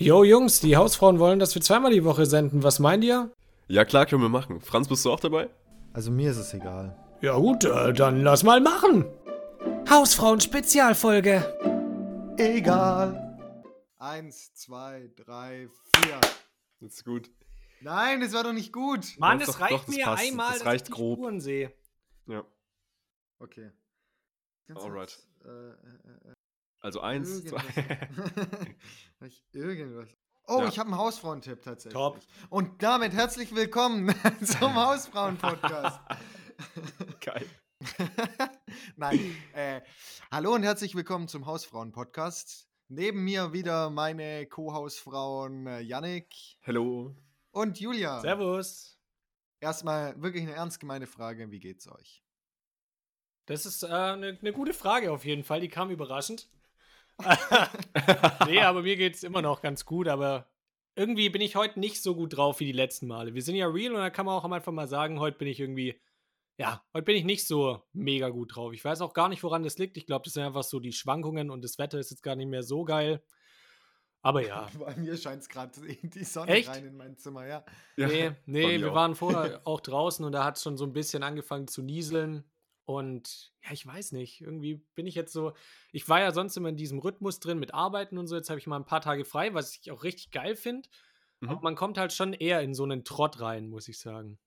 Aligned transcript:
Jo, 0.00 0.22
Jungs, 0.22 0.60
die 0.60 0.76
Hausfrauen 0.76 1.18
wollen, 1.18 1.38
dass 1.40 1.54
wir 1.56 1.62
zweimal 1.62 1.90
die 1.90 2.04
Woche 2.04 2.24
senden. 2.26 2.62
Was 2.62 2.78
meint 2.78 3.02
ihr? 3.04 3.32
Ja, 3.66 3.84
klar, 3.84 4.06
können 4.06 4.22
wir 4.22 4.28
machen. 4.28 4.60
Franz, 4.60 4.88
bist 4.88 5.04
du 5.04 5.10
auch 5.10 5.18
dabei? 5.20 5.50
Also 5.92 6.10
mir 6.12 6.30
ist 6.30 6.36
es 6.36 6.54
egal. 6.54 6.96
Ja, 7.20 7.36
gut, 7.36 7.64
äh, 7.64 7.92
dann 7.92 8.22
lass 8.22 8.44
mal 8.44 8.60
machen. 8.60 9.04
Hausfrauen-Spezialfolge. 9.90 11.42
Egal. 12.38 13.36
Eins, 13.98 14.54
zwei, 14.54 15.10
drei, 15.16 15.68
vier. 15.96 16.20
Das 16.80 16.94
ist 16.94 17.04
gut. 17.04 17.28
Nein, 17.80 18.20
das 18.20 18.32
war 18.32 18.44
doch 18.44 18.52
nicht 18.52 18.72
gut. 18.72 19.04
Mann, 19.18 19.40
doch, 19.40 19.58
reicht 19.60 19.72
doch, 19.72 19.84
das 19.86 19.94
mir 19.96 20.04
passt. 20.04 20.22
einmal, 20.22 20.48
Das 20.50 20.58
dass 20.58 20.66
reicht 20.66 20.88
ich 20.88 20.94
die 20.94 21.00
grob. 21.00 21.18
Spuren 21.18 21.40
sehe. 21.40 21.72
Ja. 22.26 22.44
Okay. 23.40 23.70
Ganz 24.68 24.80
Alright. 24.80 24.94
kurz, 24.94 25.26
Äh, 25.44 25.48
äh, 25.48 26.30
äh, 26.30 26.34
Also 26.80 27.00
eins, 27.00 27.44
irgendwas. 27.44 27.64
zwei. 27.74 29.26
Ich 29.26 29.44
irgendwas. 29.52 30.08
Oh, 30.46 30.60
Ja. 30.60 30.68
ich 30.68 30.78
habe 30.78 30.88
einen 30.90 30.98
Hausfrauentipp 30.98 31.62
tatsächlich. 31.62 31.92
Top. 31.92 32.20
Und 32.50 32.82
damit 32.82 33.12
herzlich 33.12 33.54
willkommen 33.54 34.14
zum 34.44 34.74
Hausfrauen-Podcast. 34.74 36.00
Geil. 37.20 37.46
Nein. 38.96 39.36
Äh, 39.54 39.80
hallo 40.30 40.54
und 40.54 40.62
herzlich 40.62 40.94
willkommen 40.94 41.26
zum 41.28 41.46
Hausfrauen-Podcast. 41.46 42.68
Neben 42.88 43.24
mir 43.24 43.52
wieder 43.52 43.90
meine 43.90 44.46
Co-Hausfrauen 44.46 45.66
äh, 45.66 45.80
Yannick 45.80 46.32
Hello. 46.60 47.14
und 47.50 47.78
Julia. 47.80 48.20
Servus. 48.20 48.98
Erstmal 49.60 50.20
wirklich 50.22 50.44
eine 50.44 50.52
ernst 50.54 50.78
gemeine 50.80 51.06
Frage: 51.08 51.50
Wie 51.50 51.58
geht's 51.58 51.88
euch? 51.88 52.24
Das 53.46 53.66
ist 53.66 53.84
eine 53.84 54.28
äh, 54.28 54.38
ne 54.40 54.52
gute 54.52 54.72
Frage 54.72 55.10
auf 55.12 55.24
jeden 55.24 55.42
Fall. 55.42 55.60
Die 55.60 55.68
kam 55.68 55.90
überraschend. 55.90 56.48
nee, 58.46 58.60
aber 58.60 58.82
mir 58.82 58.96
geht 58.96 59.16
es 59.16 59.22
immer 59.24 59.42
noch 59.42 59.62
ganz 59.62 59.84
gut. 59.84 60.08
Aber 60.08 60.48
irgendwie 60.96 61.30
bin 61.30 61.42
ich 61.42 61.56
heute 61.56 61.80
nicht 61.80 62.02
so 62.02 62.14
gut 62.14 62.36
drauf 62.36 62.60
wie 62.60 62.66
die 62.66 62.72
letzten 62.72 63.06
Male. 63.06 63.34
Wir 63.34 63.42
sind 63.42 63.56
ja 63.56 63.66
real 63.66 63.92
und 63.92 64.00
da 64.00 64.10
kann 64.10 64.26
man 64.26 64.36
auch 64.36 64.44
einfach 64.44 64.72
mal 64.72 64.88
sagen, 64.88 65.20
heute 65.20 65.38
bin 65.38 65.48
ich 65.48 65.60
irgendwie, 65.60 66.00
ja, 66.56 66.82
heute 66.92 67.04
bin 67.04 67.16
ich 67.16 67.24
nicht 67.24 67.46
so 67.46 67.82
mega 67.92 68.28
gut 68.30 68.56
drauf. 68.56 68.72
Ich 68.72 68.84
weiß 68.84 69.00
auch 69.00 69.14
gar 69.14 69.28
nicht, 69.28 69.42
woran 69.42 69.62
das 69.62 69.78
liegt. 69.78 69.96
Ich 69.96 70.06
glaube, 70.06 70.24
das 70.24 70.34
sind 70.34 70.42
einfach 70.44 70.64
so 70.64 70.80
die 70.80 70.92
Schwankungen 70.92 71.50
und 71.50 71.62
das 71.62 71.78
Wetter 71.78 71.98
ist 71.98 72.10
jetzt 72.10 72.22
gar 72.22 72.36
nicht 72.36 72.48
mehr 72.48 72.62
so 72.62 72.84
geil. 72.84 73.22
Aber 74.22 74.44
ja. 74.46 74.68
Bei 74.78 74.96
mir 74.96 75.16
scheint 75.16 75.42
es 75.42 75.48
gerade 75.48 75.80
die 76.02 76.24
Sonne 76.24 76.52
Echt? 76.52 76.68
rein 76.68 76.84
in 76.84 76.96
mein 76.96 77.16
Zimmer, 77.16 77.46
ja. 77.46 77.64
Ja, 77.96 78.08
Nee, 78.08 78.32
nee, 78.46 78.80
wir 78.80 78.90
auch. 78.90 78.94
waren 78.94 79.14
vorher 79.14 79.60
auch 79.64 79.80
draußen 79.80 80.24
und 80.24 80.32
da 80.32 80.44
hat 80.44 80.56
es 80.56 80.62
schon 80.62 80.76
so 80.76 80.84
ein 80.84 80.92
bisschen 80.92 81.22
angefangen 81.22 81.68
zu 81.68 81.82
nieseln. 81.82 82.44
Und 82.88 83.52
ja, 83.62 83.72
ich 83.72 83.84
weiß 83.86 84.12
nicht, 84.12 84.40
irgendwie 84.40 84.76
bin 84.94 85.06
ich 85.06 85.14
jetzt 85.14 85.34
so, 85.34 85.52
ich 85.92 86.08
war 86.08 86.20
ja 86.20 86.32
sonst 86.32 86.56
immer 86.56 86.70
in 86.70 86.76
diesem 86.78 86.98
Rhythmus 87.00 87.38
drin 87.38 87.58
mit 87.58 87.74
Arbeiten 87.74 88.16
und 88.16 88.28
so, 88.28 88.34
jetzt 88.34 88.48
habe 88.48 88.58
ich 88.58 88.66
mal 88.66 88.76
ein 88.76 88.86
paar 88.86 89.02
Tage 89.02 89.26
frei, 89.26 89.52
was 89.52 89.76
ich 89.76 89.90
auch 89.90 90.04
richtig 90.04 90.30
geil 90.30 90.56
finde. 90.56 90.88
Mhm. 91.40 91.50
Aber 91.50 91.60
man 91.60 91.74
kommt 91.76 91.98
halt 91.98 92.14
schon 92.14 92.32
eher 92.32 92.62
in 92.62 92.72
so 92.72 92.84
einen 92.84 93.04
Trott 93.04 93.40
rein, 93.40 93.68
muss 93.68 93.88
ich 93.88 93.98
sagen. 93.98 94.38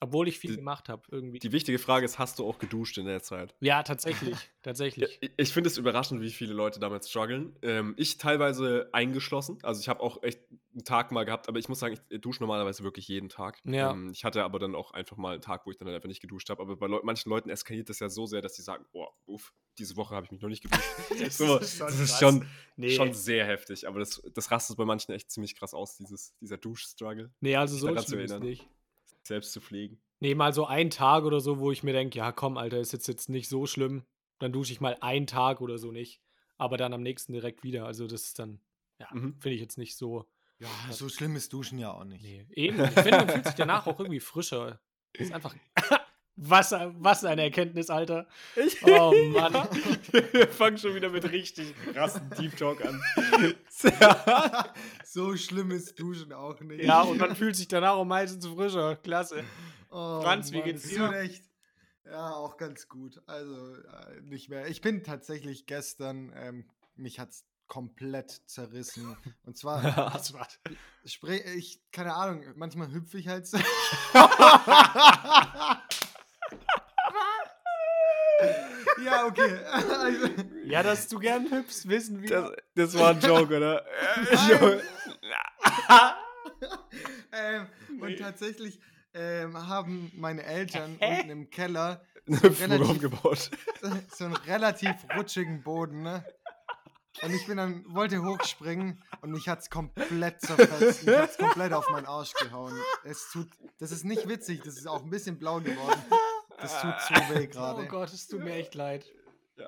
Obwohl 0.00 0.26
ich 0.26 0.40
viel 0.40 0.50
Die- 0.50 0.56
gemacht 0.56 0.88
habe, 0.88 1.04
irgendwie. 1.12 1.38
Die 1.38 1.52
wichtige 1.52 1.78
Frage 1.78 2.04
ist, 2.04 2.18
hast 2.18 2.40
du 2.40 2.44
auch 2.48 2.58
geduscht 2.58 2.98
in 2.98 3.06
der 3.06 3.22
Zeit? 3.22 3.54
ja, 3.60 3.80
tatsächlich, 3.84 4.36
tatsächlich. 4.62 5.18
ich 5.20 5.30
ich 5.36 5.52
finde 5.52 5.68
es 5.68 5.78
überraschend, 5.78 6.20
wie 6.22 6.32
viele 6.32 6.54
Leute 6.54 6.80
damit 6.80 7.06
strugglen. 7.06 7.56
Ähm, 7.62 7.94
ich 7.96 8.18
teilweise 8.18 8.88
eingeschlossen. 8.92 9.58
Also 9.62 9.80
ich 9.80 9.88
habe 9.88 10.00
auch 10.00 10.24
echt 10.24 10.40
einen 10.76 10.84
Tag 10.84 11.10
mal 11.10 11.24
gehabt, 11.24 11.48
aber 11.48 11.58
ich 11.58 11.68
muss 11.68 11.78
sagen, 11.80 11.98
ich 12.10 12.20
dusche 12.20 12.40
normalerweise 12.42 12.84
wirklich 12.84 13.08
jeden 13.08 13.28
Tag. 13.28 13.60
Ja. 13.64 13.92
Ähm, 13.92 14.10
ich 14.12 14.24
hatte 14.24 14.44
aber 14.44 14.58
dann 14.58 14.74
auch 14.74 14.90
einfach 14.92 15.16
mal 15.16 15.32
einen 15.32 15.40
Tag, 15.42 15.66
wo 15.66 15.70
ich 15.70 15.76
dann 15.78 15.86
halt 15.88 15.96
einfach 15.96 16.08
nicht 16.08 16.20
geduscht 16.20 16.50
habe. 16.50 16.60
Aber 16.62 16.76
bei 16.76 16.86
Leu 16.86 17.00
manchen 17.02 17.30
Leuten 17.30 17.48
eskaliert 17.48 17.88
das 17.88 17.98
ja 18.00 18.08
so 18.08 18.26
sehr, 18.26 18.42
dass 18.42 18.54
sie 18.56 18.62
sagen, 18.62 18.84
oh, 18.92 19.06
uff, 19.26 19.52
diese 19.78 19.96
Woche 19.96 20.14
habe 20.14 20.26
ich 20.26 20.32
mich 20.32 20.42
noch 20.42 20.48
nicht 20.50 20.62
geduscht. 20.62 20.82
Das 21.18 21.40
ist 21.40 21.76
schon 21.78 21.86
das 21.88 21.98
ist 22.00 22.18
schon, 22.20 22.46
Nee. 22.76 22.90
schon 22.90 23.12
sehr 23.14 23.46
heftig. 23.46 23.88
Aber 23.88 23.98
das, 24.00 24.22
das 24.34 24.50
rastet 24.50 24.76
bei 24.76 24.84
manchen 24.84 25.12
echt 25.12 25.30
ziemlich 25.30 25.56
krass 25.56 25.72
aus, 25.74 25.96
dieses, 25.96 26.36
dieser 26.40 26.58
Duschstruggle. 26.58 27.32
Nee, 27.40 27.56
also 27.56 27.76
so 27.76 27.86
schlimm 27.88 27.96
ist 27.98 28.12
erinnern. 28.12 28.42
nicht. 28.42 28.68
Selbst 29.22 29.52
zu 29.52 29.60
pflegen. 29.60 29.98
Nee, 30.20 30.34
mal 30.34 30.52
so 30.52 30.66
ein 30.66 30.90
Tag 30.90 31.24
oder 31.24 31.40
so, 31.40 31.58
wo 31.58 31.72
ich 31.72 31.82
mir 31.82 31.92
denke, 31.92 32.18
ja 32.18 32.32
komm, 32.32 32.58
Alter, 32.58 32.78
ist 32.78 32.92
jetzt, 32.92 33.08
jetzt 33.08 33.28
nicht 33.28 33.48
so 33.48 33.66
schlimm. 33.66 34.04
Dann 34.38 34.52
dusche 34.52 34.72
ich 34.72 34.80
mal 34.80 34.96
einen 35.00 35.26
Tag 35.26 35.60
oder 35.62 35.78
so 35.78 35.90
nicht. 35.90 36.20
Aber 36.58 36.76
dann 36.76 36.92
am 36.92 37.02
nächsten 37.02 37.32
direkt 37.32 37.64
wieder. 37.64 37.86
Also 37.86 38.06
das 38.06 38.24
ist 38.24 38.38
dann, 38.38 38.60
ja, 38.98 39.08
Mhm. 39.12 39.34
finde 39.40 39.54
ich 39.54 39.60
jetzt 39.60 39.78
nicht 39.78 39.96
so. 39.96 40.26
Ja, 40.58 40.68
so 40.90 41.08
schlimm 41.08 41.36
ist 41.36 41.52
Duschen 41.52 41.78
ja 41.78 41.92
auch 41.92 42.04
nicht. 42.04 42.22
Nee, 42.22 42.46
eben. 42.54 42.82
Ich 42.82 42.90
finde, 42.90 43.18
man 43.18 43.28
fühlt 43.28 43.44
sich 43.44 43.54
danach 43.54 43.86
auch 43.86 43.98
irgendwie 43.98 44.20
frischer. 44.20 44.80
Ist 45.12 45.32
einfach. 45.32 45.54
Was, 46.38 46.70
was 46.70 47.24
eine 47.24 47.44
Erkenntnis, 47.44 47.88
Alter. 47.88 48.26
Oh 48.82 49.14
Mann. 49.32 49.54
Wir 50.32 50.48
fangen 50.48 50.76
schon 50.76 50.94
wieder 50.94 51.08
mit 51.08 51.32
richtig 51.32 51.74
krassen 51.94 52.28
Deep 52.38 52.54
Talk 52.58 52.84
an. 52.84 53.00
so 55.06 55.34
schlimm 55.34 55.70
ist 55.70 55.98
Duschen 55.98 56.34
auch 56.34 56.60
nicht. 56.60 56.84
Ja, 56.84 57.00
und 57.00 57.16
man 57.16 57.34
fühlt 57.36 57.56
sich 57.56 57.68
danach 57.68 57.92
auch 57.92 58.04
meistens 58.04 58.46
frischer. 58.46 58.96
Klasse. 58.96 59.44
Oh, 59.88 60.20
Franz, 60.20 60.52
wie 60.52 60.58
Mann, 60.58 60.66
geht's 60.66 60.86
dir? 60.86 61.06
tut 61.06 61.14
echt. 61.14 61.42
Ja, 62.04 62.34
auch 62.34 62.58
ganz 62.58 62.86
gut. 62.86 63.22
Also 63.24 63.76
äh, 63.76 64.20
nicht 64.20 64.50
mehr. 64.50 64.66
Ich 64.68 64.82
bin 64.82 65.02
tatsächlich 65.04 65.64
gestern, 65.64 66.34
ähm, 66.36 66.70
mich 66.96 67.18
hat's 67.18 67.46
komplett 67.66 68.30
zerrissen. 68.46 69.16
Und 69.44 69.56
zwar, 69.58 69.82
Was 70.14 70.32
war 70.32 70.46
sprich, 71.04 71.42
ich, 71.56 71.80
keine 71.92 72.14
Ahnung, 72.14 72.44
manchmal 72.56 72.90
hüpfe 72.92 73.18
ich 73.18 73.28
halt 73.28 73.46
so. 73.46 73.58
ja, 79.04 79.26
okay. 79.26 79.58
Also, 79.64 80.28
Ja, 80.64 80.82
dass 80.82 81.08
du 81.08 81.18
gern 81.18 81.50
hüpfst, 81.50 81.88
wissen 81.88 82.22
wir. 82.22 82.56
Das, 82.74 82.92
das 82.92 82.98
war 82.98 83.10
ein 83.10 83.20
Joke, 83.20 83.54
oder? 83.56 83.84
Ähm, 87.32 87.66
und 88.00 88.18
tatsächlich 88.18 88.80
ähm, 89.12 89.56
haben 89.68 90.10
meine 90.14 90.42
Eltern 90.42 90.96
Hä? 90.98 91.18
unten 91.20 91.30
im 91.30 91.50
Keller 91.50 92.02
so 92.26 92.42
Hüpfburg 92.42 92.60
relativ, 92.62 93.12
so 94.10 94.24
einen 94.24 94.36
relativ 94.36 94.94
rutschigen 95.16 95.62
Boden, 95.62 96.02
ne? 96.02 96.24
Und 97.22 97.32
ich 97.34 97.46
bin 97.46 97.56
dann, 97.56 97.84
wollte 97.88 98.22
hochspringen 98.22 99.02
und 99.22 99.30
mich 99.30 99.48
hat's 99.48 99.70
komplett 99.70 100.40
zerfetzt. 100.40 101.04
Mich 101.06 101.16
hat's 101.16 101.38
komplett 101.38 101.72
auf 101.72 101.88
meinen 101.90 102.06
Arsch 102.06 102.32
gehauen. 102.34 102.74
Es 103.04 103.30
tut, 103.32 103.48
das 103.78 103.90
ist 103.90 104.04
nicht 104.04 104.28
witzig, 104.28 104.62
das 104.64 104.76
ist 104.76 104.86
auch 104.86 105.02
ein 105.02 105.10
bisschen 105.10 105.38
blau 105.38 105.60
geworden. 105.60 106.00
Das 106.60 106.80
tut 106.80 106.94
so 107.08 107.14
weh 107.34 107.44
Oh 107.50 107.52
gerade. 107.52 107.86
Gott, 107.86 108.12
es 108.12 108.28
tut 108.28 108.40
mir 108.40 108.54
echt 108.54 108.74
leid. 108.74 109.06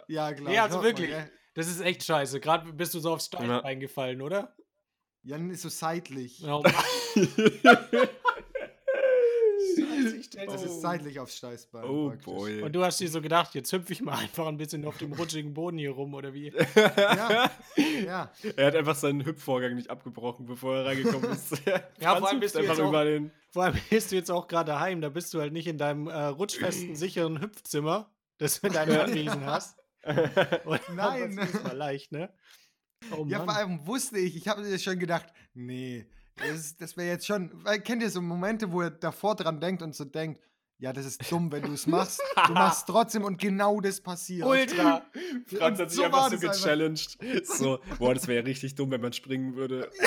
ja, 0.09 0.33
klar. 0.33 0.51
Nee, 0.51 0.59
also 0.59 0.77
man, 0.77 0.85
wirklich. 0.87 1.11
gell? 1.11 1.31
Das 1.55 1.67
ist 1.69 1.81
echt 1.81 2.05
scheiße. 2.05 2.41
Gerade 2.41 2.73
bist 2.73 2.95
du 2.95 3.01
so 3.01 3.13
aufs 3.13 3.27
Stein 3.27 3.49
Ja. 3.49 3.59
reingefallen, 3.59 4.23
oder? 4.23 4.55
Jan 5.23 5.51
ist 5.51 5.63
so 5.63 5.69
seitlich. 5.69 6.45
Oh 6.47 6.63
Mann. 9.99 10.03
Scheiße, 10.05 10.17
ich 10.17 10.27
stell 10.27 10.47
Das 10.47 10.63
das 10.63 10.71
ist 10.71 10.81
seitlich 10.81 11.21
aufs 11.21 11.37
Steißbein. 11.37 11.85
Oh 11.85 12.09
praktisch. 12.09 12.25
boy. 12.25 12.63
Und 12.63 12.73
du 12.73 12.85
hast 12.85 13.01
dir 13.01 13.09
so 13.09 13.21
gedacht, 13.21 13.55
jetzt 13.55 13.73
hüpfe 13.73 13.93
ich 13.93 14.01
mal 14.03 14.17
einfach 14.19 14.47
ein 14.47 14.57
bisschen 14.57 14.85
auf 14.85 14.99
dem 14.99 15.13
rutschigen 15.13 15.55
Boden 15.55 15.79
hier 15.79 15.91
rum, 15.91 16.15
oder 16.15 16.33
wie? 16.35 16.53
Ja, 16.77 17.51
ja. 18.05 18.33
Er 18.57 18.67
hat 18.67 18.77
einfach 18.77 18.95
seinen 18.95 19.25
Hüpfvorgang 19.25 19.75
nicht 19.75 19.91
abgebrochen, 19.91 20.47
bevor 20.47 20.77
er 20.77 20.87
reingekommen 20.87 21.31
ist. 21.33 21.61
Ja, 22.01 22.17
vor 22.17 22.29
allem 22.29 22.41
bist 22.41 22.55
du 22.55 22.61
jetzt 22.61 22.81
auch- 22.81 22.93
den. 23.05 23.31
Vor 23.51 23.65
allem 23.65 23.77
bist 23.91 24.13
du 24.13 24.17
jetzt 24.17 24.31
auch 24.31 24.47
gerade 24.47 24.73
daheim, 24.73 25.01
da 25.01 25.09
bist 25.09 25.33
du 25.35 25.41
halt 25.41 25.53
nicht 25.53 25.67
in 25.67 25.79
deinem 25.79 26.07
äh, 26.07 26.15
rutschfesten, 26.27 26.95
sicheren 26.97 27.41
Hüpfzimmer, 27.41 28.11
das 28.39 28.61
du 28.61 28.67
in 28.67 28.73
deinem 28.75 29.01
Anwesen 29.01 29.47
hast. 29.47 29.79
Und 30.65 30.81
Nein. 30.95 31.37
Das 31.37 31.51
ist 31.51 31.65
mal 31.65 31.77
leicht, 31.77 32.13
ne? 32.13 32.33
Oh 33.17 33.25
Ja, 33.29 33.41
vor 33.45 33.55
allem 33.57 33.87
wusste 33.87 34.19
ich, 34.19 34.37
ich 34.37 34.49
habe 34.49 34.63
mir 34.63 34.79
schon 34.79 34.99
gedacht, 34.99 35.27
nee, 35.55 36.07
das, 36.39 36.77
das 36.77 36.97
wäre 36.97 37.09
jetzt 37.09 37.27
schon, 37.27 37.51
weil 37.65 37.81
kennt 37.81 38.03
ihr 38.03 38.11
so 38.11 38.21
Momente, 38.23 38.71
wo 38.73 38.83
ihr 38.83 38.91
davor 38.91 39.35
dran 39.35 39.61
denkt 39.61 39.83
und 39.83 39.95
so 39.95 40.05
denkt, 40.05 40.41
ja, 40.81 40.93
das 40.93 41.07
ist 41.07 41.33
dumm, 41.33 41.51
wenn 41.51 41.63
du 41.63 41.73
es 41.73 41.89
machst. 41.89 42.21
Du 42.47 42.53
machst 42.55 42.87
trotzdem 42.87 43.25
und 43.25 43.41
genau 43.41 43.81
das 43.81 44.01
passiert. 44.01 44.47
Ultra. 44.47 45.03
Franz 45.47 45.61
Und 45.61 45.79
hat 45.81 45.91
sich 45.91 45.99
so 45.99 46.05
einfach 46.05 46.25
so 46.31 46.37
das 46.37 46.43
einfach. 46.45 46.55
gechallenged. 46.55 47.19
So, 47.45 47.81
boah, 47.99 48.15
das 48.15 48.29
wäre 48.29 48.47
richtig 48.47 48.77
dumm, 48.77 48.93
wenn 48.93 49.01
man 49.01 49.13
springen 49.13 49.57
würde. 49.57 49.91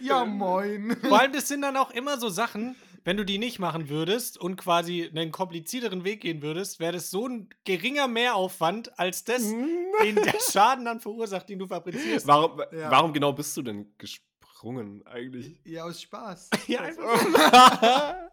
Ja, 0.00 0.24
moin. 0.24 0.96
Vor 1.08 1.20
allem, 1.20 1.32
das 1.32 1.48
sind 1.48 1.62
dann 1.62 1.76
auch 1.76 1.90
immer 1.90 2.18
so 2.18 2.28
Sachen, 2.28 2.76
wenn 3.04 3.16
du 3.16 3.24
die 3.24 3.38
nicht 3.38 3.58
machen 3.58 3.88
würdest 3.88 4.38
und 4.38 4.56
quasi 4.56 5.08
einen 5.14 5.30
komplizierteren 5.30 6.04
Weg 6.04 6.22
gehen 6.22 6.40
würdest, 6.42 6.80
wäre 6.80 6.92
das 6.94 7.10
so 7.10 7.28
ein 7.28 7.48
geringer 7.64 8.08
Mehraufwand 8.08 8.98
als 8.98 9.24
das, 9.24 9.42
den 10.02 10.16
der 10.16 10.34
Schaden 10.50 10.84
dann 10.84 11.00
verursacht, 11.00 11.48
den 11.48 11.58
du 11.58 11.66
fabrizierst. 11.66 12.26
Warum, 12.26 12.60
Ja. 12.72 12.90
warum 12.90 13.12
genau 13.12 13.32
bist 13.32 13.56
du 13.56 13.62
denn 13.62 13.92
gesprungen 13.98 15.06
eigentlich? 15.06 15.56
Ja, 15.64 15.84
aus 15.84 16.00
Spaß. 16.02 16.50
Ja, 16.66 16.80
einfach. 16.80 18.14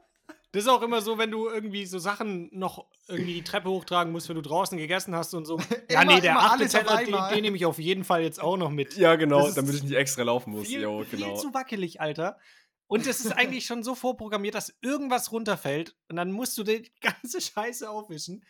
Das 0.53 0.63
ist 0.63 0.69
auch 0.69 0.81
immer 0.81 1.01
so, 1.01 1.17
wenn 1.17 1.31
du 1.31 1.47
irgendwie 1.47 1.85
so 1.85 1.97
Sachen 1.97 2.49
noch 2.51 2.85
irgendwie 3.07 3.35
die 3.35 3.41
Treppe 3.41 3.69
hochtragen 3.69 4.11
musst, 4.11 4.27
wenn 4.27 4.35
du 4.35 4.41
draußen 4.41 4.77
gegessen 4.77 5.15
hast 5.15 5.33
und 5.33 5.45
so. 5.45 5.57
ja, 5.89 6.01
Immer- 6.01 6.15
nee, 6.15 6.19
der 6.19 6.37
achte 6.39 6.67
Teller, 6.67 6.97
den, 7.05 7.15
den 7.33 7.41
nehme 7.43 7.55
ich 7.55 7.65
auf 7.65 7.79
jeden 7.79 8.03
Fall 8.03 8.21
jetzt 8.21 8.41
auch 8.41 8.57
noch 8.57 8.69
mit. 8.69 8.97
Ja, 8.97 9.15
genau, 9.15 9.49
damit 9.51 9.75
ich 9.75 9.83
nicht 9.83 9.93
extra 9.93 10.23
laufen 10.23 10.51
muss. 10.51 10.67
Viel, 10.67 10.81
Jo, 10.81 11.05
viel 11.05 11.19
genau. 11.19 11.37
zu 11.37 11.53
wackelig, 11.53 12.01
Alter. 12.01 12.37
Und 12.91 13.07
es 13.07 13.21
ist 13.25 13.31
eigentlich 13.31 13.65
schon 13.65 13.83
so 13.83 13.95
vorprogrammiert, 13.95 14.53
dass 14.55 14.73
irgendwas 14.81 15.31
runterfällt 15.31 15.95
und 16.09 16.17
dann 16.17 16.31
musst 16.31 16.57
du 16.57 16.63
die 16.63 16.91
ganze 17.01 17.39
Scheiße 17.41 17.89
aufwischen 17.89 18.43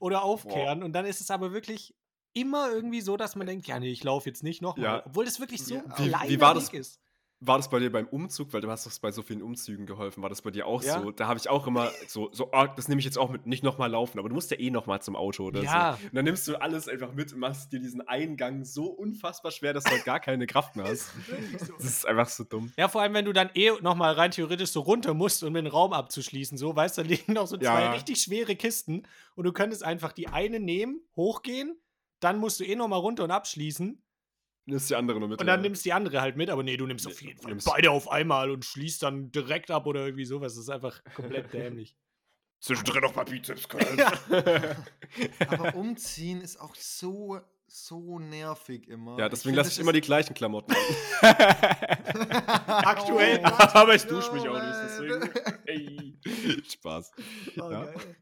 oder 0.00 0.22
aufkehren 0.22 0.82
und 0.82 0.92
dann 0.92 1.06
ist 1.06 1.20
es 1.20 1.30
aber 1.30 1.52
wirklich, 1.52 1.94
immer 2.32 2.70
irgendwie 2.70 3.00
so, 3.00 3.16
dass 3.16 3.34
man 3.36 3.46
denkt, 3.46 3.66
ja, 3.66 3.78
nee, 3.80 3.90
ich 3.90 4.04
laufe 4.04 4.28
jetzt 4.28 4.42
nicht 4.42 4.60
nochmal. 4.60 4.84
Ja. 4.84 5.06
Obwohl 5.06 5.24
das 5.24 5.40
wirklich 5.40 5.64
so 5.64 5.76
Ja, 5.76 5.80
ein 5.84 5.92
wie- 5.98 6.04
wie 6.04 6.08
kleiner 6.08 6.40
war 6.40 6.54
das- 6.54 6.70
Weg 6.72 6.80
ist. 6.80 7.00
War 7.40 7.58
das 7.58 7.68
bei 7.68 7.78
dir 7.80 7.92
beim 7.92 8.06
Umzug, 8.08 8.54
weil 8.54 8.62
du 8.62 8.70
hast 8.70 8.86
doch 8.86 8.98
bei 8.98 9.12
so 9.12 9.20
vielen 9.20 9.42
Umzügen 9.42 9.84
geholfen, 9.84 10.22
war 10.22 10.30
das 10.30 10.40
bei 10.40 10.50
dir 10.50 10.66
auch 10.66 10.80
Ja. 10.82 10.98
so? 10.98 11.10
Da 11.10 11.26
habe 11.26 11.38
ich 11.38 11.50
auch 11.50 11.66
immer 11.66 11.92
so, 12.06 12.30
so 12.32 12.50
ah, 12.52 12.66
das 12.66 12.88
nehme 12.88 12.98
ich 12.98 13.04
jetzt 13.04 13.18
auch 13.18 13.28
mit, 13.30 13.46
nicht 13.46 13.62
nochmal 13.62 13.90
laufen, 13.90 14.18
aber 14.18 14.30
du 14.30 14.34
musst 14.34 14.50
ja 14.50 14.58
eh 14.58 14.70
nochmal 14.70 15.02
zum 15.02 15.16
Auto 15.16 15.44
oder 15.44 15.62
Ja. 15.62 15.96
so. 16.00 16.06
Und 16.06 16.14
dann 16.14 16.24
nimmst 16.24 16.48
du 16.48 16.56
alles 16.58 16.88
einfach 16.88 17.12
mit 17.12 17.34
und 17.34 17.40
machst 17.40 17.70
dir 17.72 17.80
diesen 17.80 18.00
Eingang 18.00 18.64
so 18.64 18.86
unfassbar 18.86 19.52
schwer, 19.52 19.74
dass 19.74 19.84
du 19.84 19.90
halt 19.90 20.04
gar 20.04 20.18
keine 20.18 20.46
Kraft 20.46 20.76
mehr 20.76 20.86
hast. 20.86 21.12
Das 21.76 21.84
ist 21.86 22.06
einfach 22.06 22.28
so 22.28 22.44
dumm. 22.44 22.72
Ja, 22.78 22.88
vor 22.88 23.02
allem, 23.02 23.12
wenn 23.12 23.26
du 23.26 23.34
dann 23.34 23.50
eh 23.54 23.70
nochmal 23.82 24.14
rein 24.14 24.30
theoretisch 24.30 24.70
so 24.70 24.80
runter 24.80 25.12
musst, 25.12 25.42
um 25.44 25.52
den 25.52 25.66
Raum 25.66 25.92
abzuschließen, 25.92 26.56
so, 26.56 26.74
weißt 26.74 26.96
du, 26.98 27.02
da 27.02 27.08
liegen 27.08 27.34
noch 27.34 27.46
so 27.46 27.58
zwei 27.58 27.82
Ja. 27.84 27.90
richtig 27.92 28.18
schwere 28.22 28.56
Kisten 28.56 29.06
und 29.34 29.44
du 29.44 29.52
könntest 29.52 29.84
einfach 29.84 30.12
die 30.12 30.28
eine 30.28 30.58
nehmen, 30.58 31.02
hochgehen, 31.16 31.78
dann 32.20 32.38
musst 32.38 32.60
du 32.60 32.64
eh 32.64 32.76
nochmal 32.76 33.00
runter 33.00 33.24
und 33.24 33.30
abschließen 33.30 34.02
Nimmst 34.68 34.90
die 34.90 34.96
andere 34.96 35.20
nur 35.20 35.28
mit. 35.28 35.40
und 35.40 35.46
dann 35.46 35.60
ja. 35.60 35.62
nimmst 35.62 35.84
die 35.84 35.92
andere 35.92 36.20
halt 36.20 36.36
mit, 36.36 36.50
aber 36.50 36.62
nee, 36.64 36.76
du 36.76 36.86
nimmst 36.86 37.06
Nee, 37.06 37.12
auf 37.12 37.22
jeden 37.22 37.40
Fall 37.40 37.56
beide 37.64 37.90
auf 37.92 38.10
einmal 38.10 38.50
und 38.50 38.64
schließt 38.64 39.02
dann 39.02 39.30
direkt 39.30 39.70
ab 39.70 39.86
oder 39.86 40.04
irgendwie 40.04 40.24
sowas. 40.24 40.54
Das 40.54 40.64
ist 40.64 40.70
einfach 40.70 41.02
komplett 41.14 41.52
dämlich. 41.52 41.96
Zwischendrin 42.60 43.02
noch 43.02 43.14
mal 43.14 43.24
Bizeps. 43.24 43.68
Ja. 43.96 44.12
Aber 45.48 45.74
umziehen 45.76 46.40
ist 46.40 46.58
auch 46.60 46.74
so, 46.74 47.38
so 47.68 48.18
nervig 48.18 48.88
immer. 48.88 49.18
Ja, 49.18 49.28
deswegen 49.28 49.54
lasse 49.54 49.70
ich 49.70 49.78
immer 49.78 49.92
die 49.92 50.00
gleichen 50.00 50.34
Klamotten 50.34 50.72
an. 50.72 51.36
Aktuell. 52.66 53.40
Oh. 53.44 53.46
Aber 53.46 53.94
ich 53.94 54.04
dusche 54.04 54.32
mich 54.32 54.48
auch 54.48 54.54
nicht, 54.54 54.78
deswegen. 54.84 55.30
Ey. 55.66 56.18
Spaß. 56.68 57.12
Oh, 57.60 57.70
Ja. 57.70 57.84
geil. 57.84 58.16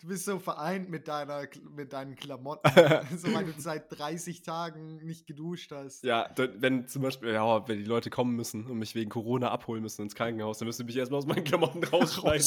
Du 0.00 0.08
bist 0.08 0.24
so 0.24 0.38
vereint 0.38 0.90
mit, 0.90 1.08
deiner, 1.08 1.42
mit 1.74 1.92
deinen 1.92 2.16
Klamotten. 2.16 2.70
so 3.16 3.32
weil 3.34 3.44
du 3.44 3.52
seit 3.58 3.96
30 3.98 4.42
Tagen 4.42 4.96
nicht 5.04 5.26
geduscht 5.26 5.70
hast. 5.72 6.04
Ja, 6.04 6.28
wenn 6.58 6.88
zum 6.88 7.02
Beispiel, 7.02 7.32
ja, 7.32 7.66
wenn 7.68 7.78
die 7.78 7.84
Leute 7.84 8.10
kommen 8.10 8.34
müssen 8.36 8.66
und 8.66 8.78
mich 8.78 8.94
wegen 8.94 9.10
Corona 9.10 9.50
abholen 9.50 9.82
müssen 9.82 10.02
ins 10.02 10.14
Krankenhaus, 10.14 10.58
dann 10.58 10.66
müssen 10.66 10.78
sie 10.78 10.84
mich 10.84 10.96
erstmal 10.96 11.18
aus 11.18 11.26
meinen 11.26 11.44
Klamotten 11.44 11.84
rausschneiden. 11.92 12.42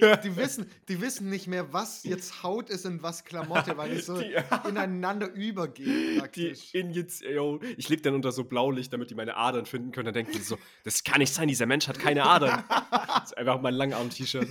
Ja, 0.00 0.16
die, 0.16 0.36
wissen, 0.36 0.66
die 0.88 1.00
wissen 1.00 1.30
nicht 1.30 1.46
mehr, 1.46 1.72
was 1.72 2.04
jetzt 2.04 2.42
Haut 2.42 2.70
ist 2.70 2.86
und 2.86 3.02
was 3.02 3.24
Klamotte, 3.24 3.76
weil 3.76 3.92
es 3.92 4.06
so 4.06 4.18
Die- 4.20 4.34
ineinander 4.68 5.30
übergeht 5.32 5.86
Die 5.86 6.18
praktisch. 6.18 6.74
Injiz 6.74 7.20
yo, 7.20 7.60
ich 7.76 7.88
leg 7.88 8.02
dann 8.02 8.14
unter 8.14 8.32
so 8.32 8.44
Blaulicht, 8.44 8.92
damit 8.92 9.10
die 9.10 9.14
meine 9.14 9.36
Adern 9.36 9.66
finden 9.66 9.92
können. 9.92 10.06
Dann 10.06 10.14
denken 10.14 10.32
die 10.32 10.38
so, 10.38 10.56
das 10.84 11.04
kann 11.04 11.18
nicht 11.18 11.32
sein, 11.32 11.48
dieser 11.48 11.66
Mensch 11.66 11.88
hat 11.88 11.98
keine 11.98 12.24
Adern. 12.24 12.64
Das 12.90 13.24
ist 13.26 13.38
einfach 13.38 13.60
mein 13.60 13.74
Langarm-T-Shirt. 13.74 14.48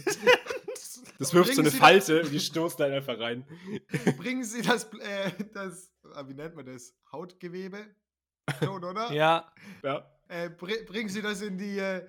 Das 1.19 1.33
wirft 1.33 1.53
so 1.53 1.61
eine 1.61 1.71
Falte 1.71 2.23
und 2.23 2.31
die 2.31 2.39
stoßen 2.39 2.77
dann 2.77 2.93
einfach 2.93 3.19
rein. 3.19 3.45
Bringen 4.17 4.43
Sie 4.43 4.61
das, 4.61 4.85
äh, 4.93 5.31
das 5.53 5.91
ah, 6.13 6.27
wie 6.27 6.33
nennt 6.33 6.55
man 6.55 6.65
das? 6.65 6.95
Hautgewebe? 7.11 7.85
Schon, 8.59 8.83
oder? 8.83 9.11
Ja, 9.13 9.51
Ja. 9.83 10.09
Äh, 10.27 10.49
br 10.49 10.71
bringen 10.85 11.09
Sie 11.09 11.21
das 11.21 11.41
in 11.41 11.57
die. 11.57 11.77
Äh, 11.77 12.07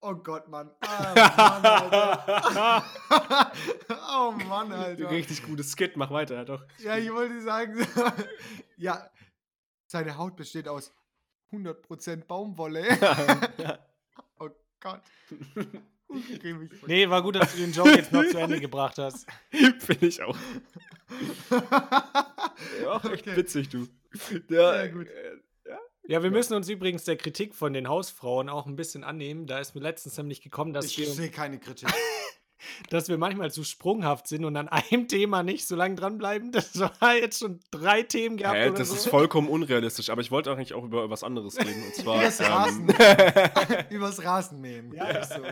oh 0.00 0.14
Gott, 0.14 0.48
Mann. 0.48 0.70
Ah, 0.80 1.12
Mann, 1.36 1.66
Alter. 1.66 3.52
oh 4.16 4.30
Mann, 4.48 4.72
Alter. 4.72 5.10
Richtig 5.10 5.42
gutes 5.44 5.70
Skit, 5.72 5.96
mach 5.96 6.10
weiter, 6.10 6.34
ja 6.34 6.44
doch. 6.44 6.64
Ja, 6.78 6.96
ich 6.96 7.12
wollte 7.12 7.40
sagen, 7.42 7.86
ja, 8.76 9.08
seine 9.86 10.16
Haut 10.16 10.34
besteht 10.34 10.66
aus 10.66 10.92
100% 11.52 12.24
Baumwolle. 12.24 12.84
oh 14.38 14.48
Gott. 14.80 15.02
Nee, 16.86 17.08
war 17.08 17.22
gut, 17.22 17.36
dass 17.36 17.52
du 17.52 17.58
den 17.58 17.72
Joke 17.72 17.90
jetzt 17.96 18.12
noch 18.12 18.24
zu 18.26 18.38
Ende 18.38 18.60
gebracht 18.60 18.98
hast. 18.98 19.26
Finde 19.78 20.06
ich 20.06 20.22
auch. 20.22 20.36
Ja, 22.82 22.96
echt 23.12 23.26
Okay. 23.26 23.36
witzig, 23.36 23.68
du. 23.68 23.86
Ja, 24.48 24.72
Sehr 24.74 24.88
gut. 24.90 25.08
äh, 25.08 25.36
Ja, 26.06 26.22
wir 26.22 26.30
müssen 26.30 26.54
uns 26.54 26.68
übrigens 26.68 27.04
der 27.04 27.16
Kritik 27.16 27.54
von 27.54 27.72
den 27.72 27.88
Hausfrauen 27.88 28.48
auch 28.48 28.66
ein 28.66 28.76
bisschen 28.76 29.04
annehmen. 29.04 29.46
Da 29.46 29.58
ist 29.58 29.74
mir 29.74 29.80
letztens 29.80 30.16
nämlich 30.16 30.42
gekommen, 30.42 30.72
dass, 30.72 30.86
Ich 30.86 30.98
wir, 30.98 31.06
sehe 31.06 31.30
keine 31.30 31.58
Kritik. 31.58 31.88
dass 32.90 33.08
wir 33.08 33.18
manchmal 33.18 33.50
zu 33.50 33.64
sprunghaft 33.64 34.26
sind 34.28 34.44
und 34.44 34.56
an 34.56 34.68
einem 34.68 35.08
Thema 35.08 35.42
nicht 35.42 35.66
so 35.66 35.74
lange 35.76 35.94
dranbleiben. 35.96 36.52
Das 36.52 36.78
war 37.00 37.14
jetzt 37.16 37.38
schon 37.40 37.60
drei 37.70 38.02
Themen 38.02 38.36
gehabt. 38.36 38.56
Hä, 38.56 38.70
das 38.76 38.88
so. 38.88 38.94
ist 38.94 39.06
vollkommen 39.08 39.48
unrealistisch, 39.48 40.10
aber 40.10 40.20
ich 40.22 40.30
wollte 40.30 40.50
eigentlich 40.52 40.74
auch 40.74 40.84
über 40.84 41.10
was 41.10 41.22
anderes 41.24 41.58
reden. 41.58 41.82
Und 41.84 41.94
zwar. 41.94 42.20
Übers 42.20 42.40
Rasen. 42.40 42.88
ähm, 42.98 43.84
Übers 43.90 44.24
Rasenmähen. 44.24 44.92
Ja, 44.94 45.06
ist 45.08 45.32
so. 45.34 45.42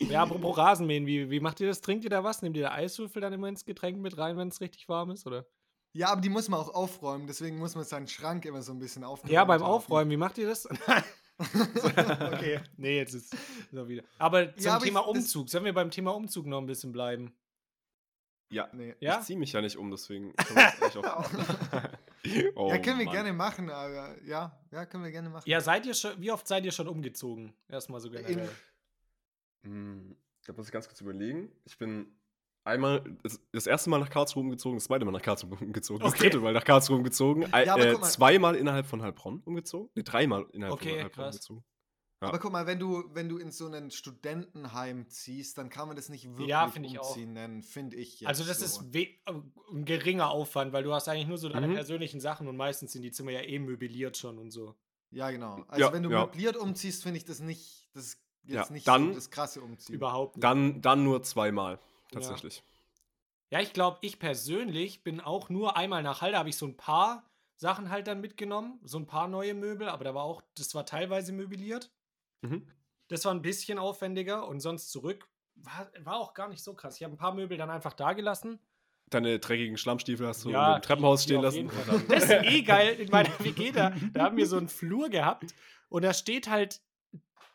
Ja, 0.00 0.22
apropos 0.22 0.56
Rasenmähen, 0.56 1.06
wie, 1.06 1.28
wie 1.30 1.40
macht 1.40 1.60
ihr 1.60 1.66
das? 1.66 1.80
Trinkt 1.80 2.04
ihr 2.04 2.10
da 2.10 2.22
was? 2.22 2.42
Nehmt 2.42 2.56
ihr 2.56 2.64
da 2.64 2.72
Eiswürfel 2.72 3.20
dann 3.20 3.32
immer 3.32 3.48
ins 3.48 3.64
Getränk 3.64 3.98
mit 3.98 4.16
rein, 4.16 4.36
wenn 4.36 4.48
es 4.48 4.60
richtig 4.60 4.88
warm 4.88 5.10
ist? 5.10 5.26
Oder? 5.26 5.46
Ja, 5.92 6.10
aber 6.10 6.20
die 6.20 6.28
muss 6.28 6.48
man 6.48 6.60
auch 6.60 6.72
aufräumen, 6.74 7.26
deswegen 7.26 7.58
muss 7.58 7.74
man 7.74 7.84
seinen 7.84 8.06
Schrank 8.06 8.44
immer 8.44 8.62
so 8.62 8.72
ein 8.72 8.78
bisschen 8.78 9.04
aufräumen. 9.04 9.32
Ja, 9.32 9.44
beim 9.44 9.62
Aufräumen, 9.62 10.10
wie 10.10 10.16
macht 10.16 10.38
ihr 10.38 10.46
das? 10.46 10.66
okay, 11.38 12.60
nee, 12.76 12.98
jetzt 12.98 13.14
ist 13.14 13.34
so 13.72 13.88
wieder. 13.88 14.02
Aber 14.18 14.54
zum 14.54 14.64
Ja, 14.66 14.76
aber 14.76 14.84
Thema 14.84 15.00
ich- 15.00 15.06
Umzug, 15.06 15.48
sollen 15.48 15.64
wir 15.64 15.72
beim 15.72 15.90
Thema 15.90 16.14
Umzug 16.14 16.46
noch 16.46 16.58
ein 16.58 16.66
bisschen 16.66 16.92
bleiben? 16.92 17.34
ja, 18.50 18.68
Nee. 18.72 18.94
Ja? 19.00 19.18
ich 19.18 19.26
ziehe 19.26 19.38
mich 19.38 19.52
ja 19.52 19.60
nicht 19.60 19.76
um, 19.76 19.90
deswegen. 19.90 20.32
oh, 22.54 22.68
ja, 22.70 22.78
können 22.78 22.98
wir 22.98 23.06
Mann. 23.06 23.14
gerne 23.14 23.32
machen, 23.32 23.70
aber 23.70 24.14
ja, 24.24 24.58
ja, 24.70 24.86
können 24.86 25.04
wir 25.04 25.10
gerne 25.10 25.30
machen. 25.30 25.48
Ja, 25.48 25.60
seid 25.60 25.86
ihr 25.86 25.94
schon, 25.94 26.20
wie 26.20 26.30
oft 26.30 26.46
seid 26.46 26.64
ihr 26.64 26.72
schon 26.72 26.88
umgezogen? 26.88 27.54
Erstmal 27.68 28.00
so 28.00 28.10
generell. 28.10 28.46
Hm, 28.46 28.50
Da 29.62 30.52
muss 30.56 30.66
ich 30.66 30.72
ganz 30.72 30.88
kurz 30.88 31.00
überlegen. 31.00 31.50
Ich 31.64 31.78
bin 31.78 32.18
einmal 32.64 33.02
das, 33.22 33.40
das 33.52 33.66
erste 33.66 33.90
Mal 33.90 33.98
nach 33.98 34.10
Karlsruhe 34.10 34.42
umgezogen, 34.42 34.76
das 34.78 34.84
zweite 34.84 35.04
Mal 35.04 35.12
nach 35.12 35.22
Karlsruhe 35.22 35.50
umgezogen, 35.60 36.02
das 36.02 36.14
Okay. 36.14 36.30
dritte 36.30 36.40
Mal 36.40 36.52
nach 36.52 36.64
Karlsruhe 36.64 36.96
umgezogen, 36.96 37.42
Ja, 37.42 37.76
äh, 37.76 37.94
zweimal 38.00 38.54
innerhalb 38.56 38.86
von 38.86 39.02
Heilbronn 39.02 39.40
umgezogen, 39.44 39.90
ne, 39.94 40.02
dreimal 40.02 40.46
innerhalb 40.52 40.74
Okay, 40.74 40.90
von 40.90 41.00
Heilbronn 41.00 41.24
krass. 41.24 41.34
umgezogen. 41.36 41.64
Ja. 42.20 42.28
Aber 42.28 42.38
guck 42.40 42.50
mal, 42.50 42.66
wenn 42.66 42.80
du, 42.80 43.04
wenn 43.14 43.28
du 43.28 43.38
in 43.38 43.52
so 43.52 43.68
ein 43.68 43.90
Studentenheim 43.92 45.08
ziehst, 45.08 45.56
dann 45.56 45.70
kann 45.70 45.86
man 45.86 45.96
das 45.96 46.08
nicht 46.08 46.24
wirklich 46.36 46.48
Ja, 46.48 46.64
umziehen 46.64 47.32
nennen, 47.32 47.62
finde 47.62 47.96
ich 47.96 48.20
jetzt 48.20 48.26
Also 48.28 48.44
das 48.44 48.58
so. 48.60 48.80
ist 48.80 48.94
äh, 48.96 49.20
ein 49.72 49.84
geringer 49.84 50.28
Aufwand, 50.28 50.72
weil 50.72 50.82
du 50.82 50.92
hast 50.92 51.08
eigentlich 51.08 51.28
nur 51.28 51.38
so 51.38 51.48
deine 51.48 51.68
Mhm. 51.68 51.74
persönlichen 51.74 52.20
Sachen 52.20 52.48
und 52.48 52.56
meistens 52.56 52.92
sind 52.92 53.02
die 53.02 53.12
Zimmer 53.12 53.30
ja 53.30 53.40
eh 53.42 53.58
möbliert 53.60 54.16
schon 54.16 54.38
und 54.38 54.50
so. 54.50 54.74
Ja, 55.10 55.30
genau. 55.30 55.64
Also 55.68 55.86
Ja, 55.86 55.92
wenn 55.92 56.02
du 56.02 56.10
ja. 56.10 56.26
möbliert 56.26 56.56
umziehst, 56.56 57.04
finde 57.04 57.18
ich 57.18 57.24
das 57.24 57.38
nicht, 57.40 57.88
das 57.94 58.18
jetzt 58.48 58.68
Ja, 58.68 58.72
nicht 58.74 58.88
dann- 58.88 59.08
so 59.08 59.14
das 59.14 59.30
krasse 59.30 59.60
Umziehen. 59.60 59.94
Überhaupt 59.94 60.36
nicht. 60.36 60.44
Dann, 60.44 60.80
dann 60.82 61.04
nur 61.04 61.22
zweimal, 61.22 61.78
tatsächlich. 62.10 62.62
Ja, 63.50 63.60
ich 63.60 63.72
glaube, 63.72 63.98
ich 64.02 64.18
persönlich 64.18 65.02
bin 65.02 65.20
auch 65.20 65.48
nur 65.48 65.76
einmal 65.76 66.02
nach 66.02 66.20
Halle, 66.20 66.36
habe 66.38 66.48
ich 66.50 66.56
so 66.56 66.66
ein 66.66 66.76
paar 66.76 67.24
Sachen 67.56 67.90
halt 67.90 68.06
dann 68.06 68.20
mitgenommen, 68.20 68.78
so 68.84 68.98
ein 68.98 69.06
paar 69.06 69.26
neue 69.26 69.54
Möbel, 69.54 69.88
aber 69.88 70.04
da 70.04 70.14
war 70.14 70.22
auch, 70.24 70.42
das 70.56 70.74
war 70.74 70.84
teilweise 70.86 71.32
möbliert. 71.32 71.90
Mhm. 72.42 72.66
Das 73.08 73.24
war 73.24 73.32
ein 73.32 73.42
bisschen 73.42 73.78
aufwendiger 73.78 74.46
und 74.46 74.60
sonst 74.60 74.90
zurück 74.90 75.28
war, 75.56 75.90
war 76.04 76.16
auch 76.16 76.34
gar 76.34 76.48
nicht 76.48 76.62
so 76.62 76.74
krass. 76.74 76.96
Ich 76.96 77.02
habe 77.04 77.14
ein 77.14 77.18
paar 77.18 77.34
Möbel 77.34 77.56
dann 77.56 77.70
einfach 77.70 77.94
da 77.94 78.12
gelassen. 78.12 78.60
Deine 79.10 79.38
dreckigen 79.38 79.78
Schlammstiefel 79.78 80.26
hast 80.28 80.44
du 80.44 80.50
Ja, 80.50 80.76
im 80.76 80.82
Treppenhaus 80.82 81.22
stehen 81.24 81.40
lassen. 81.40 81.70
Das 82.08 82.24
ist 82.24 82.30
eh 82.30 82.62
geil. 82.62 83.00
In 83.00 83.10
meiner 83.10 83.30
WG, 83.40 83.72
da, 83.72 83.92
da 84.12 84.24
haben 84.24 84.36
wir 84.36 84.46
so 84.46 84.58
einen 84.58 84.68
Flur 84.68 85.08
gehabt 85.08 85.54
und 85.88 86.02
da 86.02 86.12
steht 86.12 86.48
halt, 86.50 86.82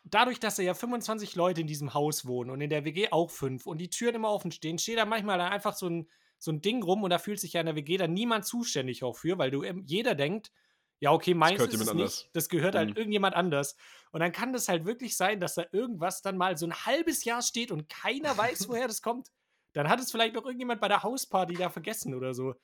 dadurch, 0.04 0.40
dass 0.40 0.56
da 0.56 0.62
ja 0.62 0.74
25 0.74 1.34
Leute 1.34 1.60
in 1.62 1.66
diesem 1.66 1.94
Haus 1.94 2.26
wohnen 2.26 2.50
und 2.50 2.60
in 2.60 2.70
der 2.70 2.84
WG 2.84 3.08
auch 3.10 3.30
fünf 3.30 3.66
und 3.66 3.78
die 3.78 3.90
Türen 3.90 4.16
immer 4.16 4.30
offen 4.30 4.52
stehen, 4.52 4.78
steht 4.78 4.98
da 4.98 5.04
manchmal 5.06 5.38
dann 5.38 5.52
einfach 5.52 5.74
so 5.74 5.88
ein, 5.88 6.08
so 6.38 6.52
ein 6.52 6.60
Ding 6.60 6.82
rum 6.82 7.02
und 7.02 7.10
da 7.10 7.18
fühlt 7.18 7.40
sich 7.40 7.54
ja 7.54 7.60
in 7.60 7.66
der 7.66 7.76
WG 7.76 7.96
dann 7.96 8.12
niemand 8.12 8.44
zuständig 8.44 9.02
auch 9.02 9.16
für, 9.16 9.38
weil 9.38 9.50
du 9.50 9.64
jeder 9.86 10.14
denkt, 10.14 10.52
ja, 11.00 11.12
okay, 11.12 11.34
meins 11.34 11.56
gehört 11.58 11.74
ist 11.74 11.80
es 11.80 11.86
nicht, 11.86 11.90
anders. 11.90 12.30
das 12.32 12.48
gehört 12.48 12.74
halt 12.74 12.90
Mhm. 12.90 12.96
irgendjemand 12.96 13.34
anders. 13.34 13.76
Und 14.12 14.20
dann 14.20 14.32
kann 14.32 14.52
das 14.52 14.68
halt 14.68 14.84
wirklich 14.86 15.16
sein, 15.16 15.40
dass 15.40 15.54
da 15.54 15.64
irgendwas 15.72 16.22
dann 16.22 16.36
mal 16.36 16.56
so 16.56 16.66
ein 16.66 16.74
halbes 16.86 17.24
Jahr 17.24 17.42
steht 17.42 17.70
und 17.72 17.88
keiner 17.88 18.36
weiß, 18.36 18.68
woher 18.68 18.86
das 18.86 19.02
kommt. 19.02 19.28
Dann 19.72 19.88
hat 19.88 20.00
es 20.00 20.10
vielleicht 20.12 20.34
noch 20.34 20.44
irgendjemand 20.44 20.80
bei 20.80 20.88
der 20.88 21.02
Hausparty 21.02 21.54
da 21.54 21.68
vergessen 21.68 22.14
oder 22.14 22.32
so. 22.32 22.54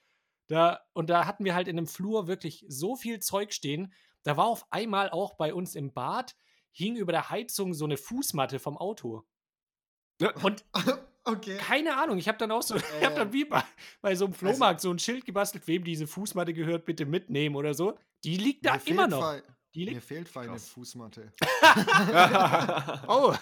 Da, 0.47 0.81
und 0.93 1.11
da 1.11 1.27
hatten 1.27 1.45
wir 1.45 1.55
halt 1.55 1.69
in 1.69 1.77
dem 1.77 1.87
Flur 1.87 2.27
wirklich 2.29 2.65
so 2.69 2.97
viel 2.97 3.21
Zeug 3.21 3.53
stehen. 3.53 3.93
Da 4.23 4.37
war 4.37 4.47
auf 4.47 4.67
einmal 4.71 5.11
auch 5.11 5.35
bei 5.35 5.55
uns 5.55 5.75
im 5.75 5.93
Bad, 5.93 6.35
hing 6.73 6.97
über 6.97 7.13
der 7.13 7.31
Heizung 7.31 7.75
so 7.75 7.85
eine 7.85 7.97
Fußmatte 7.97 8.59
vom 8.59 8.77
Auto. 8.79 9.25
Und 10.43 10.65
okay. 11.25 11.57
keine 11.59 11.97
Ahnung, 11.97 12.19
ich 12.19 12.29
habe 12.29 12.39
dann 12.39 12.51
auch 12.51 12.63
so, 12.63 12.77
ich 12.77 13.05
habe 13.05 13.15
dann 13.15 13.33
wie 13.33 13.45
bei, 13.45 13.63
bei 14.03 14.15
so 14.15 14.27
einem 14.27 14.35
Flohmarkt 14.35 14.81
so 14.81 14.91
ein 14.93 14.99
Schild 14.99 15.25
gebastelt, 15.25 15.67
wem 15.67 15.83
diese 15.85 16.07
Fußmatte 16.07 16.53
gehört, 16.53 16.85
bitte 16.85 17.07
mitnehmen 17.07 17.57
oder 17.57 17.73
so. 17.75 17.99
Die 18.25 18.37
liegt 18.37 18.67
da 18.67 18.75
immer 18.85 19.07
noch. 19.07 19.21
Fall- 19.21 19.43
Mir 19.75 20.01
fehlt 20.03 20.29
Fall 20.29 20.43
eine 20.45 20.53
Krass. 20.53 20.69
Fußmatte. 20.69 21.33
Oh. 23.09 23.35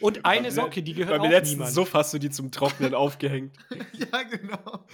Und 0.00 0.24
eine 0.24 0.42
Beim 0.48 0.50
Socke, 0.52 0.82
die 0.82 0.92
gehört 0.94 1.18
Beim 1.18 1.26
auch 1.28 1.30
letzten 1.30 1.54
niemand. 1.56 1.72
Suff 1.72 1.94
hast 1.94 2.12
du 2.14 2.18
die 2.18 2.30
zum 2.30 2.50
Trocknen 2.50 2.94
aufgehängt. 2.94 3.56
ja, 3.92 4.22
genau. 4.24 4.84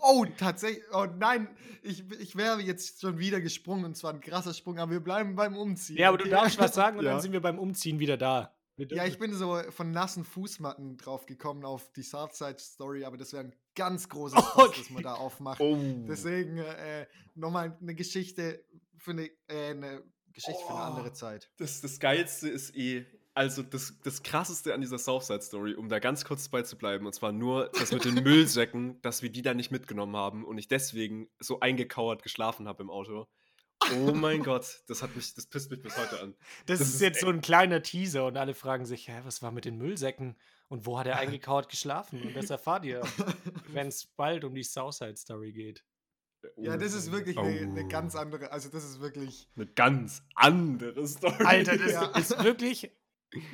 oh, 0.00 0.26
tatsächlich. 0.36 0.82
Oh 0.92 1.06
nein, 1.18 1.48
ich, 1.82 2.04
ich 2.18 2.36
wäre 2.36 2.60
jetzt 2.60 3.00
schon 3.00 3.18
wieder 3.18 3.40
gesprungen 3.40 3.84
und 3.84 3.96
zwar 3.96 4.12
ein 4.12 4.20
krasser 4.20 4.54
Sprung, 4.54 4.78
aber 4.78 4.92
wir 4.92 5.00
bleiben 5.00 5.36
beim 5.36 5.56
Umziehen. 5.56 5.96
Ja, 5.96 6.08
aber 6.08 6.18
du 6.18 6.28
darfst 6.28 6.58
was 6.58 6.74
sagen 6.74 6.98
und 6.98 7.04
Ja. 7.04 7.12
dann 7.12 7.20
sind 7.20 7.32
wir 7.32 7.40
beim 7.40 7.58
Umziehen 7.58 7.98
wieder 7.98 8.16
da. 8.16 8.54
Ja, 8.76 9.06
ich 9.06 9.18
bin 9.18 9.32
so 9.34 9.60
von 9.70 9.90
nassen 9.90 10.24
Fußmatten 10.24 10.98
drauf 10.98 11.26
gekommen 11.26 11.64
auf 11.64 11.90
die 11.94 12.02
Southside 12.04 12.58
Story, 12.60 13.04
aber 13.04 13.16
das 13.16 13.32
wäre 13.32 13.44
ein 13.44 13.54
ganz 13.74 14.08
großes 14.08 14.38
Fass, 14.54 14.56
Okay. 14.68 14.78
das 14.78 14.90
man 14.90 15.02
da 15.02 15.14
aufmacht. 15.14 15.60
Oh. 15.60 15.76
Deswegen 16.08 16.58
äh, 16.58 17.06
nochmal 17.34 17.76
eine 17.80 17.94
Geschichte 17.96 18.64
für 18.96 19.10
eine, 19.12 19.24
äh, 19.48 19.70
eine 19.70 20.02
Geschichte 20.32 20.60
für 20.64 20.74
eine 20.74 20.80
Oh. 20.82 20.84
andere 20.84 21.12
Zeit. 21.12 21.50
Das, 21.58 21.80
das 21.80 21.98
Geilste 21.98 22.48
ist 22.48 22.76
eh, 22.76 23.04
also 23.34 23.62
das, 23.62 23.94
das 24.02 24.22
Krasseste 24.22 24.74
an 24.74 24.80
dieser 24.80 24.98
Southside-Story, 24.98 25.74
um 25.74 25.88
da 25.88 25.98
ganz 26.00 26.24
kurz 26.24 26.48
bei 26.48 26.62
zu 26.62 26.76
bleiben, 26.76 27.06
und 27.06 27.12
zwar 27.14 27.32
nur 27.32 27.70
das 27.78 27.92
mit 27.92 28.04
den 28.04 28.14
Müllsäcken, 28.22 29.00
dass 29.02 29.22
wir 29.22 29.30
die 29.30 29.42
da 29.42 29.54
nicht 29.54 29.70
mitgenommen 29.70 30.16
haben 30.16 30.44
und 30.44 30.58
ich 30.58 30.68
deswegen 30.68 31.28
so 31.38 31.60
eingekauert 31.60 32.22
geschlafen 32.22 32.66
habe 32.66 32.82
im 32.82 32.90
Auto. 32.90 33.28
Oh 33.94 34.12
mein 34.12 34.42
Gott, 34.42 34.82
das 34.88 35.02
hat 35.02 35.14
mich, 35.14 35.34
das 35.34 35.46
pisst 35.46 35.70
mich 35.70 35.80
bis 35.80 35.96
heute 35.96 36.20
an. 36.20 36.34
Das, 36.66 36.80
Das 36.80 36.88
ist 36.88 36.94
ist 36.96 37.00
jetzt 37.00 37.20
so 37.20 37.28
ein 37.28 37.40
kleiner 37.40 37.80
Teaser 37.80 38.26
und 38.26 38.36
alle 38.36 38.54
fragen 38.54 38.84
sich, 38.86 39.06
hä, 39.08 39.20
was 39.22 39.40
war 39.40 39.52
mit 39.52 39.64
den 39.64 39.78
Müllsäcken 39.78 40.36
und 40.66 40.84
wo 40.84 40.98
hat 40.98 41.06
er 41.06 41.18
eingekauert 41.18 41.68
geschlafen? 41.68 42.20
Und 42.20 42.34
das 42.34 42.50
erfahrt 42.50 42.84
ihr, 42.84 43.02
wenn 43.68 43.86
es 43.86 44.04
bald 44.06 44.42
um 44.44 44.54
die 44.54 44.64
Southside 44.64 45.16
Story 45.16 45.52
geht. 45.52 45.84
Ja, 46.56 46.76
das 46.76 46.92
ist 46.92 47.10
wirklich 47.12 47.38
eine, 47.38 47.84
Oh. 47.84 47.88
ganz 47.88 48.14
andere, 48.16 48.50
also 48.52 48.68
das 48.68 48.84
ist 48.84 49.00
wirklich, 49.00 49.48
Eine 49.56 49.66
ganz 49.66 50.22
andere 50.34 51.06
Story. 51.06 51.44
Alter, 51.44 51.76
das 51.78 51.92
Ja. 51.92 52.04
ist 52.16 52.42
wirklich 52.44 52.90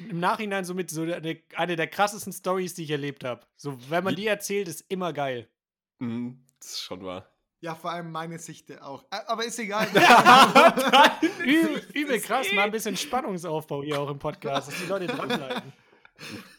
im 0.09 0.21
Nachhinein 0.21 0.65
somit 0.65 0.91
so 0.91 1.03
eine, 1.03 1.43
eine 1.55 1.77
der 1.77 1.87
krassesten 1.87 2.33
Stories, 2.33 2.75
die 2.75 2.85
ich 2.85 2.91
erlebt 2.91 3.25
habe. 3.25 3.47
So, 3.57 3.79
wenn 3.91 4.05
man 4.05 4.15
die 4.15 4.27
erzählt, 4.27 4.69
ist 4.69 4.85
immer 4.89 5.13
geil. 5.13 5.49
Mhm, 5.99 6.45
das 6.61 6.71
ist 6.71 6.81
schon 6.81 7.05
wahr. 7.05 7.29
ja, 7.61 7.75
vor 7.75 7.91
allem 7.91 8.13
meine 8.13 8.39
Sicht 8.39 8.81
auch. 8.81 9.05
Aber 9.11 9.45
ist 9.45 9.59
egal. 9.59 9.89
Übel, 11.45 11.83
übel 11.95 12.21
krass, 12.21 12.53
mal 12.53 12.65
ein 12.65 12.71
bisschen 12.71 12.97
Spannungsaufbau 12.97 13.83
hier 13.83 14.01
auch 14.01 14.11
im 14.11 14.19
Podcast, 14.19 14.69
dass 14.69 14.81
die 14.81 14.87
Leute 14.87 15.07
dranbleiben. 15.07 15.73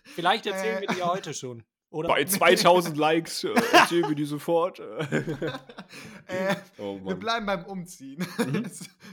Vielleicht 0.03 0.45
erzählen 0.45 0.81
wir 0.81 0.87
die 0.87 0.99
ja 0.99 1.07
heute 1.07 1.33
schon. 1.33 1.63
Oder? 1.95 2.09
Bei 2.09 2.25
2000 2.25 2.97
Likes 2.97 3.45
äh, 3.45 3.53
erzählen 3.71 4.09
wir 4.09 4.15
die 4.15 4.25
sofort. 4.25 4.79
äh, 6.27 6.55
oh 6.77 6.99
wir 7.01 7.15
bleiben 7.15 7.45
beim 7.45 7.65
Umziehen. 7.65 8.25
Mhm. 8.37 8.69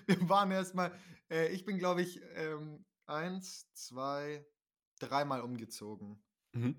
Wir 0.07 0.29
waren 0.29 0.51
erstmal, 0.51 0.91
äh, 1.31 1.49
ich 1.53 1.65
bin 1.65 1.79
glaube 1.79 2.03
ich 2.03 2.21
ähm, 2.35 2.85
eins, 3.13 3.71
zwei, 3.75 4.45
dreimal 4.99 5.41
umgezogen. 5.43 6.23
Mhm. 6.53 6.77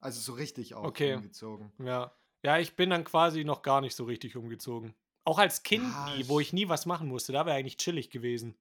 Also 0.00 0.20
so 0.20 0.32
richtig 0.34 0.74
auch 0.74 0.84
Okay. 0.84 1.14
umgezogen. 1.14 1.72
Ja. 1.78 2.12
ja, 2.42 2.58
ich 2.58 2.76
bin 2.76 2.90
dann 2.90 3.04
quasi 3.04 3.44
noch 3.44 3.62
gar 3.62 3.80
nicht 3.80 3.94
so 3.96 4.04
richtig 4.04 4.36
umgezogen. 4.36 4.94
Auch 5.24 5.38
als 5.38 5.62
Kind, 5.62 5.84
Ja, 5.84 6.14
nie, 6.16 6.28
wo 6.28 6.40
ich- 6.40 6.52
nie 6.52 6.68
was 6.68 6.86
machen 6.86 7.08
musste, 7.08 7.32
da 7.32 7.44
wäre 7.46 7.56
eigentlich 7.56 7.76
chillig 7.76 8.10
gewesen. 8.10 8.56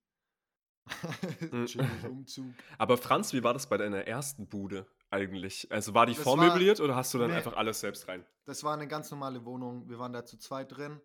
Mhm. 1.51 1.65
Chillig 1.65 2.03
Umzug. 2.05 2.53
Aber 2.77 2.97
Franz, 2.97 3.33
wie 3.33 3.43
war 3.43 3.53
das 3.53 3.67
bei 3.67 3.77
deiner 3.77 4.07
ersten 4.07 4.47
Bude 4.47 4.87
eigentlich? 5.09 5.71
Also 5.71 5.93
war 5.93 6.05
die 6.05 6.13
Das 6.13 6.23
vormöbliert 6.23 6.79
oder 6.79 6.95
hast 6.95 7.13
du 7.13 7.17
dann 7.17 7.31
Nee. 7.31 7.37
einfach 7.37 7.55
alles 7.57 7.79
selbst 7.81 8.07
rein? 8.07 8.25
Das 8.45 8.63
war 8.63 8.73
eine 8.73 8.87
ganz 8.87 9.11
normale 9.11 9.43
Wohnung. 9.45 9.89
Wir 9.89 9.99
waren 9.99 10.13
da 10.13 10.25
zu 10.25 10.37
zweit 10.37 10.75
drin, 10.75 11.01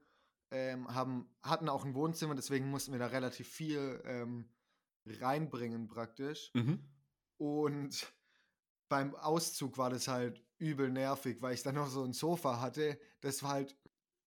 ähm, 0.52 0.86
haben, 0.94 1.28
hatten 1.42 1.68
auch 1.68 1.84
ein 1.84 1.94
Wohnzimmer, 1.94 2.34
deswegen 2.34 2.70
mussten 2.70 2.92
wir 2.92 2.98
da 3.00 3.06
relativ 3.08 3.48
viel 3.48 4.00
ähm, 4.06 4.48
reinbringen 5.06 5.88
praktisch. 5.88 6.50
Mhm. 6.54 6.80
Und 7.38 8.12
beim 8.88 9.14
Auszug 9.14 9.78
war 9.78 9.90
das 9.90 10.08
halt 10.08 10.42
übel 10.58 10.90
nervig, 10.90 11.40
weil 11.42 11.54
ich 11.54 11.62
dann 11.62 11.74
noch 11.74 11.88
so 11.88 12.04
ein 12.04 12.12
Sofa 12.12 12.60
hatte, 12.60 12.98
das 13.20 13.42
war 13.42 13.50
halt 13.52 13.76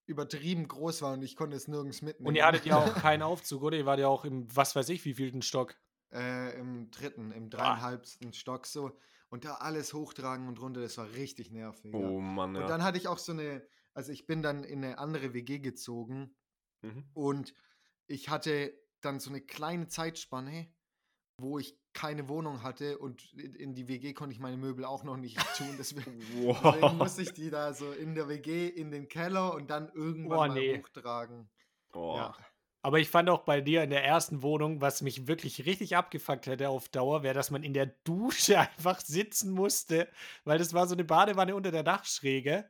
übertrieben 0.08 0.68
groß 0.68 1.02
war 1.02 1.14
und 1.14 1.24
ich 1.24 1.36
konnte 1.36 1.56
es 1.56 1.68
nirgends 1.68 2.02
mitnehmen. 2.02 2.28
Und 2.28 2.36
ihr 2.36 2.46
hattet 2.46 2.66
ja 2.66 2.78
auch 2.78 2.94
keinen 2.96 3.22
Aufzug, 3.24 3.64
oder? 3.64 3.78
Ihr 3.78 3.86
wart 3.86 4.00
ja 4.00 4.08
auch 4.08 4.26
im, 4.26 4.48
was 4.56 4.76
weiß 4.76 4.90
ich, 4.90 5.04
wievielten 5.06 5.42
Stock. 5.42 5.76
äh, 6.12 6.58
im 6.60 6.92
dritten, 6.92 7.32
im 7.32 7.50
dreieinhalbsten 7.50 8.32
Stock 8.34 8.68
so. 8.68 8.92
Und 9.30 9.44
da 9.46 9.56
alles 9.56 9.94
hochtragen 9.94 10.48
und 10.48 10.62
runter, 10.62 10.82
das 10.82 10.98
war 10.98 11.12
richtig 11.14 11.52
nervig. 11.52 11.92
ja. 11.94 12.00
Oh 12.00 12.20
Mann, 12.22 12.56
Und 12.56 12.62
ja. 12.62 12.68
dann 12.68 12.84
hatte 12.84 12.98
ich 12.98 13.08
auch 13.08 13.18
so 13.18 13.32
eine, 13.32 13.66
also 13.94 14.12
ich 14.12 14.28
bin 14.28 14.44
dann 14.44 14.64
in 14.64 14.84
eine 14.84 15.00
andere 15.00 15.34
WG 15.34 15.60
gezogen 15.60 16.36
Mhm. 16.82 17.06
und 17.14 17.54
ich 18.06 18.30
hatte 18.30 18.72
dann 19.06 19.20
so 19.20 19.30
eine 19.30 19.42
kleine 19.42 19.88
Zeitspanne, 19.88 20.68
wo 21.42 21.60
ich 21.60 21.78
keine 21.94 22.28
Wohnung 22.28 22.62
hatte 22.62 22.98
und 22.98 23.34
in 23.34 23.74
die 23.74 23.88
WG 23.88 24.14
konnte 24.14 24.34
ich 24.34 24.40
meine 24.40 24.58
Möbel 24.58 24.86
auch 24.86 25.04
noch 25.04 25.18
nicht 25.18 25.38
tun. 25.56 25.74
Deswegen, 25.80 26.20
deswegen 26.20 26.82
Wow. 26.82 26.94
musste 26.94 27.22
ich 27.22 27.34
die 27.34 27.50
da 27.50 27.74
so 27.74 27.92
in 27.92 28.16
der 28.16 28.28
WG 28.28 28.68
in 28.68 28.92
den 28.92 29.08
Keller 29.08 29.54
und 29.54 29.70
dann 29.70 29.90
irgendwann 29.94 30.38
Boah, 30.38 30.48
mal 30.48 30.54
nee. 30.54 30.78
hochtragen. 30.78 31.50
Oh. 31.94 32.16
Ja. 32.18 32.36
Aber 32.82 33.00
ich 33.00 33.10
fand 33.10 33.32
auch 33.32 33.42
bei 33.42 33.62
dir 33.62 33.82
in 33.82 33.90
der 33.90 34.06
ersten 34.06 34.44
Wohnung, 34.44 34.80
was 34.80 35.02
mich 35.02 35.26
wirklich 35.26 35.66
richtig 35.66 35.98
abgefuckt 35.98 36.46
hätte 36.46 36.70
auf 36.70 36.88
Dauer, 36.88 37.24
wäre, 37.24 37.34
dass 37.34 37.50
man 37.50 37.64
in 37.64 37.74
der 37.74 37.88
Dusche 38.04 38.60
einfach 38.78 39.00
sitzen 39.00 39.52
musste, 39.52 40.08
weil 40.44 40.60
das 40.60 40.74
war 40.74 40.86
so 40.86 40.94
eine 40.94 41.04
Badewanne 41.04 41.56
unter 41.56 41.72
der 41.72 41.82
Dachschräge 41.82 42.70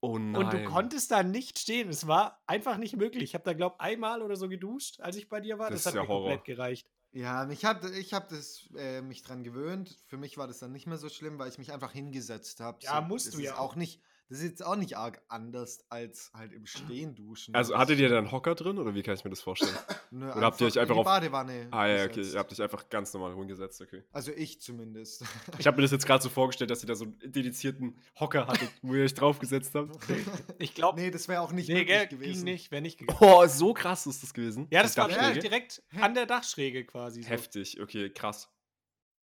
oh 0.00 0.18
nein. 0.18 0.36
und 0.36 0.52
du 0.52 0.64
konntest 0.64 1.10
da 1.10 1.22
nicht 1.22 1.58
stehen. 1.58 1.88
Es 1.88 2.06
war 2.06 2.42
einfach 2.46 2.76
nicht 2.76 2.96
möglich. 2.96 3.22
Ich 3.24 3.34
habe 3.34 3.44
da, 3.44 3.52
glaube 3.52 3.76
ich, 3.78 3.84
einmal 3.84 4.22
oder 4.22 4.36
so 4.36 4.48
geduscht, 4.48 5.00
als 5.00 5.16
ich 5.16 5.28
bei 5.28 5.40
dir 5.40 5.58
war. 5.58 5.70
Das 5.70 5.82
Das, 5.82 5.86
hat 5.92 5.94
ja 5.96 6.02
mir 6.02 6.08
Horror. 6.08 6.30
komplett 6.30 6.44
gereicht. 6.44 6.90
Ja, 7.10 7.48
ich 7.48 7.64
habe 7.64 7.80
das 8.28 8.68
äh, 8.76 9.00
mich 9.00 9.22
dran 9.22 9.42
gewöhnt. 9.42 9.98
Für 10.06 10.18
mich 10.18 10.36
war 10.36 10.46
das 10.46 10.58
dann 10.58 10.72
nicht 10.72 10.86
mehr 10.86 10.98
so 10.98 11.08
schlimm, 11.08 11.38
weil 11.38 11.48
ich 11.48 11.58
mich 11.58 11.72
einfach 11.72 11.92
hingesetzt 11.92 12.60
habe. 12.60 12.78
Ja, 12.82 13.00
musst 13.00 13.28
das 13.28 13.34
du 13.34 13.40
ist 13.40 13.46
ja 13.46 13.58
auch 13.58 13.76
nicht. 13.76 14.02
Das 14.30 14.38
ist 14.40 14.44
jetzt 14.44 14.64
auch 14.64 14.76
nicht 14.76 14.96
arg 14.98 15.22
anders 15.28 15.84
als 15.88 16.30
halt 16.34 16.52
im 16.52 16.66
Stehen 16.66 17.14
duschen. 17.14 17.54
Also 17.54 17.72
Das- 17.72 17.80
hattet 17.80 17.98
ihr 17.98 18.10
dann 18.10 18.30
Hocker 18.30 18.54
drin 18.54 18.78
oder 18.78 18.94
wie 18.94 19.02
kann 19.02 19.14
ich 19.14 19.24
mir 19.24 19.30
das 19.30 19.40
vorstellen? 19.40 19.72
Nö, 20.10 20.30
oder 20.30 20.42
habt 20.42 20.60
ihr 20.60 20.66
euch 20.66 20.78
einfach 20.78 20.94
in 20.96 20.96
die 20.96 21.00
auf- 21.00 21.04
Badewanne? 21.06 21.68
ah 21.70 21.86
ja, 21.86 22.04
okay, 22.04 22.20
ihr 22.20 22.38
habt 22.38 22.50
dich 22.50 22.60
einfach 22.62 22.88
ganz 22.90 23.12
normal 23.14 23.34
hingesetzt, 23.34 23.80
okay. 23.80 24.02
Also 24.12 24.30
ich 24.32 24.60
zumindest. 24.60 25.24
Ich 25.58 25.66
habe 25.66 25.76
mir 25.78 25.82
das 25.82 25.92
jetzt 25.92 26.06
gerade 26.06 26.22
so 26.22 26.28
vorgestellt, 26.28 26.70
dass 26.70 26.82
ihr 26.82 26.86
da 26.88 26.94
so 26.94 27.04
einen 27.04 27.18
dedizierten 27.24 27.98
Hocker 28.20 28.46
hattet, 28.46 28.70
wo 28.82 28.94
ihr 28.94 29.04
euch 29.04 29.14
draufgesetzt 29.14 29.74
habt. 29.74 29.96
Ich 30.58 30.74
glaube, 30.74 31.00
nee, 31.00 31.10
das 31.10 31.28
wäre 31.28 31.40
auch 31.40 31.52
nicht 31.52 31.68
nee, 31.68 31.74
möglich 31.76 31.96
gell, 31.98 32.06
gewesen. 32.08 32.44
ging 32.44 32.52
nicht, 32.54 32.70
wäre 32.70 32.82
nicht 32.82 32.98
gegangen. 32.98 33.18
Oh, 33.22 33.46
so 33.46 33.72
krass 33.74 34.06
ist 34.06 34.22
das 34.22 34.34
gewesen. 34.34 34.66
Ja, 34.70 34.82
das 34.82 34.92
Die 34.94 34.98
war 34.98 35.08
direkt 35.08 35.82
an 36.00 36.14
der 36.14 36.26
Dachschräge 36.26 36.84
quasi. 36.84 37.22
So. 37.22 37.28
Heftig, 37.28 37.80
okay, 37.80 38.10
krass. 38.10 38.50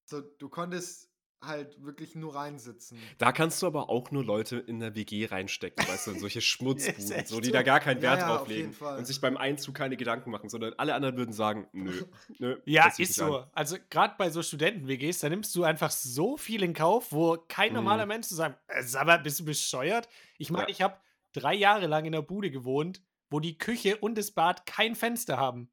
So, 0.05 0.21
du 0.21 0.49
konntest 0.49 1.10
halt 1.41 1.83
wirklich 1.83 2.13
nur 2.15 2.35
reinsitzen. 2.35 2.99
Da 3.17 3.31
kannst 3.31 3.61
du 3.61 3.67
aber 3.67 3.89
auch 3.89 4.11
nur 4.11 4.23
Leute 4.23 4.57
in 4.57 4.79
der 4.79 4.93
WG 4.95 5.25
reinstecken, 5.25 5.87
weißt 5.87 6.07
du, 6.07 6.11
in 6.11 6.19
solche 6.19 6.39
Schmutzbuden, 6.41 7.25
so, 7.25 7.39
die 7.39 7.47
so. 7.47 7.51
da 7.53 7.63
gar 7.63 7.79
keinen 7.79 7.97
Ja, 7.97 8.11
Wert 8.11 8.19
ja, 8.19 8.27
drauf 8.27 8.41
auf 8.41 8.47
jeden 8.49 8.71
legen 8.71 8.85
und 8.97 9.05
sich 9.07 9.19
beim 9.19 9.37
Einzug 9.37 9.73
keine 9.75 9.97
Gedanken 9.97 10.29
machen, 10.29 10.49
sondern 10.49 10.73
alle 10.77 10.93
anderen 10.93 11.17
würden 11.17 11.33
sagen, 11.33 11.67
nö, 11.73 12.03
nö. 12.39 12.57
Ja, 12.65 12.91
ist 12.97 13.15
so. 13.15 13.37
an. 13.39 13.49
Also 13.53 13.77
gerade 13.89 14.13
bei 14.17 14.29
so 14.29 14.43
Studenten-WGs, 14.43 15.19
da 15.19 15.29
nimmst 15.29 15.55
du 15.55 15.63
einfach 15.63 15.89
so 15.91 16.37
viel 16.37 16.61
in 16.63 16.73
Kauf, 16.73 17.11
wo 17.11 17.37
kein 17.47 17.69
Mhm. 17.69 17.75
normaler 17.77 18.05
Mensch 18.05 18.27
zu 18.27 18.35
sagen, 18.35 18.55
äh, 18.67 18.83
sag 18.83 19.07
mal, 19.07 19.17
bist 19.17 19.39
du 19.39 19.45
bescheuert? 19.45 20.07
Ich 20.37 20.51
meine, 20.51 20.65
Ja. 20.65 20.69
ich 20.69 20.81
habe 20.81 20.97
drei 21.33 21.55
Jahre 21.55 21.87
lang 21.87 22.05
in 22.05 22.11
der 22.11 22.21
Bude 22.21 22.51
gewohnt, 22.51 23.01
wo 23.29 23.39
die 23.39 23.57
Küche 23.57 23.97
und 23.97 24.15
das 24.17 24.31
Bad 24.31 24.65
kein 24.65 24.93
Fenster 24.95 25.37
haben. 25.37 25.71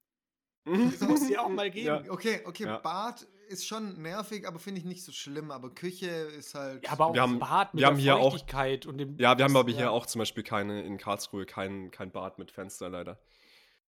Das 0.65 1.01
muss 1.01 1.27
dir 1.27 1.43
auch 1.43 1.49
mal 1.49 1.71
geben. 1.71 2.05
Ja. 2.07 2.11
Okay, 2.13 2.41
okay, 2.47 2.65
Ja. 2.65 2.79
Bad 2.79 3.27
ist 3.49 3.67
schon 3.67 4.01
nervig, 4.01 4.47
aber 4.47 4.59
finde 4.59 4.81
ich 4.81 4.87
nicht 4.87 5.05
so 5.05 5.13
schlimm. 5.13 5.51
Aber 5.51 5.75
Küche 5.75 6.07
ist 6.07 6.55
halt. 6.55 6.85
Ja, 6.85 6.93
aber 6.93 7.07
auch 7.07 7.15
Wir 7.15 7.23
haben- 7.23 7.39
Bad 7.39 7.75
mit 7.75 7.81
wir 7.83 7.87
haben 7.87 7.97
der 7.97 8.03
hier 8.03 8.17
auch- 8.17 8.33
Feuchtigkeit 8.33 8.87
und 8.87 8.99
dem. 8.99 9.17
Ja, 9.19 9.37
wir 9.37 9.45
haben 9.45 9.57
aber 9.57 9.71
Ja. 9.71 9.77
hier 9.77 9.91
auch 9.91 10.07
zum 10.07 10.21
Beispiel 10.21 10.45
keine, 10.45 10.83
in 10.83 10.99
Karlsruhe 10.99 11.47
kein, 11.47 11.91
kein 11.91 12.11
Bad 12.13 12.39
mit 12.39 12.51
Fenster 12.51 12.89
leider. 12.89 13.19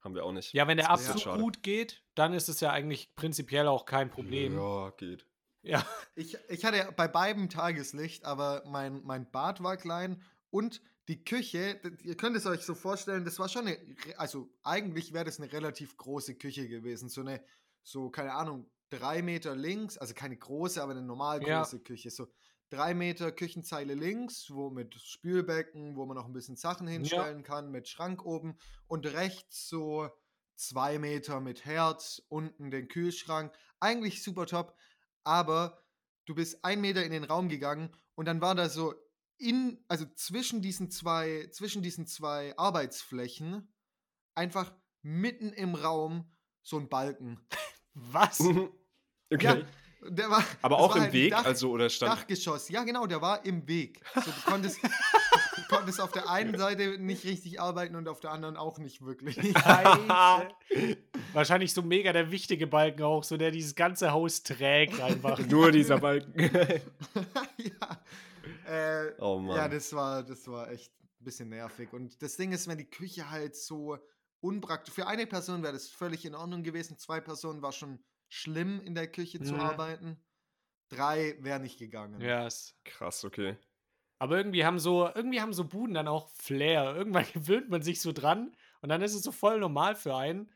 Haben 0.01 0.15
wir 0.15 0.25
auch 0.25 0.33
nicht. 0.33 0.55
Ja, 0.55 0.67
wenn 0.67 0.79
der 0.79 0.89
Das 0.89 1.03
ist 1.03 1.11
Abzug 1.11 1.35
gut 1.39 1.63
geht, 1.63 2.03
dann 2.15 2.33
ist 2.33 2.49
es 2.49 2.61
ja 2.61 2.71
eigentlich 2.73 3.15
prinzipiell 3.17 3.69
auch 3.69 3.85
kein 3.85 4.11
Problem. 4.11 4.55
Ja, 4.57 4.91
geht. 4.97 5.27
Ja. 5.63 5.85
Ich, 6.17 6.39
ich 6.49 6.65
hatte 6.65 6.91
bei 6.97 7.07
beiden 7.07 7.51
Tageslicht, 7.51 8.25
aber 8.25 8.63
mein, 8.67 9.03
mein 9.05 9.31
Bad 9.31 9.63
war 9.63 9.77
klein 9.77 10.23
und 10.49 10.81
die 11.09 11.23
Küche, 11.23 11.81
ihr 12.03 12.17
könnt 12.17 12.35
es 12.37 12.47
euch 12.47 12.63
so 12.63 12.75
vorstellen, 12.75 13.25
das 13.27 13.39
war 13.39 13.49
schon 13.51 13.67
eine, 13.67 13.77
also 14.17 14.49
eigentlich 14.63 15.13
wäre 15.13 15.25
das 15.27 15.39
eine 15.39 15.53
relativ 15.53 15.97
große 15.99 16.37
Küche 16.37 16.67
gewesen. 16.67 17.11
So 17.11 17.21
eine, 17.21 17.43
so, 17.83 18.09
keine 18.09 18.33
Ahnung, 18.33 18.71
drei 18.91 19.23
Meter 19.23 19.57
links, 19.57 19.97
also 19.99 20.15
keine 20.15 20.37
große, 20.37 20.83
aber 20.83 20.93
eine 20.93 21.03
normal 21.03 21.43
Ja. 21.43 21.61
große 21.61 21.81
Küche. 21.81 22.11
So 22.11 22.27
drei 22.71 22.95
Meter 22.95 23.33
Küchenzeile 23.33 23.95
links, 23.95 24.51
wo 24.51 24.71
mit 24.71 24.95
Spülbecken, 24.95 25.97
wo 25.97 26.07
man 26.07 26.17
noch 26.17 26.27
ein 26.27 26.33
bisschen 26.33 26.57
Sachen 26.57 26.87
hinstellen 26.87 27.43
kann, 27.43 27.71
mit 27.71 27.89
Schrank 27.89 28.25
oben 28.25 28.59
und 28.87 29.07
rechts 29.07 29.69
so 29.69 30.09
zwei 30.57 30.99
Meter 30.99 31.41
mit 31.41 31.65
Herd, 31.65 32.23
unten 32.29 32.71
den 32.71 32.89
Kühlschrank. 32.89 33.53
Eigentlich 33.81 34.23
super 34.23 34.47
top, 34.47 34.77
aber 35.25 35.83
du 36.27 36.35
bist 36.35 36.65
ein 36.65 36.81
Meter 36.81 37.05
in 37.05 37.13
den 37.13 37.25
Raum 37.25 37.49
gegangen 37.49 37.97
und 38.15 38.27
dann 38.27 38.41
war 38.41 38.55
da 38.55 38.69
so 38.69 38.95
in, 39.39 39.83
also 39.89 40.05
zwischen 40.15 40.61
diesen 40.61 40.91
zwei, 40.91 41.49
zwischen 41.51 41.83
diesen 41.83 42.07
zwei 42.07 42.57
Arbeitsflächen 42.59 43.73
einfach 44.35 44.73
mitten 45.03 45.53
im 45.53 45.75
Raum 45.75 46.31
so 46.63 46.79
ein 46.79 46.89
Balken. 46.89 47.41
Was? 47.95 48.39
okay. 49.33 49.45
Ja, 49.45 50.09
Der 50.09 50.31
war, 50.31 50.43
Aber 50.63 50.79
auch 50.79 50.91
war 50.91 50.97
im 50.97 51.03
halt 51.03 51.13
Weg, 51.13 51.31
Dach, 51.33 51.45
also 51.45 51.71
oder 51.71 51.91
stand. 51.91 52.13
Dachgeschoss. 52.13 52.69
Ja, 52.71 52.85
genau, 52.85 53.07
der 53.07 53.21
war 53.21 53.45
im 53.45 53.67
Weg. 53.69 54.01
So, 54.15 54.23
du, 54.23 54.41
konntest, 54.47 54.81
du 54.83 55.63
konntest 55.69 56.01
auf 56.01 56.13
der 56.13 56.31
einen 56.31 56.57
Seite 56.57 56.99
nicht 56.99 57.25
richtig 57.25 57.61
arbeiten 57.61 57.97
und 57.97 58.09
auf 58.09 58.21
der 58.21 58.31
anderen 58.31 58.57
auch 58.57 58.79
nicht 58.79 59.05
wirklich. 59.05 59.37
Wahrscheinlich 61.33 61.75
so 61.75 61.83
mega 61.83 62.13
der 62.13 62.31
wichtige 62.31 62.67
Balken 62.67 63.03
auch, 63.03 63.25
so 63.25 63.37
der 63.37 63.51
dieses 63.51 63.75
ganze 63.75 64.13
Haus 64.13 64.43
trägt 64.43 65.01
einfach. 65.01 65.39
Nur 65.47 65.71
dieser 65.71 65.99
Balken. 65.99 66.51
ja. 67.59 68.03
Äh, 68.67 69.13
oh 69.19 69.39
Mann. 69.39 69.57
ja, 69.57 69.69
das 69.69 69.93
war, 69.93 70.23
das 70.23 70.47
war 70.49 70.71
echt 70.71 70.93
ein 71.21 71.25
bisschen 71.25 71.51
nervig. 71.51 71.93
Und 71.93 72.23
das 72.23 72.37
Ding 72.37 72.53
ist, 72.53 72.69
wenn 72.69 72.79
die 72.79 72.89
Küche 72.89 73.31
halt 73.31 73.55
so 73.55 73.99
unpraktisch. 74.41 74.95
Für 74.95 75.07
eine 75.07 75.27
Person 75.27 75.63
wäre 75.63 75.75
das 75.75 75.89
völlig 75.89 76.25
in 76.25 76.35
Ordnung 76.35 76.63
gewesen. 76.63 76.97
Zwei 76.97 77.21
Personen 77.21 77.61
war 77.61 77.73
schon 77.73 77.99
schlimm, 78.31 78.81
in 78.81 78.95
der 78.95 79.11
Küche 79.13 79.43
zu 79.43 79.55
Mhm. 79.57 79.61
arbeiten. 79.61 80.25
Drei 80.91 81.37
wäre 81.41 81.61
nicht 81.61 81.79
gegangen. 81.79 82.21
Ja, 82.21 82.47
es- 82.47 82.79
Krass, 82.85 83.25
okay. 83.25 83.57
aber 84.19 84.37
irgendwie 84.37 84.65
haben 84.65 84.79
so, 84.79 85.09
irgendwie 85.15 85.41
haben 85.41 85.53
so 85.55 85.65
Buden 85.69 85.95
dann 85.95 86.09
auch 86.09 86.29
Flair. 86.31 86.95
Irgendwann 86.95 87.25
gewöhnt 87.33 87.71
man 87.71 87.83
sich 87.83 88.01
so 88.01 88.13
dran 88.13 88.57
und 88.83 88.89
dann 88.89 89.03
ist 89.03 89.15
es 89.15 89.23
so 89.23 89.33
voll 89.33 89.61
normal 89.61 89.97
für 89.97 90.17
einen. 90.17 90.53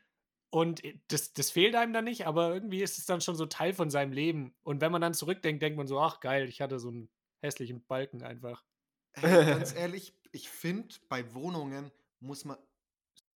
Und 0.51 0.81
das, 1.09 1.33
das 1.33 1.51
fehlt 1.51 1.75
einem 1.75 1.91
dann 1.93 2.05
nicht, 2.05 2.27
aber 2.27 2.53
irgendwie 2.53 2.81
ist 2.81 2.97
es 2.97 3.05
dann 3.05 3.21
schon 3.21 3.35
so 3.35 3.45
Teil 3.45 3.73
von 3.73 3.89
seinem 3.89 4.13
Leben. 4.13 4.55
Und 4.63 4.81
wenn 4.81 4.91
man 4.91 5.01
dann 5.01 5.13
zurückdenkt, 5.13 5.61
denkt 5.61 5.77
man 5.77 5.87
so, 5.87 5.99
ach 5.99 6.21
geil, 6.21 6.47
ich 6.47 6.61
hatte 6.61 6.79
so 6.79 6.89
einen 6.89 7.09
hässlichen 7.41 7.85
Balken 7.85 8.23
einfach. 8.23 8.65
Hey, 9.13 9.45
ganz 9.45 9.73
ehrlich, 9.75 10.13
ich 10.31 10.49
finde, 10.49 10.95
bei 11.09 11.33
Wohnungen 11.33 11.91
muss 12.19 12.45
man 12.45 12.57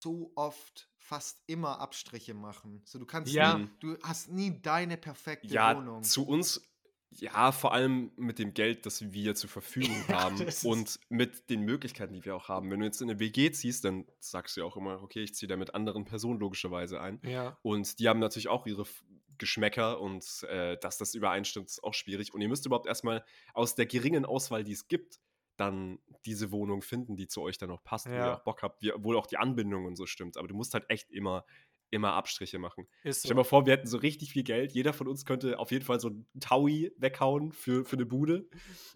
so 0.02 0.32
oft 0.36 0.89
fast 1.10 1.42
immer 1.48 1.80
Abstriche 1.80 2.34
machen. 2.34 2.82
So, 2.84 3.00
du 3.00 3.04
kannst 3.04 3.32
Ja. 3.32 3.58
nie, 3.58 3.68
du 3.80 3.98
hast 4.04 4.30
nie 4.30 4.62
deine 4.62 4.96
perfekte 4.96 5.48
Ja, 5.48 5.76
Wohnung. 5.76 6.04
zu 6.04 6.24
uns, 6.24 6.62
ja, 7.10 7.50
vor 7.50 7.72
allem 7.74 8.12
mit 8.14 8.38
dem 8.38 8.54
Geld, 8.54 8.86
das 8.86 9.12
wir 9.12 9.34
zur 9.34 9.50
Verfügung 9.50 9.96
haben 10.08 10.36
und 10.62 11.00
mit 11.08 11.50
den 11.50 11.62
Möglichkeiten, 11.62 12.14
die 12.14 12.24
wir 12.24 12.36
auch 12.36 12.48
haben. 12.48 12.70
Wenn 12.70 12.78
du 12.78 12.86
jetzt 12.86 13.02
in 13.02 13.10
eine 13.10 13.18
WG 13.18 13.50
ziehst, 13.50 13.84
dann 13.84 14.06
sagst 14.20 14.56
du 14.56 14.60
ja 14.60 14.66
auch 14.68 14.76
immer, 14.76 15.02
okay, 15.02 15.24
ich 15.24 15.34
ziehe 15.34 15.48
da 15.48 15.56
mit 15.56 15.74
anderen 15.74 16.04
Personen 16.04 16.38
logischerweise 16.38 17.00
ein. 17.00 17.18
Ja. 17.24 17.58
Und 17.62 17.98
die 17.98 18.08
haben 18.08 18.20
natürlich 18.20 18.46
auch 18.46 18.64
ihre 18.68 18.84
Geschmäcker 19.38 20.00
und 20.00 20.44
äh, 20.44 20.76
dass 20.78 20.98
das 20.98 21.14
übereinstimmt, 21.16 21.66
ist 21.70 21.82
auch 21.82 21.94
schwierig. 21.94 22.32
Und 22.32 22.40
ihr 22.40 22.48
müsst 22.48 22.66
überhaupt 22.66 22.86
erstmal 22.86 23.24
aus 23.52 23.74
der 23.74 23.86
geringen 23.86 24.24
Auswahl, 24.24 24.62
die 24.62 24.72
es 24.72 24.86
gibt, 24.86 25.18
dann 25.60 25.98
diese 26.24 26.50
Wohnung 26.50 26.82
finden, 26.82 27.16
die 27.16 27.28
zu 27.28 27.42
euch 27.42 27.58
dann 27.58 27.70
auch 27.70 27.82
passt, 27.84 28.06
wo 28.06 28.10
Ja. 28.10 28.26
ihr 28.26 28.34
auch 28.36 28.44
Bock 28.44 28.62
habt, 28.62 28.82
wie, 28.82 28.92
wo 28.96 29.14
auch 29.14 29.26
die 29.26 29.36
Anbindung 29.36 29.84
und 29.84 29.96
so 29.96 30.06
stimmt. 30.06 30.36
Aber 30.36 30.48
du 30.48 30.54
musst 30.54 30.74
halt 30.74 30.84
echt 30.88 31.10
immer, 31.10 31.44
immer 31.90 32.14
Abstriche 32.14 32.58
machen. 32.58 32.86
Ist 33.02 33.20
Stell 33.20 33.28
so. 33.28 33.34
dir 33.34 33.34
mal 33.36 33.44
vor, 33.44 33.66
wir 33.66 33.72
hätten 33.74 33.86
so 33.86 33.98
richtig 33.98 34.32
viel 34.32 34.42
Geld. 34.44 34.72
Jeder 34.72 34.92
von 34.92 35.06
uns 35.08 35.24
könnte 35.24 35.58
auf 35.58 35.70
jeden 35.70 35.84
Fall 35.84 36.00
so 36.00 36.08
ein 36.10 36.26
Taui 36.40 36.92
weghauen 36.96 37.52
für, 37.52 37.84
für 37.84 37.96
eine 37.96 38.06
Bude. 38.06 38.48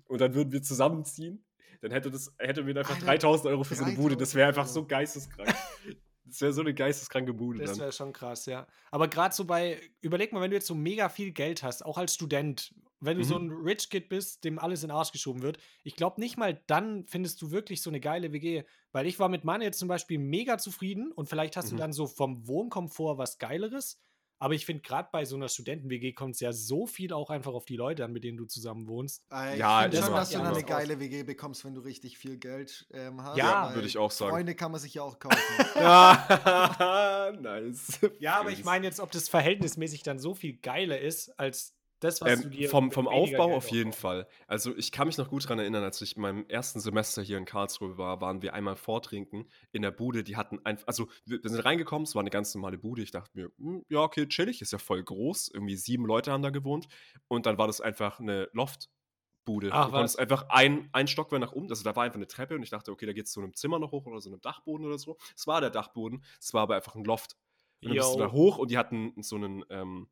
Und 0.06 0.20
dann 0.20 0.34
würden 0.34 0.52
wir 0.52 0.62
zusammenziehen. 0.62 1.44
Dann 1.80 1.90
hätte, 1.90 2.10
das, 2.10 2.34
hätten 2.38 2.66
wir 2.66 2.76
einfach 2.76 2.94
Alter, 2.94 3.06
3000 3.06 3.46
Euro 3.48 3.64
für 3.64 3.74
so 3.74 3.84
eine 3.84 3.94
Bude. 3.94 4.16
Das 4.16 4.34
wäre 4.34 4.48
einfach 4.48 4.64
3000 4.64 4.74
so 4.74 4.86
geisteskrank. 4.86 5.54
Das 6.26 6.40
wäre 6.40 6.52
so 6.54 6.62
eine 6.62 6.72
geisteskranke 6.72 7.34
Bude 7.34 7.58
Das 7.62 7.78
wäre 7.78 7.92
schon 7.92 8.12
krass, 8.14 8.46
ja. 8.46 8.66
Aber 8.90 9.08
gerade 9.08 9.34
so 9.34 9.44
bei, 9.44 9.78
überleg 10.00 10.32
mal, 10.32 10.40
wenn 10.40 10.50
du 10.50 10.56
jetzt 10.56 10.66
so 10.66 10.74
mega 10.74 11.10
viel 11.10 11.32
Geld 11.32 11.62
hast, 11.62 11.84
auch 11.84 11.98
als 11.98 12.14
Student, 12.14 12.74
wenn 13.04 13.18
du 13.18 13.24
so 13.24 13.38
Mhm. 13.38 13.46
ein 13.46 13.64
Rich 13.64 13.90
Kid 13.90 14.08
bist, 14.08 14.44
dem 14.44 14.58
alles 14.58 14.82
in 14.82 14.88
den 14.88 14.96
Arsch 14.96 15.12
geschoben 15.12 15.42
wird, 15.42 15.58
ich 15.82 15.96
glaube 15.96 16.20
nicht 16.20 16.36
mal 16.36 16.62
dann 16.66 17.06
findest 17.06 17.40
du 17.42 17.50
wirklich 17.50 17.82
so 17.82 17.90
eine 17.90 18.00
geile 18.00 18.32
WG. 18.32 18.64
Weil 18.92 19.06
ich 19.06 19.18
war 19.18 19.28
mit 19.28 19.44
meiner 19.44 19.64
jetzt 19.64 19.78
zum 19.78 19.88
Beispiel 19.88 20.18
mega 20.18 20.58
zufrieden 20.58 21.12
und 21.12 21.28
vielleicht 21.28 21.56
hast 21.56 21.70
du 21.70 21.74
Mhm. 21.74 21.78
dann 21.78 21.92
so 21.92 22.06
vom 22.06 22.46
Wohnkomfort 22.46 23.18
was 23.18 23.38
Geileres. 23.38 24.00
Aber 24.40 24.52
ich 24.54 24.66
finde, 24.66 24.82
gerade 24.82 25.08
bei 25.12 25.24
so 25.24 25.36
einer 25.36 25.48
Studenten-WG 25.48 26.12
kommt 26.12 26.34
es 26.34 26.40
ja 26.40 26.52
so 26.52 26.86
viel 26.86 27.12
auch 27.12 27.30
einfach 27.30 27.54
auf 27.54 27.64
die 27.64 27.76
Leute 27.76 28.04
an, 28.04 28.12
mit 28.12 28.24
denen 28.24 28.36
du 28.36 28.44
zusammen 28.46 28.88
wohnst. 28.88 29.22
Äh, 29.32 29.54
ich 29.54 29.60
Ja, 29.60 29.82
finde 29.82 29.96
das 29.96 30.06
schon, 30.06 30.14
dass 30.16 30.28
du 30.30 30.34
ja 30.38 30.42
eine 30.50 30.64
geile 30.64 31.00
WG 31.00 31.22
bekommst, 31.22 31.64
wenn 31.64 31.72
du 31.74 31.80
richtig 31.80 32.18
viel 32.18 32.36
Geld 32.36 32.86
ähm, 32.92 33.22
hast. 33.22 33.38
Ja, 33.38 33.72
würde 33.74 33.86
ich 33.86 33.96
auch 33.96 34.10
sagen. 34.10 34.32
Freunde 34.32 34.54
kann 34.54 34.72
man 34.72 34.80
sich 34.80 34.94
ja 34.94 35.02
auch 35.02 35.18
kaufen. 35.20 35.38
Ah, 35.76 37.32
nice. 37.40 38.00
Ja, 38.18 38.40
aber 38.40 38.50
ich 38.50 38.64
meine 38.64 38.86
jetzt, 38.86 39.00
ob 39.00 39.10
das 39.12 39.28
verhältnismäßig 39.28 40.02
dann 40.02 40.18
so 40.18 40.34
viel 40.34 40.56
geiler 40.58 41.00
ist, 41.00 41.30
als 41.38 41.73
das, 42.04 42.20
was 42.20 42.40
du 42.40 42.48
Ähm, 42.48 42.50
dir 42.50 42.68
vom 42.68 42.90
vom 42.92 43.08
Aufbau 43.08 43.48
Geld 43.48 43.56
auf 43.56 43.70
jeden 43.70 43.90
aufbaust. 43.90 44.00
Fall. 44.00 44.28
Also 44.46 44.76
ich 44.76 44.92
kann 44.92 45.06
mich 45.06 45.18
noch 45.18 45.28
gut 45.28 45.44
daran 45.44 45.58
erinnern, 45.58 45.82
als 45.84 46.00
ich 46.02 46.16
in 46.16 46.22
meinem 46.22 46.46
ersten 46.48 46.80
Semester 46.80 47.22
hier 47.22 47.38
in 47.38 47.44
Karlsruhe 47.44 47.98
war, 47.98 48.20
waren 48.20 48.42
wir 48.42 48.54
einmal 48.54 48.76
vortrinken 48.76 49.48
in 49.72 49.82
der 49.82 49.90
Bude. 49.90 50.24
Die 50.24 50.36
hatten 50.36 50.60
einfach, 50.64 50.86
also 50.86 51.08
wir, 51.24 51.40
sind 51.42 51.64
reingekommen, 51.64 52.04
es 52.04 52.14
war 52.14 52.20
eine 52.20 52.30
ganz 52.30 52.54
normale 52.54 52.78
Bude. 52.78 53.02
Ich 53.02 53.10
dachte 53.10 53.30
mir, 53.34 53.50
hm, 53.58 53.84
ja, 53.88 54.00
okay, 54.00 54.26
chillig, 54.28 54.60
ist 54.62 54.72
ja 54.72 54.78
voll 54.78 55.02
groß. 55.02 55.48
Irgendwie 55.52 55.76
sieben 55.76 56.06
Leute 56.06 56.32
haben 56.32 56.42
da 56.42 56.50
gewohnt. 56.50 56.88
Und 57.28 57.46
dann 57.46 57.58
war 57.58 57.66
das 57.66 57.80
einfach 57.80 58.20
eine 58.20 58.48
Loftbude. 58.52 59.70
Ach, 59.72 59.86
du 59.86 59.92
konntest 59.92 60.18
einfach 60.18 60.46
ein, 60.50 60.88
ein 60.92 61.06
Stockwerk 61.08 61.40
nach 61.40 61.52
oben, 61.52 61.68
also 61.70 61.84
da 61.84 61.94
war 61.96 62.04
einfach 62.04 62.16
eine 62.16 62.26
Treppe 62.26 62.54
und 62.54 62.62
ich 62.62 62.70
dachte, 62.70 62.92
okay, 62.92 63.06
da 63.06 63.12
geht 63.12 63.26
es 63.26 63.32
zu 63.32 63.40
einem 63.40 63.54
Zimmer 63.54 63.78
noch 63.78 63.92
hoch 63.92 64.06
oder 64.06 64.20
so 64.20 64.30
einem 64.30 64.40
Dachboden 64.40 64.86
oder 64.86 64.98
so. 64.98 65.16
Es 65.36 65.46
war 65.46 65.60
der 65.60 65.70
Dachboden, 65.70 66.24
es 66.40 66.54
war 66.54 66.62
aber 66.62 66.76
einfach 66.76 66.94
ein 66.94 67.04
Loft. 67.04 67.36
Und 67.82 67.90
dann 67.90 67.96
bist 67.96 68.14
du 68.14 68.18
da 68.18 68.32
hoch 68.32 68.58
und 68.58 68.70
die 68.70 68.78
hatten 68.78 69.12
so 69.22 69.36
einen, 69.36 69.64
ähm, 69.70 70.08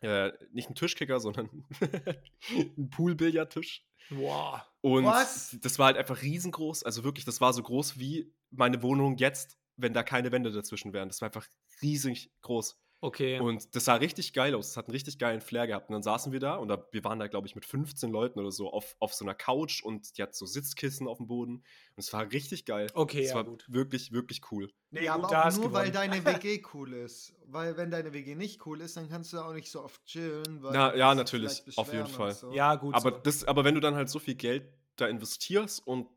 äh, 0.00 0.32
nicht 0.52 0.66
einen 0.66 0.74
Tischkicker, 0.74 1.20
sondern 1.20 1.64
einen 2.50 2.90
Poolbillardtisch. 2.90 3.84
Wow. 4.10 4.60
Und 4.80 5.04
Was? 5.04 5.56
das 5.60 5.78
war 5.78 5.86
halt 5.86 5.96
einfach 5.96 6.22
riesengroß. 6.22 6.84
Also 6.84 7.04
wirklich, 7.04 7.24
das 7.24 7.40
war 7.40 7.52
so 7.52 7.62
groß 7.62 7.98
wie 7.98 8.32
meine 8.50 8.82
Wohnung 8.82 9.16
jetzt, 9.16 9.58
wenn 9.76 9.92
da 9.92 10.02
keine 10.02 10.32
Wände 10.32 10.52
dazwischen 10.52 10.92
wären. 10.92 11.08
Das 11.08 11.20
war 11.20 11.28
einfach 11.28 11.46
riesig 11.82 12.30
groß. 12.42 12.78
Okay. 13.00 13.38
Und 13.40 13.74
das 13.76 13.84
sah 13.84 13.94
richtig 13.96 14.32
geil 14.32 14.54
aus. 14.54 14.68
Das 14.68 14.76
hat 14.78 14.86
einen 14.86 14.92
richtig 14.94 15.18
geilen 15.18 15.40
Flair 15.40 15.66
gehabt. 15.66 15.90
Und 15.90 15.92
dann 15.92 16.02
saßen 16.02 16.32
wir 16.32 16.40
da 16.40 16.56
und 16.56 16.68
da, 16.68 16.86
wir 16.92 17.04
waren 17.04 17.18
da, 17.18 17.26
glaube 17.26 17.46
ich, 17.46 17.54
mit 17.54 17.64
15 17.66 18.10
Leuten 18.10 18.38
oder 18.40 18.50
so 18.50 18.70
auf, 18.72 18.96
auf 18.98 19.12
so 19.12 19.24
einer 19.24 19.34
Couch 19.34 19.82
und 19.82 20.16
die 20.16 20.22
hat 20.22 20.34
so 20.34 20.46
Sitzkissen 20.46 21.06
auf 21.06 21.18
dem 21.18 21.26
Boden. 21.26 21.56
Und 21.56 21.64
es 21.98 22.12
war 22.12 22.30
richtig 22.32 22.64
geil. 22.64 22.86
Okay, 22.94 23.22
Es 23.24 23.30
ja, 23.30 23.36
war 23.36 23.44
gut. 23.44 23.64
wirklich, 23.68 24.12
wirklich 24.12 24.40
cool. 24.50 24.70
Nee, 24.90 25.04
ja, 25.04 25.14
aber 25.14 25.28
auch 25.28 25.56
nur, 25.56 25.72
weil 25.72 25.90
gewonnen. 25.90 26.10
deine 26.22 26.24
WG 26.42 26.62
cool 26.72 26.94
ist. 26.94 27.34
Weil 27.46 27.76
wenn 27.76 27.90
deine 27.90 28.12
WG 28.14 28.34
nicht 28.34 28.64
cool 28.66 28.80
ist, 28.80 28.96
dann 28.96 29.08
kannst 29.08 29.32
du 29.32 29.38
auch 29.40 29.52
nicht 29.52 29.70
so 29.70 29.82
oft 29.84 30.04
chillen. 30.06 30.62
Weil 30.62 30.74
Ja, 30.74 31.14
natürlich, 31.14 31.62
auf 31.76 31.92
jeden 31.92 32.06
Fall. 32.06 32.32
So. 32.32 32.50
Ja, 32.52 32.74
gut. 32.76 32.94
Aber, 32.94 33.10
so. 33.10 33.18
das, 33.18 33.44
aber 33.44 33.64
wenn 33.64 33.74
du 33.74 33.80
dann 33.80 33.94
halt 33.94 34.08
so 34.08 34.18
viel 34.18 34.34
Geld 34.36 34.64
da 34.96 35.06
investierst 35.06 35.86
und 35.86 36.08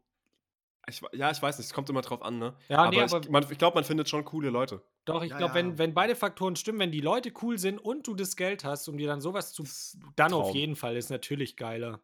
ich, 0.87 1.01
ja, 1.11 1.29
ich 1.29 1.41
weiß 1.41 1.57
nicht, 1.57 1.67
es 1.67 1.73
kommt 1.73 1.89
immer 1.89 2.01
drauf 2.01 2.21
an, 2.23 2.39
ne? 2.39 2.55
Ja, 2.67 2.79
aber 2.79 2.89
nee, 2.89 3.03
ich, 3.03 3.13
aber- 3.13 3.51
ich 3.51 3.57
glaube, 3.59 3.75
man 3.75 3.83
findet 3.83 4.09
schon 4.09 4.25
coole 4.25 4.49
Leute. 4.49 4.81
Doch, 5.09 5.23
ich 5.23 5.31
Ja, 5.31 5.37
glaube, 5.37 5.53
ja. 5.53 5.55
wenn, 5.55 5.77
wenn 5.77 5.93
beide 5.93 6.15
Faktoren 6.15 6.55
stimmen, 6.55 6.79
wenn 6.79 6.91
die 6.91 7.01
Leute 7.01 7.31
cool 7.41 7.57
sind 7.57 7.79
und 7.79 8.07
du 8.07 8.15
das 8.15 8.35
Geld 8.35 8.63
hast, 8.63 8.87
um 8.87 8.97
dir 8.97 9.07
dann 9.07 9.21
sowas 9.21 9.53
zu. 9.53 9.63
Dann 10.15 10.33
auf 10.33 10.47
Traum. 10.47 10.55
jeden 10.55 10.75
Fall 10.75 10.95
ist 10.97 11.09
natürlich 11.09 11.55
geiler. 11.57 12.01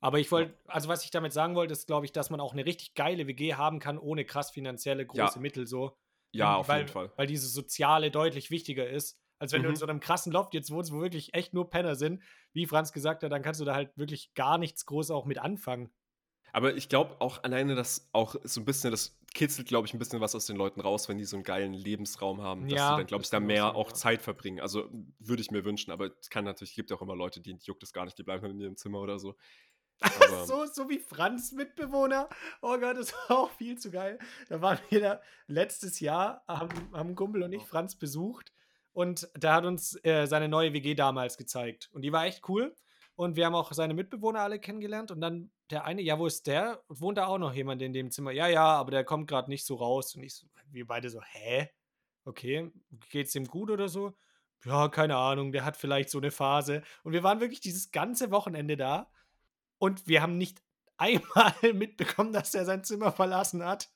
Aber 0.00 0.18
ich 0.20 0.30
wollte, 0.30 0.54
also 0.66 0.88
was 0.88 1.04
ich 1.04 1.10
damit 1.10 1.32
sagen 1.32 1.54
wollte, 1.56 1.72
ist, 1.72 1.86
glaube 1.86 2.06
ich, 2.06 2.12
dass 2.12 2.30
man 2.30 2.40
auch 2.40 2.52
eine 2.52 2.64
richtig 2.64 2.94
geile 2.94 3.26
WG 3.26 3.54
haben 3.54 3.80
kann, 3.80 3.98
ohne 3.98 4.24
krass 4.24 4.50
finanzielle 4.50 5.04
große 5.06 5.38
Ja. 5.38 5.40
Mittel 5.40 5.66
so. 5.66 5.96
Ja, 6.34 6.56
auf 6.56 6.68
weil, 6.68 6.80
jeden 6.82 6.92
Fall. 6.92 7.12
Weil 7.16 7.26
dieses 7.26 7.52
Soziale 7.52 8.10
deutlich 8.10 8.50
wichtiger 8.50 8.88
ist, 8.88 9.18
als 9.40 9.52
wenn 9.52 9.62
du 9.62 9.68
in 9.70 9.74
Mhm. 9.74 9.76
so 9.76 9.86
einem 9.86 10.00
krassen 10.00 10.32
Loft 10.32 10.54
jetzt 10.54 10.70
wohnst, 10.70 10.92
wo 10.92 11.00
wirklich 11.00 11.34
echt 11.34 11.54
nur 11.54 11.70
Penner 11.70 11.96
sind. 11.96 12.22
Wie 12.52 12.66
Franz 12.66 12.92
gesagt 12.92 13.22
hat, 13.22 13.32
dann 13.32 13.42
kannst 13.42 13.60
du 13.60 13.64
da 13.64 13.74
halt 13.74 13.96
wirklich 13.96 14.34
gar 14.34 14.58
nichts 14.58 14.84
groß 14.86 15.10
auch 15.10 15.24
mit 15.26 15.38
anfangen. 15.38 15.90
Aber 16.52 16.74
ich 16.74 16.88
glaube 16.88 17.20
auch 17.20 17.42
alleine, 17.42 17.74
dass 17.74 18.08
auch 18.12 18.34
so 18.44 18.60
ein 18.60 18.64
bisschen, 18.64 18.90
das 18.90 19.17
kitzelt, 19.34 19.68
glaube 19.68 19.86
ich, 19.86 19.94
ein 19.94 19.98
bisschen 19.98 20.20
was 20.20 20.34
aus 20.34 20.46
den 20.46 20.56
Leuten 20.56 20.80
raus, 20.80 21.08
wenn 21.08 21.18
die 21.18 21.24
so 21.24 21.36
einen 21.36 21.44
geilen 21.44 21.72
Lebensraum 21.72 22.42
haben, 22.42 22.62
dass 22.68 22.72
Ja, 22.72 22.90
sie 22.90 22.96
dann, 22.98 23.06
glaube 23.06 23.22
ich, 23.24 23.30
da 23.30 23.40
mehr 23.40 23.74
auch. 23.74 23.92
Zeit 23.92 24.22
verbringen. 24.22 24.60
Also 24.60 24.88
würde 25.18 25.42
ich 25.42 25.50
mir 25.50 25.64
wünschen, 25.64 25.90
aber 25.90 26.10
es 26.20 26.30
kann 26.30 26.44
natürlich, 26.44 26.74
gibt 26.74 26.90
ja 26.90 26.96
auch 26.96 27.02
immer 27.02 27.16
Leute, 27.16 27.40
die 27.40 27.56
juckt 27.62 27.82
es 27.82 27.92
gar 27.92 28.04
nicht, 28.04 28.18
die 28.18 28.22
bleiben 28.22 28.42
dann 28.42 28.52
in 28.52 28.60
ihrem 28.60 28.76
Zimmer 28.76 29.00
oder 29.00 29.18
so. 29.18 29.36
So, 30.46 30.64
so 30.66 30.88
wie 30.88 31.00
Franz 31.00 31.50
Mitbewohner. 31.52 32.28
Oh 32.62 32.78
Gott, 32.78 32.96
das 32.96 33.12
war 33.12 33.38
auch 33.38 33.50
viel 33.50 33.78
zu 33.78 33.90
geil. 33.90 34.18
Da 34.48 34.60
waren 34.60 34.78
wir 34.90 35.00
da 35.00 35.20
letztes 35.48 35.98
Jahr, 36.00 36.44
haben, 36.46 36.70
haben 36.92 37.14
Kumpel 37.16 37.42
und 37.42 37.52
ich 37.52 37.64
Franz 37.64 37.96
besucht 37.96 38.52
und 38.92 39.28
da 39.34 39.54
hat 39.54 39.64
uns 39.64 39.98
äh, 40.04 40.26
seine 40.26 40.48
neue 40.48 40.72
WG 40.72 40.94
damals 40.94 41.36
gezeigt. 41.36 41.88
Und 41.92 42.02
die 42.02 42.12
war 42.12 42.26
echt 42.26 42.48
cool. 42.48 42.74
Und 43.16 43.34
wir 43.36 43.46
haben 43.46 43.54
auch 43.56 43.72
seine 43.72 43.94
Mitbewohner 43.94 44.40
alle 44.40 44.60
kennengelernt. 44.60 45.10
Und 45.10 45.20
dann 45.20 45.50
der 45.70 45.84
eine, 45.84 46.02
ja, 46.02 46.18
wo 46.18 46.26
ist 46.26 46.46
der? 46.46 46.82
Und 46.88 47.00
wohnt 47.00 47.18
da 47.18 47.26
auch 47.26 47.38
noch 47.38 47.54
jemand 47.54 47.82
in 47.82 47.92
dem 47.92 48.10
Zimmer? 48.10 48.30
Ja, 48.32 48.46
ja, 48.46 48.64
aber 48.64 48.90
der 48.90 49.04
kommt 49.04 49.28
gerade 49.28 49.50
nicht 49.50 49.66
so 49.66 49.76
raus. 49.76 50.14
Und 50.14 50.22
ich 50.22 50.34
so, 50.34 50.46
wir 50.70 50.86
beide 50.86 51.10
so, 51.10 51.22
hä? 51.22 51.68
Okay, 52.24 52.70
geht's 53.10 53.32
dem 53.32 53.46
gut 53.46 53.70
oder 53.70 53.88
so? 53.88 54.14
Ja, 54.64 54.88
keine 54.88 55.16
Ahnung, 55.16 55.52
der 55.52 55.64
hat 55.64 55.76
vielleicht 55.76 56.10
so 56.10 56.18
eine 56.18 56.30
Phase. 56.30 56.82
Und 57.04 57.12
wir 57.12 57.22
waren 57.22 57.40
wirklich 57.40 57.60
dieses 57.60 57.90
ganze 57.90 58.30
Wochenende 58.30 58.76
da 58.76 59.10
und 59.78 60.06
wir 60.06 60.22
haben 60.22 60.36
nicht 60.36 60.62
einmal 60.98 61.54
mitbekommen, 61.74 62.32
dass 62.32 62.54
er 62.54 62.64
sein 62.64 62.82
Zimmer 62.84 63.12
verlassen 63.12 63.64
hat. 63.64 63.88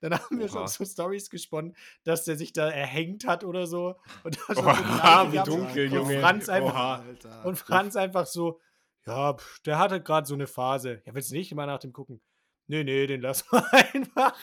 Dann 0.00 0.14
haben 0.14 0.40
wir 0.40 0.48
schon 0.48 0.62
Oha. 0.62 0.68
so 0.68 0.84
Stories 0.84 1.30
gesponnen, 1.30 1.76
dass 2.02 2.24
der 2.24 2.36
sich 2.36 2.52
da 2.52 2.68
erhängt 2.68 3.24
hat 3.24 3.44
oder 3.44 3.68
so. 3.68 3.94
Und, 4.24 4.36
da 4.36 4.40
schon 4.46 4.56
so 4.56 4.62
Oha, 4.62 5.22
Leiche 5.22 5.32
wie 5.32 5.50
dunkel, 5.50 5.92
Junge. 5.92 6.20
Franz 6.20 6.48
einfach, 6.48 6.74
Oha. 6.74 7.42
Und 7.44 7.56
Franz 7.56 7.94
einfach 7.94 8.26
so, 8.26 8.60
ja, 9.06 9.34
pff, 9.34 9.60
der 9.62 9.78
hatte 9.78 10.02
gerade 10.02 10.26
so 10.26 10.34
eine 10.34 10.46
Phase. 10.46 11.02
Ja, 11.04 11.14
willst 11.14 11.30
du 11.30 11.34
nicht 11.34 11.54
mal 11.54 11.66
nach 11.66 11.78
dem 11.78 11.92
gucken? 11.92 12.20
Nee, 12.66 12.84
nee, 12.84 13.06
den 13.06 13.20
lassen 13.20 13.46
wir 13.50 13.72
einfach. 13.94 14.36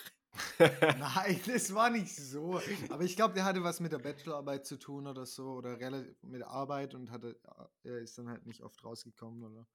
Nein, 0.60 1.39
das 1.48 1.74
war 1.74 1.89
nicht 1.89 2.15
so. 2.15 2.62
Aber 2.89 3.04
ich 3.04 3.15
glaube, 3.15 3.34
der 3.34 3.46
hatte 3.46 3.63
was 3.63 3.80
mit 3.80 3.91
der 3.91 4.00
Bachelorarbeit 4.00 4.65
zu 4.65 4.78
tun 4.78 5.08
oder 5.08 5.26
so. 5.26 5.54
Oder 5.54 5.78
mit 6.22 6.43
Arbeit 6.43 6.93
und 6.93 7.12
hatte, 7.12 7.39
er 7.84 8.00
ist 8.00 8.17
dann 8.17 8.30
halt 8.30 8.46
nicht 8.46 8.62
oft 8.62 8.84
rausgekommen 8.84 9.43
oder 9.43 9.65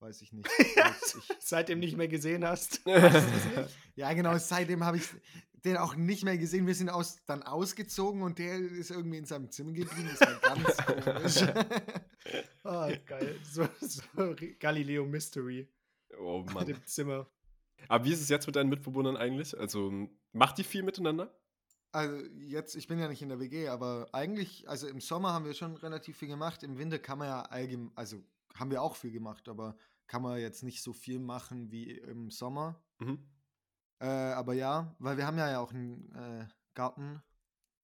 weiß 0.00 0.22
ich 0.22 0.32
nicht. 0.32 0.46
Weiß 0.76 1.16
ich, 1.16 1.36
Seitdem 1.40 1.80
nicht 1.80 1.96
mehr 1.96 2.08
gesehen 2.08 2.46
hast. 2.46 2.80
ja, 3.96 4.12
genau, 4.12 4.38
seitdem 4.38 4.84
habe 4.84 4.98
ich 4.98 5.08
den 5.64 5.76
auch 5.76 5.96
nicht 5.96 6.24
mehr 6.24 6.38
gesehen. 6.38 6.66
Wir 6.66 6.74
sind 6.74 6.88
aus, 6.88 7.24
dann 7.26 7.42
ausgezogen 7.42 8.22
und 8.22 8.38
der 8.38 8.58
ist 8.58 8.90
irgendwie 8.90 9.18
in 9.18 9.24
seinem 9.24 9.50
Zimmer 9.50 9.72
geblieben. 9.72 10.08
Das 10.16 10.20
war 10.20 10.54
ganz 10.54 10.76
komisch. 10.86 11.52
Ah, 12.64 12.90
geil. 13.06 13.36
So, 13.44 13.68
so 13.80 14.02
Galileo 14.58 15.06
Mystery 15.06 15.68
oh 16.18 16.44
in 16.46 16.52
Mann. 16.52 16.66
dem 16.66 16.84
Zimmer. 16.86 17.26
Aber 17.88 18.04
wie 18.04 18.12
ist 18.12 18.20
es 18.20 18.28
jetzt 18.28 18.46
mit 18.46 18.56
deinen 18.56 18.68
Mitbewohnern 18.68 19.16
eigentlich? 19.16 19.58
Also, 19.58 20.08
macht 20.32 20.58
die 20.58 20.64
viel 20.64 20.82
miteinander? 20.82 21.32
Also 21.92 22.16
jetzt, 22.36 22.76
ich 22.76 22.86
bin 22.86 22.98
ja 22.98 23.08
nicht 23.08 23.22
in 23.22 23.30
der 23.30 23.40
WG, 23.40 23.68
aber 23.68 24.08
eigentlich, 24.12 24.68
also 24.68 24.86
im 24.88 25.00
Sommer 25.00 25.32
haben 25.32 25.46
wir 25.46 25.54
schon 25.54 25.76
relativ 25.76 26.18
viel 26.18 26.28
gemacht. 26.28 26.62
Im 26.62 26.76
Winter 26.76 26.98
kann 26.98 27.18
man 27.18 27.28
ja 27.28 27.42
allgemein, 27.42 27.92
also 27.94 28.22
haben 28.54 28.70
wir 28.70 28.82
auch 28.82 28.94
viel 28.94 29.10
gemacht, 29.10 29.48
aber 29.48 29.76
kann 30.06 30.22
man 30.22 30.38
jetzt 30.38 30.62
nicht 30.62 30.82
so 30.82 30.92
viel 30.92 31.18
machen 31.18 31.70
wie 31.70 31.92
im 31.92 32.30
Sommer. 32.30 32.82
Mhm. 32.98 33.26
Äh, 34.00 34.06
aber 34.06 34.52
ja, 34.54 34.94
weil 34.98 35.16
wir 35.16 35.26
haben 35.26 35.38
ja 35.38 35.50
ja 35.50 35.60
auch 35.60 35.72
einen 35.72 36.12
äh, 36.12 36.46
Garten 36.74 37.22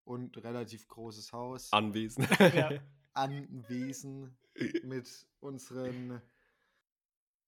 und 0.05 0.37
relativ 0.45 0.87
großes 0.87 1.33
Haus. 1.33 1.73
Anwesend. 1.73 2.29
Ja. 2.39 2.71
Anwesen 3.15 4.37
mit 4.83 5.27
unseren 5.41 6.21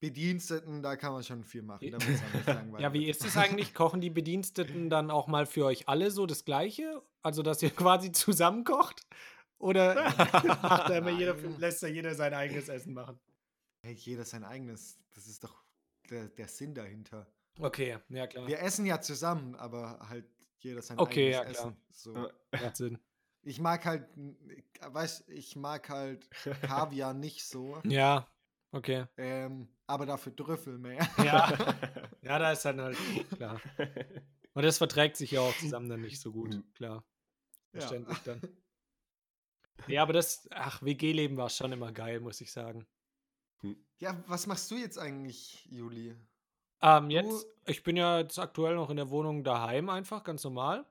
Bediensteten, 0.00 0.82
da 0.82 0.96
kann 0.96 1.12
man 1.12 1.22
schon 1.22 1.44
viel 1.44 1.62
machen. 1.62 1.96
Ja, 2.78 2.92
wie 2.92 3.08
ist 3.08 3.24
es 3.24 3.36
eigentlich? 3.36 3.74
Kochen 3.74 4.00
die 4.00 4.10
Bediensteten 4.10 4.90
dann 4.90 5.10
auch 5.10 5.26
mal 5.26 5.46
für 5.46 5.64
euch 5.64 5.88
alle 5.88 6.10
so 6.10 6.26
das 6.26 6.44
Gleiche? 6.44 7.02
Also, 7.22 7.42
dass 7.42 7.62
ihr 7.62 7.70
quasi 7.76 8.12
zusammen 8.12 8.64
kocht? 8.64 9.06
Oder 9.58 9.94
macht 10.62 10.90
da 10.90 10.98
immer 10.98 11.10
jeder, 11.10 11.34
lässt 11.58 11.82
da 11.82 11.86
jeder 11.86 12.14
sein 12.14 12.34
eigenes 12.34 12.68
Essen 12.68 12.92
machen? 12.92 13.18
Hey, 13.82 13.94
jeder 13.94 14.24
sein 14.24 14.44
eigenes. 14.44 14.98
Das 15.14 15.26
ist 15.26 15.42
doch 15.44 15.64
der, 16.10 16.28
der 16.28 16.48
Sinn 16.48 16.74
dahinter. 16.74 17.26
Okay, 17.58 17.98
ja 18.10 18.26
klar. 18.26 18.46
Wir 18.46 18.60
essen 18.60 18.84
ja 18.84 19.00
zusammen, 19.00 19.54
aber 19.54 19.98
halt 20.08 20.26
jeder 20.58 20.82
sein 20.82 20.98
Okay, 20.98 21.30
ja, 21.30 21.40
eigenes 21.40 21.56
klar. 21.58 21.68
Essen. 21.68 21.82
So. 21.90 22.14
Ja. 22.14 22.30
Macht 22.52 22.76
Sinn. 22.76 22.98
Ich 23.46 23.60
mag 23.60 23.84
halt, 23.86 24.08
weißt 24.80 25.28
ich 25.30 25.54
mag 25.54 25.88
halt 25.88 26.28
Kaviar 26.62 27.14
nicht 27.14 27.44
so, 27.44 27.80
Ja, 27.84 28.26
okay. 28.72 29.06
ähm, 29.16 29.68
aber 29.86 30.04
dafür 30.04 30.34
Trüffel 30.34 30.78
mehr. 30.78 31.08
Ja, 31.18 31.52
ja, 32.22 32.38
da 32.40 32.50
ist 32.50 32.64
dann 32.64 32.80
halt 32.80 32.98
klar. 33.36 33.60
Und 34.52 34.64
das 34.64 34.78
verträgt 34.78 35.16
sich 35.16 35.30
ja 35.30 35.40
auch 35.42 35.56
zusammen 35.58 35.88
dann 35.88 36.00
nicht 36.00 36.20
so 36.20 36.32
gut, 36.32 36.54
Mhm. 36.54 36.72
klar. 36.74 37.04
Ja. 37.72 37.80
Verständlich 37.80 38.18
dann. 38.24 38.40
Ja, 39.86 40.02
aber 40.02 40.12
das, 40.12 40.48
ach, 40.50 40.82
WG-Leben 40.82 41.36
war 41.36 41.48
schon 41.50 41.70
immer 41.70 41.92
geil, 41.92 42.18
muss 42.20 42.40
ich 42.40 42.50
sagen. 42.50 42.86
Ja, 43.98 44.22
was 44.26 44.46
machst 44.46 44.70
du 44.70 44.76
jetzt 44.76 44.98
eigentlich, 44.98 45.66
Juli? 45.70 46.16
Ähm, 46.82 47.10
jetzt, 47.10 47.46
ich 47.66 47.82
bin 47.82 47.96
ja 47.96 48.18
jetzt 48.18 48.38
aktuell 48.38 48.74
noch 48.74 48.90
in 48.90 48.96
der 48.96 49.10
Wohnung 49.10 49.44
daheim 49.44 49.88
einfach, 49.88 50.24
ganz 50.24 50.42
normal. 50.42 50.84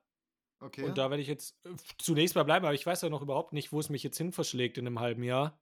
Okay. 0.59 0.83
Und 0.83 0.97
da 0.97 1.09
werde 1.09 1.21
ich 1.21 1.27
jetzt 1.27 1.57
äh, 1.65 1.75
zunächst 1.97 2.35
mal 2.35 2.43
bleiben, 2.43 2.65
aber 2.65 2.73
ich 2.73 2.85
weiß 2.85 3.01
ja 3.01 3.09
noch 3.09 3.21
überhaupt 3.21 3.53
nicht, 3.53 3.71
wo 3.71 3.79
es 3.79 3.89
mich 3.89 4.03
jetzt 4.03 4.17
hin 4.17 4.31
verschlägt 4.31 4.77
in 4.77 4.87
einem 4.87 4.99
halben 4.99 5.23
Jahr. 5.23 5.59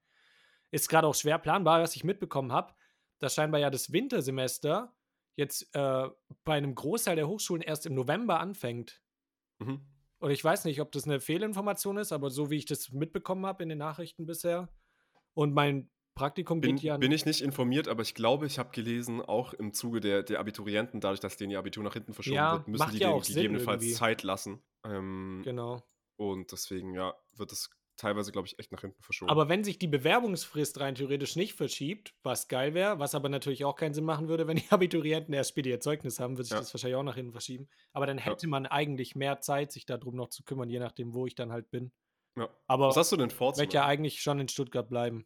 Ist 0.71 0.89
gerade 0.89 1.08
auch 1.08 1.15
schwer 1.15 1.39
planbar, 1.39 1.82
was 1.82 1.95
ich 1.95 2.03
mitbekommen 2.03 2.51
habe, 2.51 2.73
dass 3.19 3.36
scheinbar 3.36 3.60
ja 3.60 3.69
das 3.69 3.91
Wintersemester 3.91 4.95
jetzt 5.36 5.73
äh, 5.75 6.10
bei 6.43 6.58
einem 6.58 6.75
Großteil 6.75 7.15
der 7.15 7.27
Hochschulen 7.27 7.62
erst 7.62 7.86
im 7.86 7.95
November 7.95 8.39
anfängt. 8.39 9.01
Mhm. 9.60 9.86
Und 10.19 10.32
ich 10.32 10.43
weiß 10.43 10.65
nicht, 10.65 10.79
ob 10.79 10.91
das 10.91 11.06
eine 11.06 11.19
Fehlinformation 11.19 11.97
ist, 11.97 12.12
aber 12.12 12.29
so 12.29 12.49
wie 12.49 12.58
ich 12.58 12.65
das 12.65 12.91
mitbekommen 12.91 13.45
habe 13.45 13.63
in 13.63 13.69
den 13.69 13.77
Nachrichten 13.77 14.25
bisher. 14.25 14.69
Und 15.34 15.53
mein 15.53 15.89
Praktikum 16.15 16.62
Bin, 16.62 16.76
geht 16.76 16.84
ja. 16.84 16.97
bin 16.97 17.12
ich 17.12 17.26
nicht 17.26 17.41
informiert, 17.41 17.88
aber 17.88 18.02
ich 18.04 18.13
glaube, 18.13 18.45
ich 18.45 18.60
habe 18.60 18.69
gelesen, 18.71 19.21
auch 19.21 19.54
im 19.54 19.73
Zuge 19.73 19.99
der, 19.99 20.21
der 20.23 20.39
Abiturienten, 20.39 21.02
dadurch, 21.02 21.19
dass 21.19 21.38
denen 21.38 21.52
ihr 21.52 21.60
Abitur 21.60 21.84
nach 21.84 21.93
hinten 21.93 22.13
verschoben 22.13 22.36
Ja, 22.36 22.52
wird, 22.54 22.67
müssen 22.67 22.91
die 22.91 22.97
ja 22.99 23.10
denen 23.12 23.21
gegebenenfalls 23.23 23.84
irgendwie. 23.84 23.97
Zeit 23.97 24.23
lassen. 24.23 24.62
Ähm, 24.86 25.41
genau. 25.43 25.82
Und 26.17 26.52
deswegen, 26.52 26.93
ja, 26.93 27.15
wird 27.36 27.52
es 27.52 27.71
teilweise, 27.97 28.32
glaube 28.32 28.47
ich, 28.47 28.58
echt 28.60 28.71
nach 28.71 28.82
hinten 28.82 29.02
verschoben. 29.02 29.32
Aber 29.32 29.49
wenn 29.49 29.63
sich 29.63 29.80
die 29.80 29.88
Bewerbungsfrist 29.88 30.80
rein 30.80 30.95
theoretisch 30.95 31.36
nicht 31.36 31.54
verschiebt, 31.54 32.15
was 32.23 32.47
geil 32.47 32.73
wäre, 32.73 32.99
was 32.99 33.15
aber 33.15 33.30
natürlich 33.30 33.65
auch 33.65 33.76
keinen 33.76 33.93
Sinn 33.93 34.04
machen 34.06 34.28
würde, 34.28 34.47
wenn 34.47 34.58
die 34.58 34.65
Abiturienten 34.71 35.34
erst 35.34 35.49
später 35.52 35.69
ihr 35.69 35.80
Zeugnis 35.80 36.19
haben, 36.19 36.34
würde 36.38 36.43
sich 36.45 36.52
Ja. 36.54 36.60
das 36.60 36.73
wahrscheinlich 36.73 36.95
auch 36.95 37.04
nach 37.04 37.15
hinten 37.15 37.32
verschieben. 37.32 37.69
Aber 37.91 38.06
dann 38.06 38.17
Ja. 38.17 38.26
hätte 38.26 38.47
man 38.47 38.65
eigentlich 38.67 39.15
mehr 39.15 39.39
Zeit, 39.41 39.71
sich 39.71 39.86
darum 39.86 40.15
noch 40.15 40.30
zu 40.30 40.43
kümmern, 40.43 40.69
je 40.69 40.80
nachdem, 40.80 41.13
wo 41.13 41.26
ich 41.26 41.36
dann 41.36 41.52
halt 41.52 41.69
bin. 41.71 41.91
ja. 42.38 42.49
Aber 42.67 42.89
Was 42.89 42.97
hast 42.97 43.12
du 43.12 43.17
denn 43.17 43.30
vor? 43.32 43.52
ich 43.54 43.60
werde 43.60 43.73
ja 43.73 43.86
eigentlich 43.86 44.21
schon 44.21 44.39
in 44.39 44.47
Stuttgart 44.49 44.88
bleiben. 44.89 45.26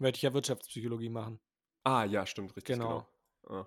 Werde 0.00 0.16
ich 0.16 0.22
ja 0.22 0.32
Wirtschaftspsychologie 0.34 1.08
machen. 1.10 1.38
ah, 1.84 2.04
ja, 2.04 2.26
stimmt, 2.26 2.56
richtig. 2.56 2.74
Genau. 2.76 3.06
Genau. 3.46 3.66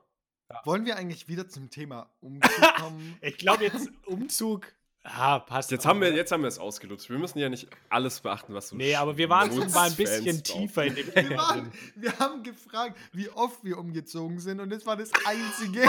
Ah. 0.50 0.62
Wollen 0.66 0.86
wir 0.86 0.98
eigentlich 0.98 1.28
wieder 1.28 1.48
zum 1.48 1.70
Thema 1.70 2.10
Umzug 2.20 2.52
kommen? 2.78 3.18
Ich 3.22 3.38
glaube 3.38 3.64
jetzt 3.64 3.90
Umzug. 4.06 4.68
Ah, 5.06 5.40
passt. 5.40 5.72
Jetzt 5.72 5.86
haben, 5.86 6.00
wir, 6.00 6.08
oder? 6.10 6.18
jetzt 6.18 6.32
haben 6.32 6.42
wir 6.44 6.48
es 6.48 6.60
ausgelutscht. 6.60 7.10
Wir 7.10 7.18
müssen 7.18 7.38
ja 7.40 7.50
nicht 7.50 7.68
alles 7.90 8.22
beachten, 8.22 8.54
was 8.54 8.70
du 8.70 8.76
Nee, 8.78 8.96
aber 8.96 9.18
wir 9.18 9.30
waren 9.30 9.52
schon 9.52 9.70
mal 9.72 9.90
ein 9.90 9.96
bisschen 9.96 10.42
drauf. 10.44 10.58
tiefer 10.60 10.86
in 10.86 10.96
dem 10.96 11.08
Wir, 11.14 11.14
Thema 11.14 11.38
waren, 11.38 11.60
drin. 11.72 11.72
wir 11.96 12.20
haben 12.20 12.44
gefragt, 12.44 12.98
wie 13.12 13.30
oft 13.30 13.64
wir 13.64 13.78
umgezogen 13.80 14.40
sind 14.40 14.60
und 14.62 14.70
das 14.70 14.86
war 14.86 14.96
das 14.96 15.12
Einzige. 15.26 15.82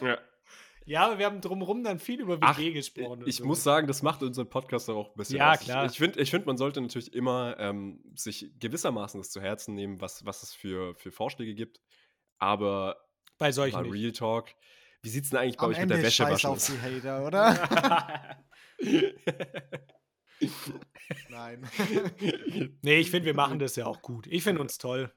Ja. 0.00 0.18
Ja, 0.86 1.06
aber 1.06 1.18
wir 1.18 1.26
haben 1.26 1.40
drumherum 1.40 1.82
dann 1.82 1.98
viel 1.98 2.20
über 2.20 2.38
Ach, 2.40 2.58
WG 2.58 2.72
gesprochen. 2.72 3.22
und 3.22 3.28
Ich 3.28 3.36
so. 3.36 3.44
muss 3.44 3.62
sagen, 3.64 3.88
das 3.88 4.02
macht 4.02 4.22
unseren 4.22 4.48
Podcast 4.48 4.88
auch 4.88 5.10
ein 5.10 5.16
bisschen 5.16 5.38
Ja, 5.38 5.52
aus. 5.52 5.60
klar. 5.60 5.84
Ich, 5.84 5.92
ich 5.92 5.98
finde, 5.98 6.20
ich 6.20 6.30
find, 6.30 6.46
man 6.46 6.56
sollte 6.56 6.80
natürlich 6.80 7.12
immer 7.12 7.56
ähm, 7.58 8.00
sich 8.14 8.52
gewissermaßen 8.60 9.20
das 9.20 9.30
zu 9.30 9.40
Herzen 9.40 9.74
nehmen, 9.74 10.00
was, 10.00 10.24
was 10.24 10.44
es 10.44 10.54
für, 10.54 10.94
für 10.94 11.10
Vorschläge 11.10 11.54
gibt. 11.54 11.80
Aber 12.38 13.04
bei 13.36 13.50
solchen 13.52 13.82
mal. 13.82 13.90
Real 13.90 14.12
Talk. 14.12 14.50
Wie 15.02 15.08
sieht 15.08 15.24
es 15.24 15.30
denn 15.30 15.40
eigentlich 15.40 15.56
bei 15.56 15.64
Am 15.64 15.70
euch 15.70 15.78
mit 15.80 15.90
der 15.90 15.96
Ende 15.96 16.06
Wäsche 16.06 16.22
scheiß 16.22 16.44
auf 16.44 16.64
die 16.66 16.80
Hater, 16.80 17.26
oder? 17.26 18.38
Nein. 21.28 21.68
Nee, 22.82 22.98
ich 22.98 23.10
finde, 23.10 23.26
wir 23.26 23.34
machen 23.34 23.58
das 23.58 23.76
ja 23.76 23.86
auch 23.86 24.02
gut. 24.02 24.26
Ich 24.28 24.42
finde 24.42 24.60
uns 24.60 24.78
toll. 24.78 25.12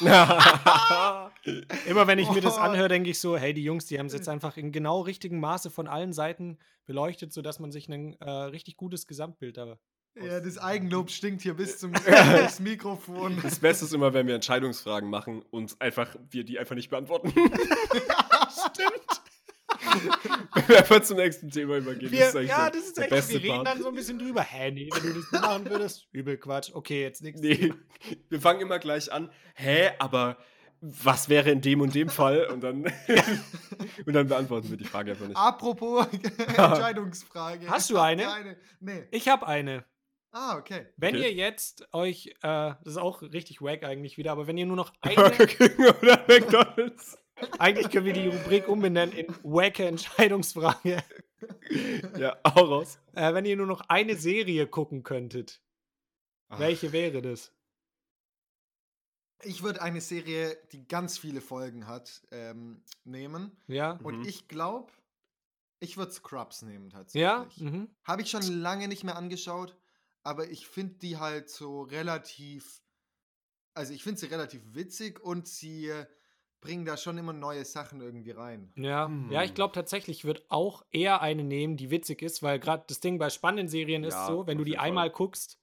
Ja, 0.00 1.30
Immer 1.86 2.06
wenn 2.06 2.18
ich 2.18 2.30
mir 2.30 2.40
das 2.40 2.58
anhöre, 2.58 2.88
denke 2.88 3.10
ich 3.10 3.18
so, 3.18 3.36
hey, 3.36 3.54
die 3.54 3.64
Jungs, 3.64 3.86
die 3.86 3.98
haben 3.98 4.06
es 4.06 4.12
jetzt 4.12 4.28
einfach 4.28 4.56
in 4.56 4.72
genau 4.72 5.00
richtigem 5.00 5.40
Maße 5.40 5.70
von 5.70 5.86
allen 5.86 6.12
Seiten 6.12 6.58
beleuchtet, 6.84 7.32
sodass 7.32 7.58
man 7.58 7.72
sich 7.72 7.88
ein 7.88 8.14
äh, 8.20 8.30
richtig 8.30 8.76
gutes 8.76 9.06
Gesamtbild 9.06 9.56
da. 9.56 9.78
Ja, 10.20 10.40
das 10.40 10.58
Eigenlob 10.58 11.10
stinkt 11.10 11.42
hier 11.42 11.54
bis 11.54 11.78
zum 11.78 11.92
das 12.06 12.60
Mikrofon. 12.60 13.38
das 13.42 13.60
Beste 13.60 13.84
ist 13.84 13.94
immer, 13.94 14.12
wenn 14.14 14.26
wir 14.26 14.34
Entscheidungsfragen 14.34 15.08
machen 15.08 15.42
und 15.50 15.80
einfach 15.80 16.16
wir 16.30 16.44
die 16.44 16.58
einfach 16.58 16.74
nicht 16.74 16.90
beantworten. 16.90 17.28
Stimmt. 17.32 19.17
Wenn 20.54 20.68
wir 20.68 20.78
einfach 20.78 21.00
zum 21.02 21.16
nächsten 21.16 21.50
Thema 21.50 21.76
übergehen. 21.78 22.10
Wir, 22.12 22.26
eigentlich 22.28 22.48
ja, 22.48 22.70
der- 22.70 22.80
das 22.80 22.88
ist 22.88 22.96
der 22.96 23.04
echt, 23.04 23.10
beste 23.10 23.32
wir 23.34 23.42
reden 23.42 23.54
Part. 23.56 23.66
dann 23.68 23.82
so 23.82 23.88
ein 23.88 23.94
bisschen 23.94 24.18
drüber. 24.18 24.42
Hä, 24.42 24.70
nee, 24.70 24.88
wenn 24.92 25.02
du 25.02 25.20
das 25.20 25.32
nicht 25.32 25.42
machen 25.42 25.70
würdest, 25.70 26.06
übel 26.12 26.36
Quatsch. 26.36 26.70
Okay, 26.74 27.02
jetzt 27.02 27.22
nichts. 27.22 27.40
Nee, 27.40 27.72
wir 28.28 28.40
fangen 28.40 28.60
immer 28.60 28.78
gleich 28.78 29.12
an. 29.12 29.30
Hä, 29.54 29.90
aber 29.98 30.38
was 30.80 31.28
wäre 31.28 31.50
in 31.50 31.60
dem 31.60 31.80
und 31.80 31.94
dem 31.94 32.08
Fall? 32.08 32.44
Und 32.46 32.62
dann, 32.62 32.84
und 34.06 34.12
dann 34.12 34.28
beantworten 34.28 34.70
wir 34.70 34.76
die 34.76 34.84
Frage 34.84 35.10
einfach 35.12 35.26
nicht. 35.26 35.36
Apropos 35.36 36.06
Entscheidungsfrage. 36.56 37.68
Hast 37.68 37.90
du 37.90 37.98
eine? 37.98 38.32
eine? 38.32 38.56
Nee. 38.80 39.04
Ich 39.10 39.28
habe 39.28 39.46
eine. 39.46 39.84
Ah, 40.30 40.56
okay. 40.56 40.86
Wenn 40.96 41.16
Okay. 41.16 41.24
ihr 41.24 41.32
jetzt 41.32 41.88
euch, 41.92 42.26
äh, 42.26 42.32
das 42.42 42.78
ist 42.84 42.96
auch 42.98 43.22
richtig 43.22 43.62
wack 43.62 43.82
eigentlich 43.82 44.18
wieder, 44.18 44.30
aber 44.32 44.46
wenn 44.46 44.58
ihr 44.58 44.66
nur 44.66 44.76
noch 44.76 44.92
eine, 45.00 45.14
Burger 45.16 45.46
King 45.46 45.70
oder 45.78 46.20
McDonalds? 46.28 47.18
Eigentlich 47.58 47.90
können 47.90 48.06
wir 48.06 48.12
die 48.12 48.28
Rubrik 48.28 48.68
umbenennen 48.68 49.16
in 49.16 49.26
wacke 49.42 49.86
Entscheidungsfrage. 49.86 51.02
Ja, 52.18 52.36
auch 52.42 52.56
raus. 52.56 52.98
Äh, 53.14 53.32
wenn 53.34 53.44
ihr 53.44 53.56
nur 53.56 53.66
noch 53.66 53.82
eine 53.88 54.16
Serie 54.16 54.66
gucken 54.66 55.02
könntet, 55.02 55.62
welche 56.48 56.92
wäre 56.92 57.22
das? 57.22 57.52
Ich 59.44 59.62
würde 59.62 59.82
eine 59.82 60.00
Serie, 60.00 60.56
die 60.72 60.88
ganz 60.88 61.16
viele 61.18 61.40
Folgen 61.40 61.86
hat, 61.86 62.22
ähm, 62.32 62.82
nehmen. 63.04 63.56
Ja? 63.68 63.92
Und 64.02 64.20
Mhm. 64.20 64.24
ich 64.24 64.48
glaube, 64.48 64.90
ich 65.78 65.96
würde 65.96 66.10
Scrubs 66.10 66.62
nehmen 66.62 66.90
tatsächlich. 66.90 67.22
Ja? 67.22 67.46
Mhm. 67.58 67.88
Habe 68.02 68.22
ich 68.22 68.30
schon 68.30 68.42
lange 68.42 68.88
nicht 68.88 69.04
mehr 69.04 69.16
angeschaut, 69.16 69.76
aber 70.24 70.50
ich 70.50 70.66
finde 70.66 70.94
die 70.94 71.18
halt 71.18 71.50
so 71.50 71.82
relativ, 71.82 72.82
also 73.74 73.92
ich 73.92 74.02
finde 74.02 74.18
sie 74.18 74.26
relativ 74.26 74.74
witzig 74.74 75.20
und 75.20 75.46
sie 75.46 75.86
äh, 75.88 76.06
bringen 76.60 76.84
da 76.84 76.96
schon 76.96 77.18
immer 77.18 77.32
neue 77.32 77.64
Sachen 77.64 78.00
irgendwie 78.00 78.30
rein. 78.32 78.74
Ja, 78.76 79.18
ja, 79.26 79.42
ich 79.42 79.54
Hm. 79.54 79.54
glaube 79.54 79.74
tatsächlich, 79.74 80.18
ich 80.18 80.24
würde 80.24 80.44
auch 80.50 80.84
eher 80.92 81.20
eine 81.20 81.42
nehmen, 81.42 81.76
die 81.76 81.90
witzig 81.90 82.22
ist, 82.22 82.42
weil 82.44 82.60
gerade 82.60 82.84
das 82.86 83.00
Ding 83.00 83.18
bei 83.18 83.28
spannenden 83.28 83.66
Serien 83.68 84.04
ist 84.04 84.24
Ja, 84.24 84.24
so, 84.24 84.46
wenn 84.46 84.56
du 84.58 84.62
die 84.64 84.78
einmal 84.78 85.10
guckst, 85.10 85.58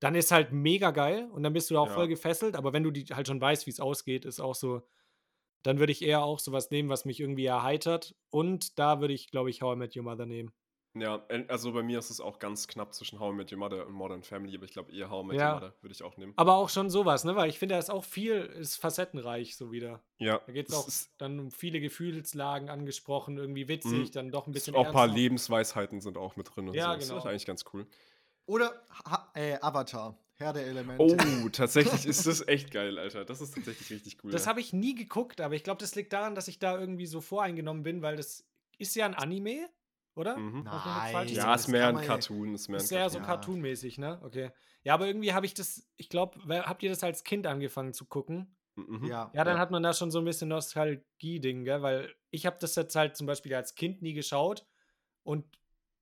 dann 0.00 0.14
ist 0.14 0.32
halt 0.32 0.52
mega 0.52 0.90
geil 0.92 1.30
und 1.32 1.42
dann 1.44 1.52
bist 1.54 1.70
du 1.70 1.74
da 1.74 1.80
auch 1.80 1.90
Ja. 1.90 1.92
voll 1.92 2.08
gefesselt, 2.08 2.56
aber 2.56 2.72
wenn 2.72 2.84
du 2.84 2.90
die 2.92 3.04
halt 3.06 3.28
schon 3.28 3.40
weißt, 3.40 3.66
wie 3.66 3.70
es 3.70 3.80
ausgeht, 3.80 4.24
ist 4.26 4.40
auch 4.40 4.54
so, 4.56 4.82
dann 5.62 5.78
würde 5.80 5.92
ich 5.92 6.02
eher 6.02 6.24
auch 6.24 6.38
sowas 6.40 6.70
nehmen, 6.70 6.88
was 6.90 7.04
mich 7.06 7.20
irgendwie 7.20 7.46
erheitert. 7.46 8.16
Und 8.30 8.78
da 8.78 9.00
würde 9.00 9.14
ich, 9.14 9.30
glaube 9.30 9.50
ich, 9.50 9.62
How 9.62 9.74
I 9.76 9.78
Met 9.78 9.96
Your 9.96 10.04
Mother 10.04 10.26
nehmen. 10.26 10.52
Ja, 10.94 11.24
en- 11.28 11.48
also 11.48 11.72
bei 11.72 11.82
mir 11.82 11.98
ist 11.98 12.10
es 12.10 12.20
auch 12.20 12.38
ganz 12.38 12.68
knapp 12.68 12.92
zwischen 12.92 13.18
How 13.18 13.32
I 13.32 13.36
Met 13.36 13.50
Your 13.52 13.58
Mother 13.58 13.86
und 13.86 13.94
Modern 13.94 14.22
Family, 14.22 14.54
aber 14.56 14.66
ich 14.66 14.72
glaube 14.72 14.92
eher 14.92 15.08
How 15.10 15.24
I 15.24 15.26
Met 15.28 15.36
Ja. 15.38 15.48
Your 15.48 15.54
Mother 15.60 15.74
würde 15.80 15.92
ich 15.94 16.02
auch 16.02 16.16
nehmen. 16.18 16.34
Aber 16.36 16.56
auch 16.56 16.68
schon 16.68 16.90
sowas, 16.90 17.24
ne? 17.24 17.34
Weil 17.34 17.48
ich 17.48 17.58
finde, 17.58 17.74
da 17.76 17.78
ist 17.78 17.90
auch 17.90 18.04
viel, 18.04 18.34
ist 18.34 18.76
facettenreich 18.76 19.56
so 19.56 19.72
wieder. 19.72 20.02
Ja, 20.18 20.40
Da 20.46 20.52
geht 20.52 20.68
es 20.68 20.74
auch 20.74 20.86
ist- 20.86 21.10
dann 21.18 21.38
um 21.40 21.50
viele 21.50 21.80
Gefühlslagen 21.80 22.68
angesprochen, 22.68 23.38
irgendwie 23.38 23.68
witzig, 23.68 24.08
Mhm. 24.08 24.12
dann 24.12 24.30
doch 24.30 24.46
ein 24.46 24.52
bisschen 24.52 24.74
auch 24.76 24.86
ein 24.86 24.92
paar. 24.92 25.06
Lebensweisheiten 25.06 26.00
sind 26.02 26.18
auch 26.18 26.36
mit 26.36 26.54
drin 26.54 26.68
und 26.68 26.74
Ja, 26.74 26.92
so. 26.92 26.98
Das 26.98 27.08
genau. 27.08 27.18
ist 27.20 27.26
eigentlich 27.26 27.46
ganz 27.46 27.64
cool. 27.72 27.86
Oder 28.44 28.72
ha 29.06 29.30
äh, 29.34 29.56
Avatar, 29.62 30.18
Herr 30.34 30.52
der 30.52 30.66
Elemente. 30.66 31.02
Oh, 31.02 31.16
tatsächlich 31.52 32.04
ist 32.06 32.26
das 32.26 32.46
echt 32.46 32.70
geil, 32.70 32.98
Alter. 32.98 33.24
Das 33.24 33.40
ist 33.40 33.54
tatsächlich 33.54 33.88
richtig 33.90 34.18
cool. 34.24 34.30
Das 34.30 34.44
ja. 34.44 34.48
habe 34.50 34.60
ich 34.60 34.72
nie 34.74 34.94
geguckt, 34.94 35.40
aber 35.40 35.54
ich 35.54 35.64
glaube, 35.64 35.80
das 35.80 35.94
liegt 35.94 36.12
daran, 36.12 36.34
dass 36.34 36.48
ich 36.48 36.58
da 36.58 36.78
irgendwie 36.78 37.06
so 37.06 37.20
voreingenommen 37.22 37.82
bin, 37.82 38.02
weil 38.02 38.16
das 38.16 38.44
ist 38.78 38.94
ja 38.96 39.06
ein 39.06 39.14
Anime, 39.14 39.68
oder? 40.14 40.36
Mhm. 40.36 40.62
Nein. 40.64 41.28
Ja, 41.28 41.54
ist 41.54 41.68
mehr 41.68 41.88
ein 41.88 41.96
ja- 41.96 42.02
Cartoon. 42.02 42.54
Ist 42.54 42.68
mehr 42.68 42.78
ein 42.78 42.82
Ist 42.82 42.88
sehr 42.88 43.08
so 43.10 43.18
Cartoon. 43.18 43.22
Ja. 43.22 43.34
cartoonmäßig, 43.34 43.98
ne? 43.98 44.20
Okay. 44.22 44.50
Ja, 44.84 44.94
aber 44.94 45.06
irgendwie 45.06 45.32
habe 45.32 45.46
ich 45.46 45.54
das, 45.54 45.88
ich 45.96 46.08
glaube, 46.08 46.38
habt 46.66 46.82
ihr 46.82 46.90
das 46.90 47.02
als 47.04 47.24
Kind 47.24 47.46
angefangen 47.46 47.92
zu 47.92 48.04
gucken? 48.04 48.56
Mhm. 48.74 49.04
Ja. 49.06 49.30
Ja, 49.34 49.44
dann 49.44 49.56
Ja. 49.56 49.60
hat 49.60 49.70
man 49.70 49.82
da 49.82 49.92
schon 49.92 50.10
so 50.10 50.18
ein 50.18 50.24
bisschen 50.24 50.48
Nostalgie-Ding, 50.48 51.64
gell? 51.64 51.82
Weil 51.82 52.14
ich 52.30 52.46
habe 52.46 52.56
das 52.60 52.74
jetzt 52.74 52.94
halt 52.96 53.16
zum 53.16 53.26
Beispiel 53.26 53.54
als 53.54 53.74
Kind 53.74 54.02
nie 54.02 54.12
geschaut 54.14 54.66
und 55.22 55.44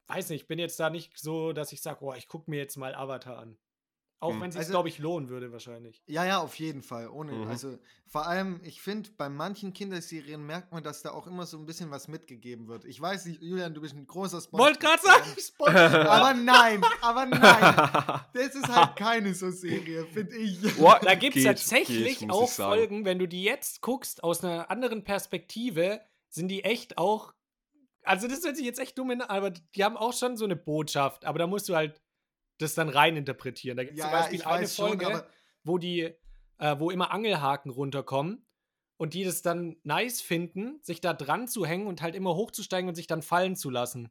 weiß 0.06 0.30
nicht, 0.30 0.48
bin 0.48 0.58
jetzt 0.58 0.78
da 0.80 0.88
nicht 0.90 1.18
so, 1.18 1.52
dass 1.52 1.72
ich 1.72 1.82
sage, 1.82 2.04
oh, 2.04 2.14
ich 2.14 2.26
gucke 2.28 2.50
mir 2.50 2.58
jetzt 2.58 2.76
mal 2.76 2.94
Avatar 2.94 3.38
an. 3.38 3.58
Auch 4.22 4.32
Hm. 4.34 4.40
wenn 4.42 4.48
es 4.50 4.54
sich, 4.54 4.60
Also- 4.60 4.72
glaube 4.72 4.88
ich, 4.90 4.98
lohnen 4.98 5.30
würde 5.30 5.50
wahrscheinlich. 5.50 6.02
Ja, 6.06 6.26
ja, 6.26 6.38
auf 6.40 6.54
jeden 6.56 6.82
Fall. 6.82 7.08
Ohne, 7.08 7.32
Mhm. 7.32 7.48
also 7.48 7.78
vor 8.06 8.26
allem, 8.26 8.60
ich 8.64 8.82
finde, 8.82 9.08
bei 9.16 9.30
manchen 9.30 9.72
Kinderserien 9.72 10.44
merkt 10.44 10.72
man, 10.72 10.82
dass 10.82 11.00
da 11.00 11.12
auch 11.12 11.26
immer 11.26 11.46
so 11.46 11.56
ein 11.56 11.64
bisschen 11.64 11.90
was 11.90 12.06
mitgegeben 12.06 12.68
wird. 12.68 12.84
Ich 12.84 13.00
weiß 13.00 13.24
nicht, 13.24 13.40
Julian, 13.42 13.72
du 13.72 13.80
bist 13.80 13.94
ein 13.94 14.06
großer 14.06 14.42
Spongebob. 14.42 14.60
Wollte 14.66 14.78
gerade 14.78 15.02
sagen, 15.02 15.24
Spongebob. 15.40 16.06
Aber 16.06 16.34
nein, 16.34 16.82
aber 17.00 17.24
nein. 17.26 18.20
Das 18.34 18.54
ist 18.54 18.68
halt 18.68 18.96
keine 18.96 19.32
so 19.34 19.50
Serie, 19.50 20.04
finde 20.06 20.36
ich. 20.36 20.60
Boah, 20.76 21.00
Da 21.02 21.14
gibt 21.14 21.36
es 21.36 21.44
tatsächlich 21.44 22.18
geht, 22.18 22.30
auch. 22.30 22.50
Folgen, 22.50 23.06
wenn 23.06 23.18
du 23.18 23.26
die 23.26 23.42
jetzt 23.42 23.80
guckst, 23.80 24.22
aus 24.22 24.44
einer 24.44 24.70
anderen 24.70 25.02
Perspektive, 25.02 26.00
sind 26.28 26.48
die 26.48 26.62
echt 26.62 26.98
auch. 26.98 27.32
Also, 28.02 28.28
das 28.28 28.44
hört 28.44 28.56
sich 28.56 28.66
jetzt 28.66 28.80
echt 28.80 28.98
dumm 28.98 29.10
an, 29.10 29.20
aber 29.22 29.50
die 29.50 29.82
haben 29.84 29.96
auch 29.96 30.12
schon 30.12 30.36
so 30.36 30.44
eine 30.44 30.56
Botschaft, 30.56 31.24
aber 31.24 31.38
da 31.38 31.46
musst 31.46 31.68
du 31.70 31.74
halt 31.76 32.00
das 32.62 32.74
dann 32.74 32.88
rein 32.88 33.16
interpretieren. 33.16 33.76
Da 33.76 33.84
gibt 33.84 33.94
es 33.94 34.00
Ja, 34.04 34.10
zum 34.10 34.12
Beispiel 34.20 34.42
eine 34.42 34.68
schon, 34.68 34.88
Folge, 34.88 35.06
aber- 35.06 35.26
wo 35.64 35.78
die, 35.78 36.12
äh, 36.58 36.78
wo 36.78 36.90
immer 36.90 37.10
Angelhaken 37.10 37.70
runterkommen 37.70 38.46
und 38.96 39.14
die 39.14 39.24
das 39.24 39.42
dann 39.42 39.76
nice 39.82 40.20
finden, 40.20 40.78
sich 40.82 41.00
da 41.00 41.12
dran 41.14 41.48
zu 41.48 41.64
hängen 41.66 41.86
und 41.86 42.02
halt 42.02 42.14
immer 42.14 42.34
hochzusteigen 42.34 42.88
und 42.88 42.94
sich 42.94 43.06
dann 43.06 43.22
fallen 43.22 43.56
zu 43.56 43.70
lassen. 43.70 44.10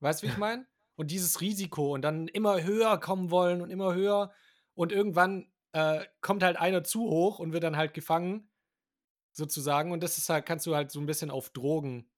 Weißt 0.00 0.22
du, 0.22 0.26
wie 0.26 0.30
ich 0.32 0.36
meine? 0.38 0.66
Und 0.96 1.10
dieses 1.10 1.40
Risiko 1.40 1.94
und 1.94 2.02
dann 2.02 2.28
immer 2.28 2.62
höher 2.62 2.98
kommen 3.00 3.30
wollen 3.30 3.62
und 3.62 3.70
immer 3.70 3.94
höher 3.94 4.32
und 4.74 4.92
irgendwann 4.92 5.50
äh, 5.72 6.04
kommt 6.20 6.42
halt 6.42 6.58
einer 6.58 6.84
zu 6.84 7.08
hoch 7.08 7.38
und 7.38 7.52
wird 7.54 7.64
dann 7.64 7.76
halt 7.78 7.94
gefangen, 7.94 8.50
sozusagen. 9.32 9.90
Und 9.92 10.02
das 10.02 10.18
ist 10.18 10.28
halt, 10.28 10.44
kannst 10.46 10.66
du 10.66 10.74
halt 10.74 10.90
so 10.90 11.00
ein 11.00 11.06
bisschen 11.06 11.30
auf 11.30 11.48
Drogen 11.50 12.10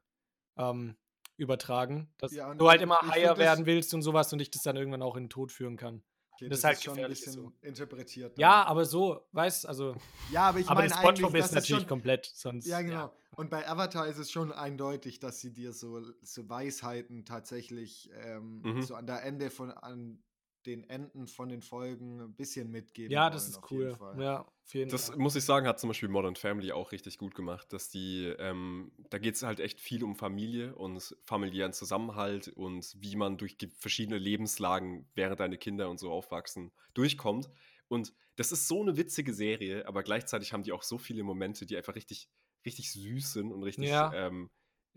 ähm, 0.56 0.96
übertragen. 1.36 2.08
Dass 2.18 2.32
Ja, 2.32 2.54
du 2.54 2.68
halt 2.68 2.78
ich- 2.78 2.82
immer 2.84 2.98
ich 3.02 3.10
higher 3.12 3.36
werden 3.38 3.66
willst 3.66 3.92
und 3.94 4.02
sowas 4.02 4.32
und 4.32 4.38
dich 4.38 4.50
das 4.50 4.62
dann 4.62 4.76
irgendwann 4.76 5.02
auch 5.02 5.16
in 5.16 5.24
den 5.24 5.30
Tod 5.30 5.52
führen 5.52 5.76
kann. 5.76 6.02
Okay, 6.36 6.48
Das 6.48 6.48
das, 6.48 6.58
ist 6.58 6.64
halt 6.64 6.82
schon 6.82 6.98
ein 7.04 7.08
bisschen 7.08 7.32
so. 7.32 7.52
interpretiert. 7.62 8.36
dann. 8.36 8.40
Ja, 8.40 8.64
aber 8.64 8.84
so, 8.84 9.24
weißt 9.32 9.66
also. 9.68 9.94
ja, 10.32 10.48
aber 10.48 10.58
ich 10.58 10.66
aber 10.68 10.80
meine 10.80 10.88
das 10.88 10.98
Spongebob 10.98 11.34
ist 11.36 11.52
natürlich 11.52 11.82
schon, 11.82 11.88
komplett 11.88 12.26
sonst. 12.26 12.66
Ja, 12.66 12.80
genau. 12.82 13.12
Und 13.36 13.50
bei 13.50 13.68
Avatar 13.68 14.06
ist 14.08 14.18
es 14.18 14.30
schon 14.32 14.50
eindeutig, 14.52 15.20
dass 15.20 15.40
sie 15.40 15.52
dir 15.52 15.72
so, 15.72 16.00
so 16.22 16.48
Weisheiten 16.48 17.24
tatsächlich 17.24 18.10
ähm, 18.24 18.62
Mhm. 18.62 18.82
so 18.82 18.94
an 18.96 19.06
der 19.06 19.22
Ende 19.24 19.50
von 19.50 19.70
an 19.70 20.22
den 20.66 20.84
Enden 20.88 21.26
von 21.26 21.48
den 21.48 21.62
Folgen 21.62 22.20
ein 22.20 22.34
bisschen 22.34 22.70
mitgeben. 22.70 23.12
Ja, 23.12 23.30
das 23.30 23.52
wollen, 23.70 23.88
ist 23.88 23.98
cool. 24.00 24.20
Ja, 24.22 24.46
Das 24.88 25.08
Fall. 25.08 25.16
muss 25.18 25.36
ich 25.36 25.44
sagen, 25.44 25.66
hat 25.66 25.78
zum 25.78 25.88
Beispiel 25.88 26.08
Modern 26.08 26.36
Family 26.36 26.72
auch 26.72 26.92
richtig 26.92 27.18
gut 27.18 27.34
gemacht, 27.34 27.72
dass 27.72 27.90
die, 27.90 28.24
ähm, 28.38 28.92
da 29.10 29.18
geht 29.18 29.34
es 29.34 29.42
halt 29.42 29.60
echt 29.60 29.80
viel 29.80 30.02
um 30.04 30.16
Familie 30.16 30.74
und 30.74 31.16
familiären 31.24 31.72
Zusammenhalt 31.72 32.48
und 32.48 32.94
wie 32.98 33.16
man 33.16 33.36
durch 33.36 33.56
verschiedene 33.78 34.18
Lebenslagen, 34.18 35.08
während 35.14 35.40
deine 35.40 35.58
Kinder 35.58 35.90
und 35.90 35.98
so 35.98 36.10
aufwachsen, 36.10 36.72
durchkommt. 36.94 37.50
Und 37.88 38.14
das 38.36 38.50
ist 38.50 38.66
so 38.66 38.80
eine 38.82 38.96
witzige 38.96 39.32
Serie, 39.34 39.86
aber 39.86 40.02
gleichzeitig 40.02 40.52
haben 40.52 40.62
die 40.62 40.72
auch 40.72 40.82
so 40.82 40.98
viele 40.98 41.22
Momente, 41.22 41.66
die 41.66 41.76
einfach 41.76 41.94
richtig, 41.94 42.28
richtig 42.64 42.90
süß 42.92 43.32
sind 43.34 43.52
und 43.52 43.62
richtig, 43.62 43.90
Ja. 43.90 44.12
ähm, 44.14 44.50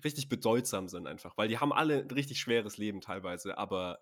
richtig 0.04 0.30
bedeutsam 0.30 0.88
sind 0.88 1.08
einfach, 1.08 1.38
weil 1.38 1.48
die 1.48 1.58
haben 1.58 1.74
alle 1.74 2.00
ein 2.02 2.12
richtig 2.12 2.40
schweres 2.40 2.78
Leben 2.78 3.02
teilweise, 3.02 3.58
aber 3.58 4.00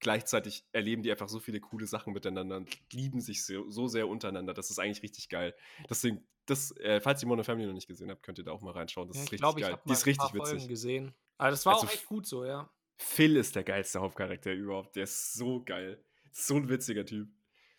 gleichzeitig 0.00 0.64
erleben 0.72 1.02
die 1.02 1.10
einfach 1.10 1.28
so 1.28 1.40
viele 1.40 1.60
coole 1.60 1.86
Sachen 1.86 2.12
miteinander 2.12 2.56
und 2.56 2.70
lieben 2.92 3.20
sich 3.20 3.44
so, 3.44 3.70
so 3.70 3.88
sehr 3.88 4.08
untereinander. 4.08 4.54
Das 4.54 4.70
ist 4.70 4.78
eigentlich 4.78 5.02
richtig 5.02 5.28
geil. 5.28 5.54
Deswegen, 5.88 6.26
das, 6.46 6.76
äh, 6.78 7.00
falls 7.00 7.22
ihr 7.22 7.28
Modern 7.28 7.44
Family 7.44 7.66
noch 7.66 7.72
nicht 7.74 7.86
gesehen 7.88 8.10
habt, 8.10 8.22
könnt 8.22 8.38
ihr 8.38 8.44
da 8.44 8.52
auch 8.52 8.60
mal 8.60 8.72
reinschauen. 8.72 9.08
Das 9.08 9.16
Ja, 9.16 9.22
ist 9.22 9.26
ich 9.28 9.32
richtig 9.32 9.40
glaube, 9.40 9.60
ich 9.60 9.66
geil. 9.66 9.78
Die 9.86 9.92
ist 9.92 10.06
richtig 10.06 10.30
Folgen 10.30 10.52
witzig. 10.54 10.68
gesehen. 10.68 11.14
Aber 11.38 11.50
das 11.50 11.64
war 11.66 11.74
Also 11.74 11.86
auch 11.86 11.90
echt 11.92 12.06
gut 12.06 12.26
so, 12.26 12.44
ja. 12.44 12.70
Phil 12.96 13.36
ist 13.36 13.56
der 13.56 13.64
geilste 13.64 14.00
Hauptcharakter 14.00 14.52
überhaupt. 14.52 14.94
Der 14.96 15.04
ist 15.04 15.32
so 15.34 15.62
geil. 15.64 16.04
So 16.32 16.56
ein 16.56 16.68
witziger 16.68 17.04
Typ. 17.06 17.28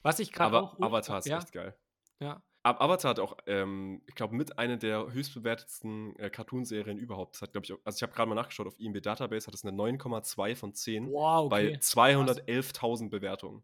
Was 0.01 0.19
ich 0.19 0.32
gerade 0.32 0.58
Aber 0.58 0.73
auch. 0.73 0.80
Avatar 0.82 1.19
ist 1.19 1.25
ja, 1.28 1.38
echt 1.38 1.51
geil. 1.51 1.78
ja. 2.19 2.43
Avatar 2.65 3.12
hat 3.12 3.19
auch, 3.19 3.38
ähm, 3.45 4.01
ich 4.08 4.15
glaube, 4.15 4.36
mit 4.36 4.58
einer 4.58 4.78
der 4.78 5.12
höchstbewertetsten 5.12 6.17
äh, 6.17 6.30
Cartoonserien 6.30 6.97
überhaupt. 6.97 7.36
Das 7.36 7.43
Hat, 7.43 7.51
glaube 7.51 7.65
ich, 7.65 7.73
also 7.84 7.95
ich 7.97 8.01
habe 8.04 8.13
gerade 8.13 8.28
mal 8.30 8.36
nachgeschaut, 8.36 8.67
auf 8.67 8.80
IMB 8.80 9.01
Database 9.01 9.47
hat 9.47 9.54
es 9.54 9.63
eine 9.63 9.75
9,2 9.78 10.56
von 10.56 10.73
10 10.73 11.12
Wow, 11.12 11.49
bei 11.49 11.67
okay. 11.67 11.78
211.000 11.78 13.10
Bewertungen. 13.10 13.63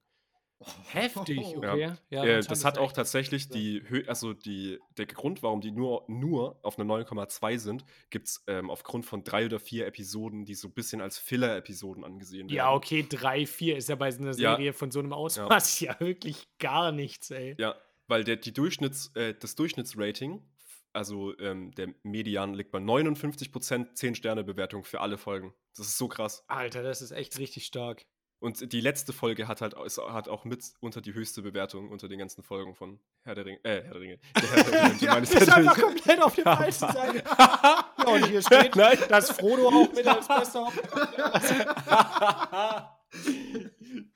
Heftig, 0.92 1.40
Ja. 1.40 1.74
okay. 1.74 1.92
Ja, 2.10 2.24
äh, 2.24 2.36
anscheinend 2.36 2.52
das 2.52 2.66
hat 2.66 2.78
auch 2.78 2.92
tatsächlich 2.92 3.50
die 3.50 3.82
Hö 3.88 4.04
also 4.08 4.34
die, 4.34 4.78
der 4.98 5.08
Grund, 5.08 5.42
warum 5.42 5.60
die 5.60 5.72
nur, 5.72 6.06
nur 6.08 6.60
auf 6.62 6.78
eine 6.78 6.88
9,2 6.88 7.58
sind, 7.58 7.84
gibt 8.12 8.28
es 8.28 8.44
ähm, 8.46 8.70
aufgrund 8.70 9.06
von 9.08 9.24
drei 9.24 9.46
oder 9.46 9.60
vier 9.60 9.88
Episoden, 9.88 10.46
die 10.46 10.54
so 10.54 10.68
ein 10.68 10.74
bisschen 10.74 11.02
als 11.02 11.18
Filler-Episoden 11.18 12.04
angesehen 12.04 12.42
werden. 12.48 12.56
Ja, 12.56 12.74
okay, 12.74 13.04
3, 13.10 13.48
4 13.48 13.78
ist 13.78 13.90
ja 13.90 13.96
bei 13.96 14.12
so 14.12 14.22
einer 14.22 14.34
Ja. 14.34 14.52
Serie 14.56 14.74
von 14.74 14.92
so 14.92 15.00
einem 15.00 15.14
Ausmaß 15.14 15.80
ja, 15.80 16.00
wirklich 16.00 16.48
gar 16.60 16.92
nichts, 16.92 17.32
ey. 17.32 17.56
Ja, 17.58 17.76
weil 18.12 18.26
der, 18.26 18.36
die 18.36 18.54
Durchschnitts, 18.54 19.12
äh, 19.16 19.34
das 19.40 19.56
Durchschnittsrating, 19.56 20.44
also 20.92 21.34
ähm, 21.40 21.72
der 21.76 21.94
Median 22.04 22.54
liegt 22.54 22.72
bei 22.72 22.80
59% 22.80 23.96
10-Sterne-Bewertung 23.96 24.84
für 24.84 25.00
alle 25.00 25.18
Folgen. 25.18 25.54
Das 25.78 25.88
ist 25.88 25.98
so 25.98 26.10
krass. 26.10 26.44
Alter, 26.48 26.84
das 26.84 27.02
ist 27.02 27.12
echt 27.12 27.40
richtig 27.40 27.66
stark. 27.66 28.06
Und 28.40 28.74
die 28.74 28.82
letzte 28.82 29.14
Folge 29.14 29.48
hat 29.48 29.62
halt 29.62 29.76
ist, 29.86 29.98
hat 29.98 30.28
auch 30.28 30.44
mit 30.44 30.74
unter 30.82 31.00
die 31.00 31.14
höchste 31.14 31.42
Bewertung 31.42 31.90
unter 31.90 32.10
den 32.10 32.20
ganzen 32.20 32.44
Folgen 32.44 32.76
von 32.76 33.00
Herr 33.24 33.36
der 33.36 33.46
Ringe. 33.46 33.60
Äh, 33.64 33.84
Herr 33.84 33.94
der 33.94 34.02
Ringe. 34.02 34.20
Der 34.36 34.52
Herr 34.52 34.64
der 34.64 34.84
Ringe, 34.84 34.98
Ja, 35.00 35.16
ist 35.18 35.50
einfach 35.50 35.80
komplett 35.80 36.22
auf 36.22 36.36
der 36.36 36.44
Ja, 36.46 36.58
falschen 36.58 36.92
Seite. 36.92 37.24
ja, 37.40 37.94
und 38.08 38.26
hier 38.26 38.42
steht, 38.42 38.76
Nein. 38.76 38.98
dass 39.08 39.32
Frodo 39.32 39.70
auch 39.70 39.94
mit 39.94 40.06
als 40.06 40.28
bester 40.28 40.66
Hauptcharakter. 40.66 42.98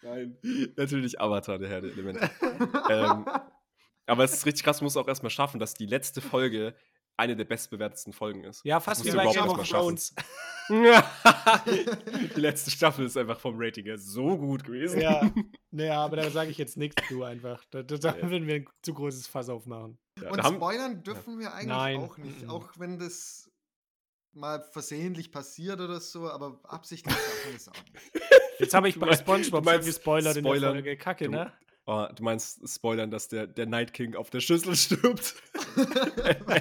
Nein, 0.02 0.38
natürlich 0.76 1.22
Avatar, 1.22 1.58
der 1.60 1.70
Herr 1.70 1.82
der 1.82 1.92
Elemente. 1.92 2.30
ähm, 2.90 3.26
aber 4.08 4.24
es 4.24 4.34
ist 4.34 4.46
richtig 4.46 4.64
krass, 4.64 4.82
man 4.82 4.86
muss 4.86 4.98
auch 4.98 5.08
erstmal 5.08 5.30
schaffen, 5.30 5.60
dass 5.60 5.74
die 5.74 5.86
letzte 5.86 6.22
Folge 6.22 6.76
eine 7.18 7.36
der 7.36 7.46
bestbewertetsten 7.46 8.12
Folgen 8.14 8.44
ist. 8.44 8.64
Ja, 8.66 8.80
fast 8.82 9.06
wie 9.06 9.12
bei 9.12 9.26
Game 9.32 9.48
of 9.48 9.68
Thrones. 9.68 10.14
die 12.36 12.40
letzte 12.40 12.72
Staffel 12.72 13.06
ist 13.06 13.18
einfach 13.18 13.40
vom 13.40 13.56
Rating 13.58 13.86
her 13.86 13.98
so 13.98 14.38
gut 14.38 14.64
gewesen. 14.64 15.00
Ja, 15.02 15.32
naja, 15.72 16.04
aber 16.04 16.18
da 16.18 16.30
sage 16.30 16.52
ich 16.52 16.58
jetzt 16.58 16.78
nichts 16.78 17.02
zu 17.08 17.24
einfach. 17.24 17.64
Da, 17.72 17.84
da, 17.84 17.98
da 17.98 18.16
Ja. 18.18 18.30
würden 18.30 18.48
wir 18.48 18.56
ein 18.56 18.66
zu 18.82 18.94
großes 18.94 19.28
Fass 19.28 19.50
aufmachen. 19.50 19.98
Ja, 20.22 20.32
Und 20.32 20.46
spoilern 20.46 21.04
dürfen 21.04 21.40
wir 21.40 21.54
eigentlich 21.54 21.68
Nein. 21.68 21.98
auch 22.00 22.18
nicht. 22.18 22.44
Mhm. 22.44 22.50
Auch 22.50 22.70
wenn 22.78 23.00
das 23.00 23.50
mal 24.34 24.62
versehentlich 24.72 25.32
passiert 25.32 25.80
oder 25.80 26.00
so, 26.02 26.30
aber 26.30 26.60
absichtlich 26.64 27.16
darf 27.16 27.46
man 27.46 27.54
das 27.54 27.70
auch 27.70 27.74
nicht. 27.94 28.24
Jetzt 28.60 28.74
habe 28.74 28.90
ich 28.90 29.00
bei 29.00 29.16
Spongebob 29.16 29.66
schon 29.70 29.82
gespoilert 29.82 30.38
in 30.38 30.44
der 30.44 30.60
Folge. 30.60 30.98
Kacke, 30.98 31.26
du- 31.26 31.32
ne? 31.32 31.54
Oh, 31.88 32.08
du 32.16 32.24
meinst 32.24 32.68
spoilern, 32.68 33.12
dass 33.12 33.28
der, 33.28 33.46
der 33.48 33.68
Night 33.68 33.94
King 33.94 34.16
auf 34.16 34.30
der 34.30 34.40
Schüssel 34.40 34.76
stirbt? 34.76 35.36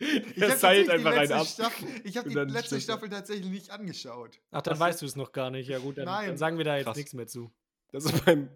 Ich 0.00 0.40
er 0.40 0.50
habe 0.50 0.58
seilt 0.60 0.88
einfach 0.90 1.12
letzte 1.12 1.34
ab. 1.36 1.46
Staffel, 1.48 1.88
ich 2.04 2.16
habe 2.16 2.28
die 2.28 2.34
letzte 2.36 2.66
stirbt. 2.66 2.82
Staffel 2.84 3.08
tatsächlich 3.08 3.50
nicht 3.50 3.70
angeschaut. 3.70 4.38
Ach, 4.52 4.62
dann 4.62 4.74
Das 4.74 4.78
weißt 4.80 5.02
du 5.02 5.06
es 5.06 5.16
noch 5.16 5.32
gar 5.32 5.50
nicht. 5.50 5.68
Ja, 5.68 5.80
gut, 5.80 5.98
dann, 5.98 6.06
dann 6.06 6.38
sagen 6.38 6.56
wir 6.56 6.64
da 6.64 6.76
jetzt 6.76 6.84
Krass. 6.86 6.96
nichts 6.96 7.14
mehr 7.14 7.26
zu. 7.26 7.52
Das 7.90 8.04
ist 8.04 8.24
beim 8.24 8.48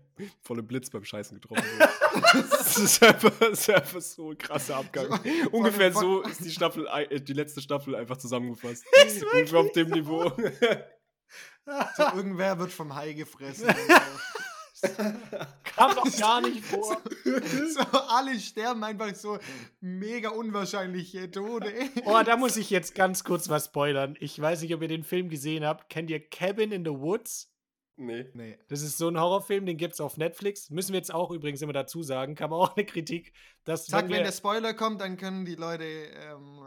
volle 0.42 0.62
Blitz 0.62 0.88
beim 0.90 1.04
Scheißen 1.04 1.40
getroffen. 1.40 1.64
das, 2.32 2.78
ist 2.78 3.02
einfach, 3.02 3.32
das 3.40 3.58
ist 3.58 3.70
einfach 3.70 4.00
so 4.00 4.30
ein 4.30 4.38
krasser 4.38 4.76
Abgang. 4.76 5.08
So, 5.08 5.50
Ungefähr 5.50 5.90
von- 5.92 6.00
so 6.02 6.22
ist 6.22 6.44
die 6.44 6.50
Staffel, 6.52 6.86
äh, 6.86 7.20
die 7.20 7.32
letzte 7.32 7.60
Staffel 7.60 7.96
einfach 7.96 8.18
zusammengefasst. 8.18 8.84
Ist 9.04 9.24
Ungefähr 9.24 9.58
auf 9.58 9.72
dem 9.72 9.90
Niveau. 9.90 10.30
So, 11.96 12.02
irgendwer 12.14 12.56
wird 12.58 12.70
vom 12.70 12.94
Hai 12.94 13.14
gefressen. 13.14 13.66
Kam 15.64 15.94
doch 15.94 16.18
gar 16.18 16.40
nicht 16.40 16.64
vor. 16.64 17.00
So, 17.24 17.80
alle 18.08 18.38
sterben 18.38 18.82
einfach 18.84 19.14
so 19.14 19.38
mega 19.80 20.30
unwahrscheinliche 20.30 21.30
Tode. 21.30 21.72
Oh, 22.04 22.20
da 22.24 22.36
muss 22.36 22.56
ich 22.56 22.70
jetzt 22.70 22.94
ganz 22.94 23.24
kurz 23.24 23.48
was 23.48 23.66
spoilern. 23.66 24.16
Ich 24.18 24.40
weiß 24.40 24.62
nicht, 24.62 24.74
ob 24.74 24.82
ihr 24.82 24.88
den 24.88 25.04
Film 25.04 25.28
gesehen 25.28 25.64
habt. 25.64 25.88
Kennt 25.88 26.10
ihr 26.10 26.20
Cabin 26.20 26.72
in 26.72 26.84
the 26.84 26.90
Woods? 26.90 27.52
Nee. 27.96 28.26
Nee. 28.34 28.58
Das 28.68 28.82
ist 28.82 28.98
so 28.98 29.08
ein 29.08 29.18
Horrorfilm, 29.20 29.66
den 29.66 29.76
gibt 29.76 29.94
es 29.94 30.00
auf 30.00 30.16
Netflix. 30.16 30.70
Müssen 30.70 30.92
wir 30.92 30.98
jetzt 30.98 31.14
auch 31.14 31.30
übrigens 31.30 31.62
immer 31.62 31.72
dazu 31.72 32.02
sagen. 32.02 32.34
Kam 32.34 32.52
auch 32.52 32.76
eine 32.76 32.84
Kritik, 32.84 33.32
dass 33.64 33.86
Sag, 33.86 34.04
wenn 34.04 34.10
wenn 34.10 34.18
wir, 34.18 34.24
der 34.24 34.32
Spoiler 34.32 34.74
kommt, 34.74 35.00
dann 35.00 35.16
können 35.16 35.44
die 35.44 35.54
Leute 35.54 35.84
ähm, 35.84 36.60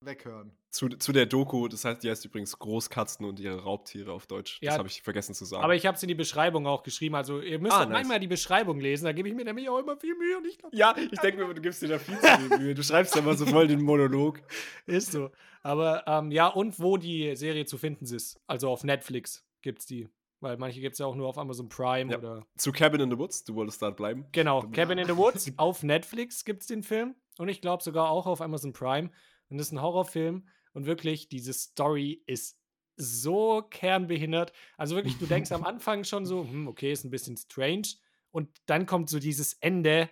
weghören. 0.00 0.52
Zu, 0.70 0.88
zu 0.90 1.12
der 1.12 1.26
Doku, 1.26 1.66
das 1.68 1.84
heißt, 1.84 2.02
die 2.02 2.10
heißt 2.10 2.24
übrigens 2.24 2.58
Großkatzen 2.58 3.24
und 3.26 3.40
ihre 3.40 3.62
Raubtiere 3.62 4.12
auf 4.12 4.26
Deutsch. 4.26 4.58
Ja, 4.60 4.70
das 4.70 4.78
habe 4.78 4.88
ich 4.88 5.02
vergessen 5.02 5.34
zu 5.34 5.44
sagen. 5.44 5.64
Aber 5.64 5.74
ich 5.74 5.86
habe 5.86 5.96
es 5.96 6.02
in 6.02 6.08
die 6.08 6.14
Beschreibung 6.14 6.66
auch 6.66 6.82
geschrieben. 6.82 7.14
Also 7.14 7.40
ihr 7.40 7.58
müsst 7.58 7.74
Ah, 7.74 7.80
nice. 7.84 7.92
manchmal 7.92 8.20
die 8.20 8.26
Beschreibung 8.28 8.78
lesen. 8.80 9.04
Da 9.06 9.12
gebe 9.12 9.28
ich 9.28 9.34
mir 9.34 9.44
nämlich 9.44 9.68
auch 9.68 9.78
immer 9.78 9.96
viel 9.96 10.14
Mühe. 10.14 10.36
Und 10.38 10.46
ich 10.46 10.58
glaub, 10.58 10.72
ja, 10.74 10.94
ich 10.96 11.18
denke 11.20 11.44
mir, 11.46 11.52
du 11.54 11.60
gibst 11.60 11.82
dir 11.82 11.88
da 11.88 11.98
viel 11.98 12.18
zu 12.18 12.26
viel 12.26 12.58
Mühe. 12.58 12.74
Du 12.74 12.82
schreibst 12.82 13.16
da 13.16 13.22
mal 13.22 13.36
so 13.36 13.46
voll 13.46 13.66
den 13.66 13.80
Monolog. 13.82 14.40
ist 14.86 15.12
so. 15.12 15.30
Aber 15.62 16.04
ähm, 16.06 16.30
ja, 16.30 16.46
und 16.48 16.78
wo 16.78 16.96
die 16.96 17.34
Serie 17.34 17.64
zu 17.64 17.78
finden 17.78 18.04
ist. 18.04 18.40
Also 18.46 18.70
auf 18.70 18.84
Netflix 18.84 19.44
gibt 19.62 19.80
es 19.80 19.86
die. 19.86 20.08
Weil 20.40 20.56
manche 20.56 20.80
gibt 20.80 20.92
es 20.92 21.00
ja 21.00 21.06
auch 21.06 21.16
nur 21.16 21.26
auf 21.26 21.36
Amazon 21.36 21.68
Prime 21.68 22.12
Ja. 22.12 22.18
oder. 22.18 22.46
Zu 22.56 22.70
Cabin 22.70 23.00
in 23.00 23.10
the 23.10 23.18
Woods, 23.18 23.42
du 23.42 23.56
wolltest 23.56 23.82
da 23.82 23.90
bleiben. 23.90 24.26
Genau, 24.30 24.62
Ja. 24.62 24.68
Cabin 24.68 24.98
in 24.98 25.06
the 25.08 25.16
Woods. 25.16 25.50
auf 25.56 25.82
Netflix 25.82 26.44
gibt 26.44 26.60
es 26.62 26.68
den 26.68 26.84
Film. 26.84 27.16
Und 27.38 27.48
ich 27.48 27.60
glaube 27.60 27.82
sogar 27.82 28.08
auch 28.10 28.26
auf 28.26 28.40
Amazon 28.40 28.72
Prime. 28.72 29.10
Und 29.48 29.58
das 29.58 29.68
ist 29.68 29.72
ein 29.72 29.82
Horrorfilm. 29.82 30.48
Und 30.72 30.86
wirklich, 30.86 31.28
diese 31.28 31.52
Story 31.52 32.22
ist 32.26 32.58
so 32.96 33.62
kernbehindert. 33.62 34.52
Also 34.76 34.96
wirklich, 34.96 35.18
du 35.18 35.26
denkst 35.26 35.52
am 35.52 35.64
Anfang 35.64 36.04
schon 36.04 36.26
so, 36.26 36.44
hm, 36.44 36.68
okay, 36.68 36.92
ist 36.92 37.04
ein 37.04 37.10
bisschen 37.10 37.36
strange. 37.36 37.88
Und 38.30 38.50
dann 38.66 38.86
kommt 38.86 39.08
so 39.08 39.18
dieses 39.18 39.54
Ende. 39.54 40.10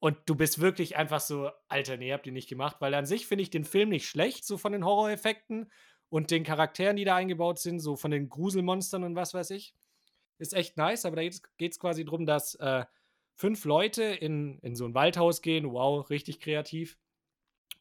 Und 0.00 0.16
du 0.26 0.34
bist 0.34 0.60
wirklich 0.60 0.96
einfach 0.96 1.20
so, 1.20 1.50
Alter, 1.68 1.96
nee, 1.96 2.12
habt 2.12 2.26
ihr 2.26 2.32
nicht 2.32 2.48
gemacht. 2.48 2.76
Weil 2.80 2.94
an 2.94 3.06
sich 3.06 3.26
finde 3.26 3.42
ich 3.42 3.50
den 3.50 3.64
Film 3.64 3.88
nicht 3.88 4.08
schlecht, 4.08 4.44
so 4.44 4.56
von 4.56 4.72
den 4.72 4.84
Horroreffekten 4.84 5.70
und 6.08 6.30
den 6.30 6.44
Charakteren, 6.44 6.96
die 6.96 7.04
da 7.04 7.16
eingebaut 7.16 7.58
sind, 7.58 7.80
so 7.80 7.96
von 7.96 8.10
den 8.10 8.28
Gruselmonstern 8.28 9.04
und 9.04 9.16
was 9.16 9.34
weiß 9.34 9.50
ich. 9.50 9.74
Ist 10.38 10.54
echt 10.54 10.76
nice, 10.76 11.04
aber 11.04 11.16
da 11.16 11.22
geht 11.22 11.72
es 11.72 11.80
quasi 11.80 12.04
darum, 12.04 12.24
dass 12.24 12.54
äh, 12.54 12.84
fünf 13.34 13.64
Leute 13.64 14.04
in, 14.04 14.58
in 14.60 14.76
so 14.76 14.84
ein 14.84 14.94
Waldhaus 14.94 15.42
gehen. 15.42 15.72
Wow, 15.72 16.08
richtig 16.10 16.40
kreativ. 16.40 16.96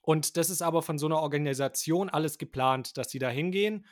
Und 0.08 0.38
das 0.38 0.50
ist 0.50 0.62
aber 0.62 0.82
von 0.84 0.98
so 0.98 1.06
einer 1.08 1.20
Organisation 1.20 2.08
alles 2.10 2.38
geplant, 2.38 2.96
dass 2.98 3.10
sie 3.12 3.20
da 3.20 3.28
hingehen. 3.28 3.86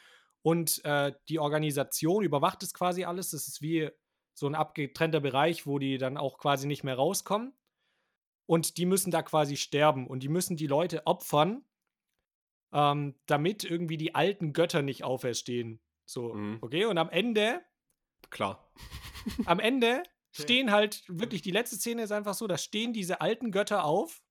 Und 0.43 0.79
äh, 0.85 1.11
die 1.27 1.39
Organisation 1.39 2.23
überwacht 2.23 2.63
es 2.63 2.73
quasi 2.73 3.03
alles. 3.03 3.31
Das 3.31 3.49
ist 3.49 3.61
wie 3.61 3.89
so 4.33 4.47
ein 4.47 4.55
abgetrennter 4.55 5.19
Bereich, 5.19 5.67
wo 5.67 5.77
die 5.77 5.97
dann 5.97 6.15
auch 6.15 6.37
quasi 6.37 6.67
nicht 6.67 6.85
mehr 6.85 6.95
rauskommen. 6.95 7.53
Und 8.45 8.77
die 8.77 8.85
müssen 8.85 9.11
da 9.11 9.23
quasi 9.23 9.57
sterben. 9.57 10.07
Und 10.07 10.23
die 10.23 10.29
müssen 10.29 10.55
die 10.55 10.67
Leute 10.67 11.05
opfern, 11.05 11.65
ähm, 12.71 13.15
damit 13.25 13.65
irgendwie 13.65 13.97
die 13.97 14.15
alten 14.15 14.53
Götter 14.53 14.81
nicht 14.83 15.03
auferstehen. 15.03 15.81
So, 16.05 16.33
Mhm. 16.33 16.59
okay? 16.61 16.85
Und 16.85 16.97
am 16.97 17.09
Ende 17.09 17.61
Klar. 18.29 18.71
am 19.45 19.59
Ende 19.59 20.01
stehen 20.31 20.71
halt 20.71 21.03
wirklich, 21.09 21.41
die 21.41 21.51
letzte 21.51 21.75
Szene 21.75 22.03
ist 22.03 22.11
einfach 22.13 22.35
so, 22.35 22.47
da 22.47 22.57
stehen 22.57 22.93
diese 22.93 23.19
alten 23.19 23.51
Götter 23.51 23.83
auf 23.83 24.21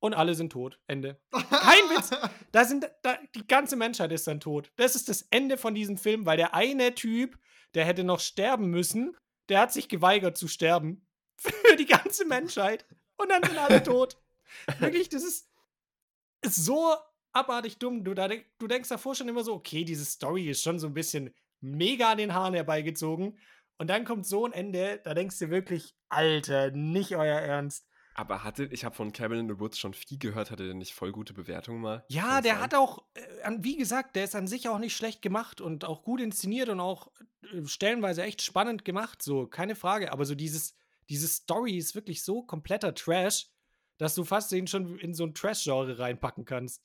und 0.00 0.14
alle 0.14 0.34
sind 0.34 0.52
tot. 0.52 0.78
Ende. 0.86 1.20
Kein 1.32 1.90
Witz. 1.90 2.10
Da 2.52 2.64
sind, 2.64 2.90
da, 3.02 3.18
die 3.34 3.46
ganze 3.46 3.76
Menschheit 3.76 4.12
ist 4.12 4.26
dann 4.26 4.40
tot. 4.40 4.70
Das 4.76 4.94
ist 4.94 5.08
das 5.08 5.22
Ende 5.30 5.56
von 5.56 5.74
diesem 5.74 5.96
Film, 5.96 6.26
weil 6.26 6.36
der 6.36 6.54
eine 6.54 6.94
Typ, 6.94 7.38
der 7.74 7.84
hätte 7.84 8.04
noch 8.04 8.20
sterben 8.20 8.70
müssen, 8.70 9.16
der 9.48 9.60
hat 9.60 9.72
sich 9.72 9.88
geweigert 9.88 10.36
zu 10.36 10.48
sterben. 10.48 11.06
Für 11.38 11.76
die 11.76 11.86
ganze 11.86 12.24
Menschheit. 12.24 12.86
Und 13.16 13.30
dann 13.30 13.42
sind 13.42 13.58
alle 13.58 13.82
tot. 13.82 14.16
Wirklich, 14.78 15.08
das 15.08 15.24
ist, 15.24 15.50
ist 16.42 16.64
so 16.64 16.94
abartig 17.32 17.78
dumm. 17.78 18.04
Du, 18.04 18.14
da, 18.14 18.28
du 18.28 18.66
denkst 18.66 18.88
davor 18.88 19.14
schon 19.14 19.28
immer 19.28 19.44
so, 19.44 19.54
okay, 19.54 19.84
diese 19.84 20.04
Story 20.04 20.48
ist 20.48 20.62
schon 20.62 20.78
so 20.78 20.86
ein 20.86 20.94
bisschen 20.94 21.34
mega 21.60 22.10
an 22.12 22.18
den 22.18 22.34
Haaren 22.34 22.54
herbeigezogen. 22.54 23.38
Und 23.78 23.88
dann 23.88 24.04
kommt 24.04 24.26
so 24.26 24.44
ein 24.44 24.52
Ende, 24.52 25.00
da 25.04 25.14
denkst 25.14 25.38
du 25.38 25.50
wirklich, 25.50 25.94
Alter, 26.08 26.72
nicht 26.72 27.14
euer 27.14 27.38
Ernst. 27.38 27.86
Aber 28.18 28.42
hatte, 28.42 28.64
ich 28.72 28.84
habe 28.84 28.96
von 28.96 29.12
Cabin 29.12 29.38
in 29.38 29.48
the 29.48 29.60
Woods 29.60 29.78
schon 29.78 29.94
viel 29.94 30.18
gehört, 30.18 30.50
hatte 30.50 30.64
der 30.64 30.74
nicht 30.74 30.92
voll 30.92 31.12
gute 31.12 31.32
Bewertungen 31.32 31.80
mal? 31.80 32.04
Ja, 32.08 32.40
der 32.40 32.54
sein? 32.54 32.62
hat 32.62 32.74
auch, 32.74 33.04
äh, 33.14 33.52
wie 33.58 33.76
gesagt, 33.76 34.16
der 34.16 34.24
ist 34.24 34.34
an 34.34 34.48
sich 34.48 34.68
auch 34.68 34.80
nicht 34.80 34.96
schlecht 34.96 35.22
gemacht 35.22 35.60
und 35.60 35.84
auch 35.84 36.02
gut 36.02 36.20
inszeniert 36.20 36.68
und 36.68 36.80
auch 36.80 37.12
äh, 37.52 37.64
stellenweise 37.64 38.24
echt 38.24 38.42
spannend 38.42 38.84
gemacht, 38.84 39.22
so, 39.22 39.46
keine 39.46 39.76
Frage. 39.76 40.10
Aber 40.10 40.24
so 40.24 40.34
dieses, 40.34 40.74
diese 41.08 41.28
Story 41.28 41.78
ist 41.78 41.94
wirklich 41.94 42.24
so 42.24 42.42
kompletter 42.42 42.92
Trash, 42.92 43.46
dass 43.98 44.16
du 44.16 44.24
fast 44.24 44.50
den 44.50 44.66
schon 44.66 44.98
in 44.98 45.14
so 45.14 45.22
ein 45.22 45.34
Trash-Genre 45.34 46.00
reinpacken 46.00 46.44
kannst. 46.44 46.82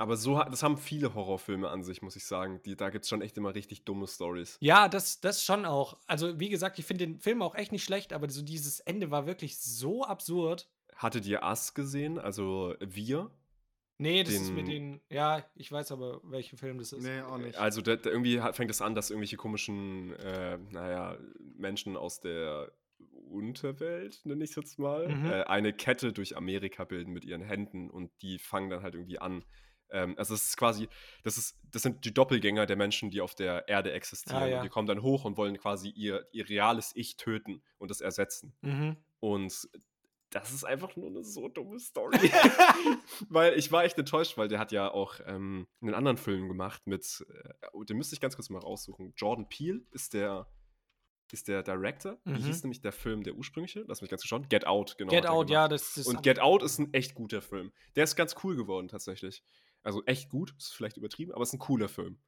Aber 0.00 0.16
so, 0.16 0.38
das 0.42 0.62
haben 0.62 0.78
viele 0.78 1.14
Horrorfilme 1.14 1.68
an 1.68 1.82
sich, 1.84 2.00
muss 2.00 2.16
ich 2.16 2.24
sagen. 2.24 2.60
Die, 2.64 2.74
da 2.74 2.88
gibt 2.90 3.04
es 3.04 3.08
schon 3.10 3.20
echt 3.20 3.36
immer 3.36 3.54
richtig 3.54 3.84
dumme 3.84 4.06
Stories. 4.06 4.56
Ja, 4.60 4.88
das, 4.88 5.20
das 5.20 5.44
schon 5.44 5.66
auch. 5.66 5.98
Also, 6.06 6.40
wie 6.40 6.48
gesagt, 6.48 6.78
ich 6.78 6.86
finde 6.86 7.06
den 7.06 7.18
Film 7.20 7.42
auch 7.42 7.54
echt 7.54 7.70
nicht 7.70 7.84
schlecht, 7.84 8.12
aber 8.14 8.28
so 8.30 8.42
dieses 8.42 8.80
Ende 8.80 9.10
war 9.10 9.26
wirklich 9.26 9.58
so 9.60 10.04
absurd. 10.04 10.68
Hattet 10.96 11.26
ihr 11.26 11.42
Us 11.42 11.74
gesehen? 11.74 12.18
Also 12.18 12.74
Wir? 12.80 13.30
Nee, 13.98 14.22
das 14.24 14.32
ist 14.32 14.50
mit 14.52 14.66
Den- 14.68 14.92
den. 14.92 15.00
Ja, 15.10 15.44
ich 15.54 15.70
weiß 15.70 15.92
aber, 15.92 16.22
welcher 16.24 16.56
Film 16.56 16.78
das 16.78 16.92
ist. 16.94 17.02
nee, 17.04 17.20
auch 17.20 17.36
nicht. 17.36 17.58
Also 17.58 17.82
der, 17.82 17.98
der 17.98 18.12
irgendwie 18.12 18.40
fängt 18.54 18.70
es 18.70 18.80
an, 18.80 18.94
dass 18.94 19.10
irgendwelche 19.10 19.36
komischen, 19.36 20.14
äh, 20.14 20.56
naja, 20.70 21.18
Menschen 21.58 21.98
aus 21.98 22.20
der 22.20 22.72
Unterwelt, 23.30 24.20
nenne 24.24 24.42
ich 24.44 24.50
es 24.50 24.56
jetzt 24.56 24.78
mal, 24.78 25.08
Mhm. 25.08 25.26
äh, 25.26 25.42
eine 25.44 25.72
Kette 25.72 26.12
durch 26.12 26.36
Amerika 26.36 26.84
bilden 26.84 27.12
mit 27.12 27.24
ihren 27.24 27.42
Händen 27.42 27.90
und 27.90 28.10
die 28.22 28.38
fangen 28.38 28.70
dann 28.70 28.82
halt 28.82 28.94
irgendwie 28.94 29.18
an. 29.18 29.44
Ähm, 29.92 30.14
also 30.18 30.34
es 30.34 30.44
ist 30.44 30.56
quasi, 30.56 30.88
das 31.22 31.36
ist, 31.36 31.56
das 31.70 31.82
sind 31.82 32.04
die 32.04 32.14
Doppelgänger 32.14 32.66
der 32.66 32.76
Menschen, 32.76 33.10
die 33.10 33.20
auf 33.20 33.34
der 33.34 33.68
Erde 33.68 33.92
existieren. 33.92 34.42
Ah, 34.42 34.46
ja. 34.46 34.62
Die 34.62 34.68
kommen 34.68 34.86
dann 34.86 35.02
hoch 35.02 35.24
und 35.24 35.36
wollen 35.36 35.58
quasi 35.58 35.88
ihr, 35.90 36.26
ihr 36.32 36.48
reales 36.48 36.92
Ich 36.94 37.16
töten 37.16 37.62
und 37.78 37.90
das 37.90 38.00
ersetzen. 38.00 38.52
Mhm. 38.62 38.96
Und 39.20 39.68
das 40.30 40.52
ist 40.52 40.64
einfach 40.64 40.94
nur 40.96 41.08
eine 41.08 41.24
so 41.24 41.48
dumme 41.48 41.78
Story. 41.80 42.16
weil 43.28 43.58
ich 43.58 43.72
war 43.72 43.84
echt 43.84 43.98
enttäuscht, 43.98 44.38
weil 44.38 44.48
der 44.48 44.58
hat 44.60 44.72
ja 44.72 44.90
auch 44.90 45.14
ähm, 45.26 45.66
einen 45.80 45.94
anderen 45.94 46.16
Film 46.16 46.48
gemacht 46.48 46.86
mit, 46.86 47.24
äh, 47.28 47.48
oh, 47.72 47.82
den 47.84 47.96
müsste 47.96 48.14
ich 48.14 48.20
ganz 48.20 48.36
kurz 48.36 48.48
mal 48.48 48.60
raussuchen. 48.60 49.12
Jordan 49.16 49.48
Peele 49.48 49.82
ist 49.90 50.14
der, 50.14 50.46
ist 51.32 51.48
der 51.48 51.62
Director. 51.62 52.18
Wie 52.24 52.32
Mhm. 52.32 52.44
hieß 52.44 52.62
nämlich 52.62 52.80
der 52.80 52.92
Film, 52.92 53.22
der 53.24 53.34
ursprüngliche? 53.34 53.84
Lass 53.88 54.02
mich 54.02 54.10
ganz 54.10 54.24
schauen. 54.24 54.48
Get 54.48 54.66
Out, 54.66 54.96
genau. 54.98 55.10
Get 55.10 55.26
Out, 55.26 55.50
ja, 55.50 55.66
das 55.68 55.96
ist. 55.96 56.06
Und 56.06 56.22
Get 56.22 56.38
Out 56.40 56.62
ist 56.62 56.78
ein 56.78 56.92
echt 56.94 57.14
guter 57.14 57.42
Film. 57.42 57.72
Der 57.96 58.04
ist 58.04 58.14
ganz 58.16 58.36
cool 58.44 58.56
geworden, 58.56 58.88
tatsächlich. 58.88 59.42
Also 59.82 60.04
echt 60.06 60.28
gut, 60.28 60.54
ist 60.58 60.74
vielleicht 60.74 60.96
übertrieben, 60.96 61.32
aber 61.32 61.42
ist 61.42 61.52
ein 61.52 61.58
cooler 61.58 61.88
Film. 61.88 62.18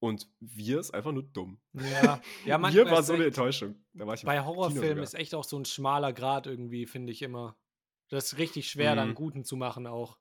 Und 0.00 0.28
wir 0.40 0.80
ist 0.80 0.92
einfach 0.92 1.12
nur 1.12 1.22
dumm. 1.22 1.60
ja, 1.72 1.82
ja 1.82 2.20
wir 2.44 2.58
manchmal 2.58 2.90
war 2.90 3.00
ist 3.00 3.06
so 3.06 3.14
eine 3.14 3.26
Enttäuschung. 3.26 3.76
Da 3.94 4.06
war 4.06 4.14
ich 4.14 4.22
im 4.22 4.26
Bei 4.26 4.44
Horrorfilmen 4.44 5.02
ist 5.02 5.14
echt 5.14 5.34
auch 5.34 5.44
so 5.44 5.58
ein 5.58 5.64
schmaler 5.64 6.12
Grad 6.12 6.46
irgendwie, 6.46 6.86
finde 6.86 7.12
ich 7.12 7.22
immer. 7.22 7.56
Das 8.10 8.32
ist 8.32 8.38
richtig 8.38 8.68
schwer, 8.68 8.94
dann 8.96 9.10
Mhm. 9.10 9.14
guten 9.14 9.44
zu 9.44 9.56
machen 9.56 9.86
auch. 9.86 10.18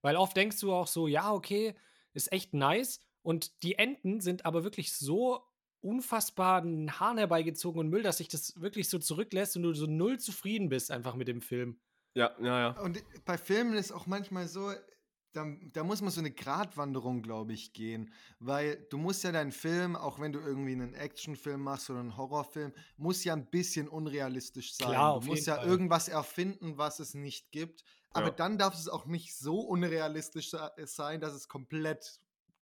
Weil 0.00 0.16
oft 0.16 0.36
denkst 0.36 0.60
du 0.60 0.72
auch 0.72 0.86
so, 0.86 1.08
ja, 1.08 1.32
okay, 1.32 1.74
ist 2.12 2.30
echt 2.32 2.54
nice. 2.54 3.00
Und 3.22 3.62
die 3.64 3.74
Enden 3.74 4.20
sind 4.20 4.46
aber 4.46 4.62
wirklich 4.62 4.92
so 4.92 5.42
unfassbar 5.80 6.62
den 6.62 7.00
Hahn 7.00 7.18
herbeigezogen 7.18 7.80
und 7.80 7.88
Müll, 7.88 8.02
dass 8.02 8.18
sich 8.18 8.28
das 8.28 8.60
wirklich 8.60 8.88
so 8.88 8.98
zurücklässt 8.98 9.56
und 9.56 9.62
du 9.64 9.72
so 9.74 9.86
null 9.86 10.18
zufrieden 10.20 10.68
bist 10.68 10.90
einfach 10.90 11.14
mit 11.14 11.26
dem 11.28 11.40
Film. 11.40 11.80
Ja, 12.14 12.34
ja, 12.40 12.60
ja. 12.60 12.80
Und 12.80 13.02
bei 13.24 13.36
Filmen 13.36 13.74
ist 13.74 13.92
auch 13.92 14.06
manchmal 14.06 14.46
so, 14.48 14.72
da, 15.36 15.46
da 15.72 15.84
muss 15.84 16.00
man 16.00 16.10
so 16.10 16.20
eine 16.20 16.30
Gratwanderung, 16.30 17.22
glaube 17.22 17.52
ich, 17.52 17.72
gehen. 17.72 18.12
Weil 18.40 18.86
du 18.90 18.98
musst 18.98 19.22
ja 19.24 19.32
deinen 19.32 19.52
Film, 19.52 19.94
auch 19.96 20.18
wenn 20.20 20.32
du 20.32 20.40
irgendwie 20.40 20.72
einen 20.72 20.94
Actionfilm 20.94 21.60
machst 21.62 21.90
oder 21.90 22.00
einen 22.00 22.16
Horrorfilm, 22.16 22.72
muss 22.96 23.22
ja 23.24 23.34
ein 23.34 23.46
bisschen 23.50 23.88
unrealistisch 23.88 24.74
sein. 24.74 24.88
Klar, 24.88 25.12
auf 25.14 25.24
du 25.24 25.30
musst 25.30 25.46
jeden 25.46 25.50
ja 25.56 25.56
Fall. 25.62 25.68
irgendwas 25.68 26.08
erfinden, 26.08 26.78
was 26.78 26.98
es 27.00 27.14
nicht 27.14 27.50
gibt. 27.52 27.84
Aber 28.10 28.28
Ja. 28.28 28.32
dann 28.32 28.56
darf 28.58 28.74
es 28.74 28.88
auch 28.88 29.04
nicht 29.06 29.36
so 29.36 29.60
unrealistisch 29.60 30.50
se- 30.50 30.72
sein, 30.84 31.20
dass 31.20 31.34
es 31.34 31.48
komplett 31.48 32.20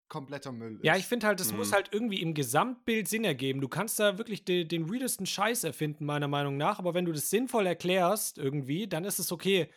kompletter 0.09 0.51
Müll 0.51 0.75
ist. 0.75 0.83
Ja, 0.83 0.95
ich 0.95 1.05
finde 1.07 1.25
halt, 1.27 1.39
das 1.39 1.51
muss 1.53 1.69
Mhm. 1.69 1.73
halt 1.75 1.89
irgendwie 1.91 2.21
im 2.21 2.33
Gesamtbild 2.35 3.07
Sinn 3.07 3.23
ergeben. 3.23 3.61
Du 3.61 3.67
kannst 3.67 3.99
da 3.99 4.17
wirklich 4.19 4.45
de 4.45 4.63
den 4.63 4.87
weirdesten 4.91 5.25
Scheiß 5.25 5.63
erfinden, 5.63 6.05
meiner 6.05 6.27
Meinung 6.27 6.55
nach, 6.57 6.77
aber 6.77 6.93
wenn 6.93 7.05
du 7.05 7.11
das 7.13 7.29
sinnvoll 7.31 7.65
erklärst 7.65 8.37
irgendwie, 8.37 8.87
dann 8.87 9.05
ist 9.05 9.17
es 9.19 9.31
okay. 9.31 9.69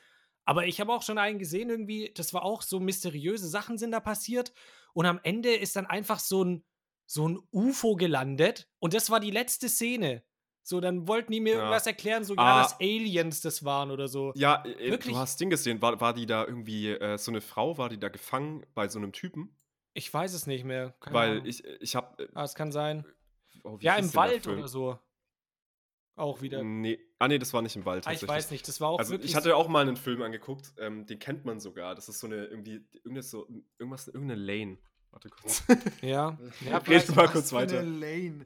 Aber 0.47 0.67
ich 0.67 0.81
habe 0.81 0.93
auch 0.93 1.03
schon 1.03 1.19
einen 1.19 1.39
gesehen, 1.39 1.69
irgendwie, 1.69 2.13
das 2.15 2.33
war 2.33 2.43
auch 2.45 2.63
so 2.63 2.81
mysteriöse 2.81 3.49
Sachen 3.49 3.77
sind 3.79 3.91
da 3.91 4.01
passiert 4.01 4.53
und 4.95 5.05
am 5.05 5.21
Ende 5.23 5.55
ist 5.55 5.77
dann 5.77 5.87
einfach 5.87 6.19
so 6.21 6.43
ein, 6.45 6.65
so 7.05 7.29
ein 7.29 7.39
UFO 7.53 7.97
gelandet 7.97 8.69
und 8.79 8.95
das 8.95 9.11
war 9.11 9.21
die 9.21 9.31
letzte 9.33 9.69
Szene. 9.69 10.23
So, 10.63 10.81
dann 10.81 11.07
wollten 11.07 11.31
die 11.33 11.41
mir 11.41 11.53
Ja. 11.55 11.59
irgendwas 11.59 11.87
erklären, 11.87 12.25
so, 12.25 12.35
ja, 12.35 12.41
Ah. 12.41 12.63
dass 12.63 12.81
Aliens 12.81 13.41
das 13.41 13.65
waren 13.65 13.91
oder 13.93 14.09
so. 14.09 14.33
Ja, 14.35 14.65
äh, 14.65 14.91
Wirklich? 14.91 15.15
du 15.15 15.21
hast 15.21 15.39
Ding 15.41 15.51
gesehen. 15.51 15.81
War, 15.83 16.01
war 16.01 16.13
die 16.15 16.27
da 16.27 16.45
irgendwie, 16.45 16.91
äh, 16.91 17.19
so 17.19 17.31
eine 17.31 17.41
Frau, 17.41 17.79
war 17.79 17.89
die 17.89 17.99
da 18.01 18.09
gefangen 18.09 18.67
bei 18.75 18.89
so 18.89 18.99
einem 18.99 19.13
Typen? 19.13 19.57
Ich 19.95 20.13
weiß 20.13 20.33
es 20.35 20.47
nicht 20.49 20.65
mehr. 20.65 20.97
Keine 20.99 21.15
Weil 21.15 21.31
Ahnung. 21.33 21.47
ich, 21.47 21.65
ich 21.65 21.95
hab. 21.95 22.19
Äh, 22.21 22.27
Ah, 22.35 22.43
es 22.45 22.55
kann 22.57 22.73
sein. 22.73 23.05
oh, 23.63 23.79
Ja, 23.81 23.95
im 23.97 24.13
Wald 24.15 24.47
oder 24.49 24.67
so. 24.67 24.99
auch 26.17 26.41
wieder. 26.43 26.63
Nee. 26.65 26.99
Ah, 27.19 27.29
nee, 27.29 27.39
das 27.39 27.53
war 27.55 27.63
nicht 27.63 27.77
im 27.77 27.85
Wald. 27.87 28.07
Ah, 28.07 28.13
ich 28.13 28.27
weiß 28.27 28.51
nicht, 28.51 28.69
das 28.69 28.81
war 28.81 28.91
auch 28.91 28.99
Also 28.99 29.13
wirklich. 29.13 29.31
ich 29.31 29.37
hatte 29.37 29.57
auch 29.57 29.69
mal 29.69 29.81
einen 29.87 29.97
Film 29.97 30.21
angeguckt, 30.23 30.73
ähm, 30.79 31.07
den 31.07 31.19
kennt 31.19 31.45
man 31.47 31.61
sogar. 31.61 31.95
Das 31.95 32.09
ist 32.11 32.21
so 32.21 32.27
eine 32.27 32.45
irgendwie 32.47 32.85
irgendwas 33.05 33.31
so 33.31 33.49
irgendwas 33.79 34.09
irgendeine 34.09 34.41
Lane. 34.41 34.79
Warte 35.13 35.31
kurz. 35.31 35.63
ja, 36.03 36.39
ja 36.69 36.77
Red 36.79 37.15
mal 37.17 37.29
kurz 37.29 37.51
für 37.51 37.57
weiter. 37.57 37.81
eine 37.81 37.89
Lane. 37.89 38.45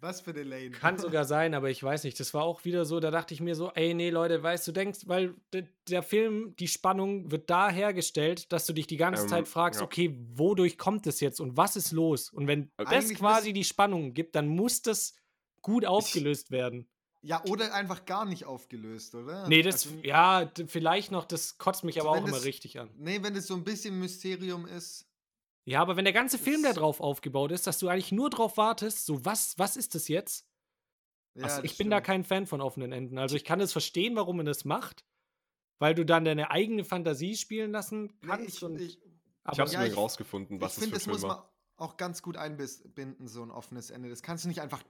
Was 0.00 0.20
für 0.20 0.32
eine 0.32 0.42
Lane. 0.42 0.70
kann 0.72 0.98
sogar 0.98 1.24
sein, 1.24 1.54
aber 1.54 1.70
ich 1.70 1.82
weiß 1.82 2.04
nicht. 2.04 2.20
Das 2.20 2.34
war 2.34 2.42
auch 2.42 2.66
wieder 2.66 2.84
so, 2.84 3.00
da 3.00 3.10
dachte 3.10 3.32
ich 3.32 3.40
mir 3.40 3.54
so, 3.54 3.70
ey, 3.72 3.94
nee, 3.94 4.10
Leute, 4.10 4.42
weißt 4.42 4.68
du, 4.68 4.72
denkst, 4.72 5.04
weil 5.06 5.34
de- 5.54 5.66
der 5.88 6.02
Film, 6.02 6.54
die 6.58 6.68
Spannung 6.68 7.30
wird 7.30 7.48
da 7.48 7.70
hergestellt, 7.70 8.52
dass 8.52 8.66
du 8.66 8.74
dich 8.74 8.86
die 8.86 8.98
ganze 8.98 9.22
Ähm, 9.22 9.28
Zeit 9.30 9.48
fragst, 9.48 9.80
ja. 9.80 9.86
okay, 9.86 10.14
wodurch 10.34 10.76
kommt 10.76 11.06
es 11.06 11.20
jetzt 11.20 11.40
und 11.40 11.56
was 11.56 11.74
ist 11.76 11.90
los? 11.92 12.28
Und 12.28 12.46
wenn 12.48 12.70
das 12.76 12.88
Eigentlich 12.88 13.18
quasi 13.18 13.44
müssen- 13.48 13.54
die 13.54 13.64
Spannung 13.64 14.12
gibt, 14.12 14.34
dann 14.34 14.46
muss 14.46 14.82
das 14.82 15.14
gut 15.62 15.86
aufgelöst 15.86 16.50
werden. 16.50 16.86
Ja, 17.26 17.42
oder 17.46 17.72
einfach 17.72 18.04
gar 18.04 18.26
nicht 18.26 18.44
aufgelöst, 18.44 19.14
oder? 19.14 19.48
Nee, 19.48 19.62
das, 19.62 19.86
Also, 19.86 19.98
ja, 20.02 20.50
vielleicht 20.66 21.10
noch, 21.10 21.24
das 21.24 21.56
kotzt 21.56 21.82
mich 21.82 21.96
Also 21.96 22.08
aber 22.08 22.16
wenn 22.18 22.24
auch 22.24 22.28
immer 22.28 22.36
das- 22.36 22.44
richtig 22.44 22.78
an. 22.78 22.90
Nee, 22.98 23.22
wenn 23.22 23.34
es 23.34 23.46
so 23.46 23.54
ein 23.54 23.64
bisschen 23.64 23.98
Mysterium 23.98 24.66
ist. 24.66 25.06
Ja, 25.64 25.80
aber 25.80 25.96
wenn 25.96 26.04
der 26.04 26.12
ganze 26.12 26.38
Film 26.38 26.62
Das- 26.62 26.74
darauf 26.74 27.00
aufgebaut 27.00 27.50
ist, 27.50 27.66
dass 27.66 27.78
du 27.78 27.88
eigentlich 27.88 28.12
nur 28.12 28.28
drauf 28.28 28.58
wartest, 28.58 29.06
so 29.06 29.24
was, 29.24 29.58
was 29.58 29.76
ist 29.78 29.94
das 29.94 30.08
jetzt? 30.08 30.46
Ja, 31.34 31.44
Also 31.44 31.62
das 31.62 31.72
ich 31.72 31.78
bin 31.78 31.88
da 31.88 31.96
stimmt. 31.96 32.06
kein 32.06 32.24
Fan 32.24 32.46
von 32.46 32.60
offenen 32.60 32.92
Enden. 32.92 33.16
Also 33.16 33.36
ich 33.36 33.44
kann 33.44 33.60
es 33.60 33.72
verstehen, 33.72 34.14
warum 34.16 34.36
man 34.36 34.46
das 34.46 34.66
macht, 34.66 35.06
weil 35.78 35.94
du 35.94 36.04
dann 36.04 36.26
deine 36.26 36.50
eigene 36.50 36.84
Fantasie 36.84 37.36
spielen 37.36 37.72
lassen 37.72 38.12
Nee, 38.20 38.28
kannst. 38.28 38.56
ich, 38.58 38.62
und, 38.62 38.78
ich, 38.80 38.98
Ich 39.02 39.58
habe 39.58 39.62
es 39.62 39.72
ja, 39.72 39.80
mir 39.80 39.86
ich- 39.88 39.96
rausgefunden, 39.96 40.60
was 40.60 40.72
ich 40.72 40.74
das 40.76 40.84
finde, 40.84 41.00
für 41.00 41.00
das 41.00 41.06
muss 41.08 41.20
Filme 41.22 41.34
man 41.36 41.44
auch 41.88 41.96
ganz 41.96 42.20
gut 42.20 42.36
einbinden, 42.36 43.26
so 43.28 43.42
ein 43.42 43.50
offenes 43.50 43.88
Ende. 43.90 44.10
Das 44.10 44.22
kannst 44.22 44.44
du 44.44 44.48
nicht 44.48 44.60
einfach 44.60 44.82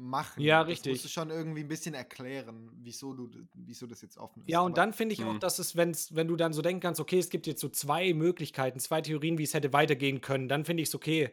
machen. 0.00 0.42
Ja, 0.42 0.60
Das 0.60 0.68
richtig. 0.70 0.92
musst 0.92 1.04
du 1.04 1.08
schon 1.08 1.30
irgendwie 1.30 1.60
ein 1.60 1.68
bisschen 1.68 1.94
erklären, 1.94 2.70
wieso, 2.76 3.12
du, 3.14 3.28
wieso 3.54 3.86
das 3.86 4.02
jetzt 4.02 4.18
offen 4.18 4.42
ist. 4.42 4.48
ja, 4.50 4.60
und 4.60 4.72
Aber 4.72 4.74
dann 4.76 4.92
finde 4.92 5.14
ich 5.14 5.24
auch, 5.24 5.32
Hm. 5.34 5.40
dass 5.40 5.58
es, 5.58 5.76
wenn's, 5.76 6.14
wenn 6.14 6.28
du 6.28 6.36
dann 6.36 6.52
so 6.52 6.62
denken 6.62 6.80
kannst, 6.80 7.00
okay, 7.00 7.18
es 7.18 7.30
gibt 7.30 7.46
jetzt 7.46 7.60
so 7.60 7.68
zwei 7.68 8.12
Möglichkeiten, 8.14 8.78
zwei 8.80 9.00
Theorien, 9.00 9.38
wie 9.38 9.44
es 9.44 9.54
hätte 9.54 9.72
weitergehen 9.72 10.20
können, 10.20 10.48
dann 10.48 10.64
finde 10.64 10.82
ich 10.82 10.88
es 10.88 10.94
okay. 10.94 11.30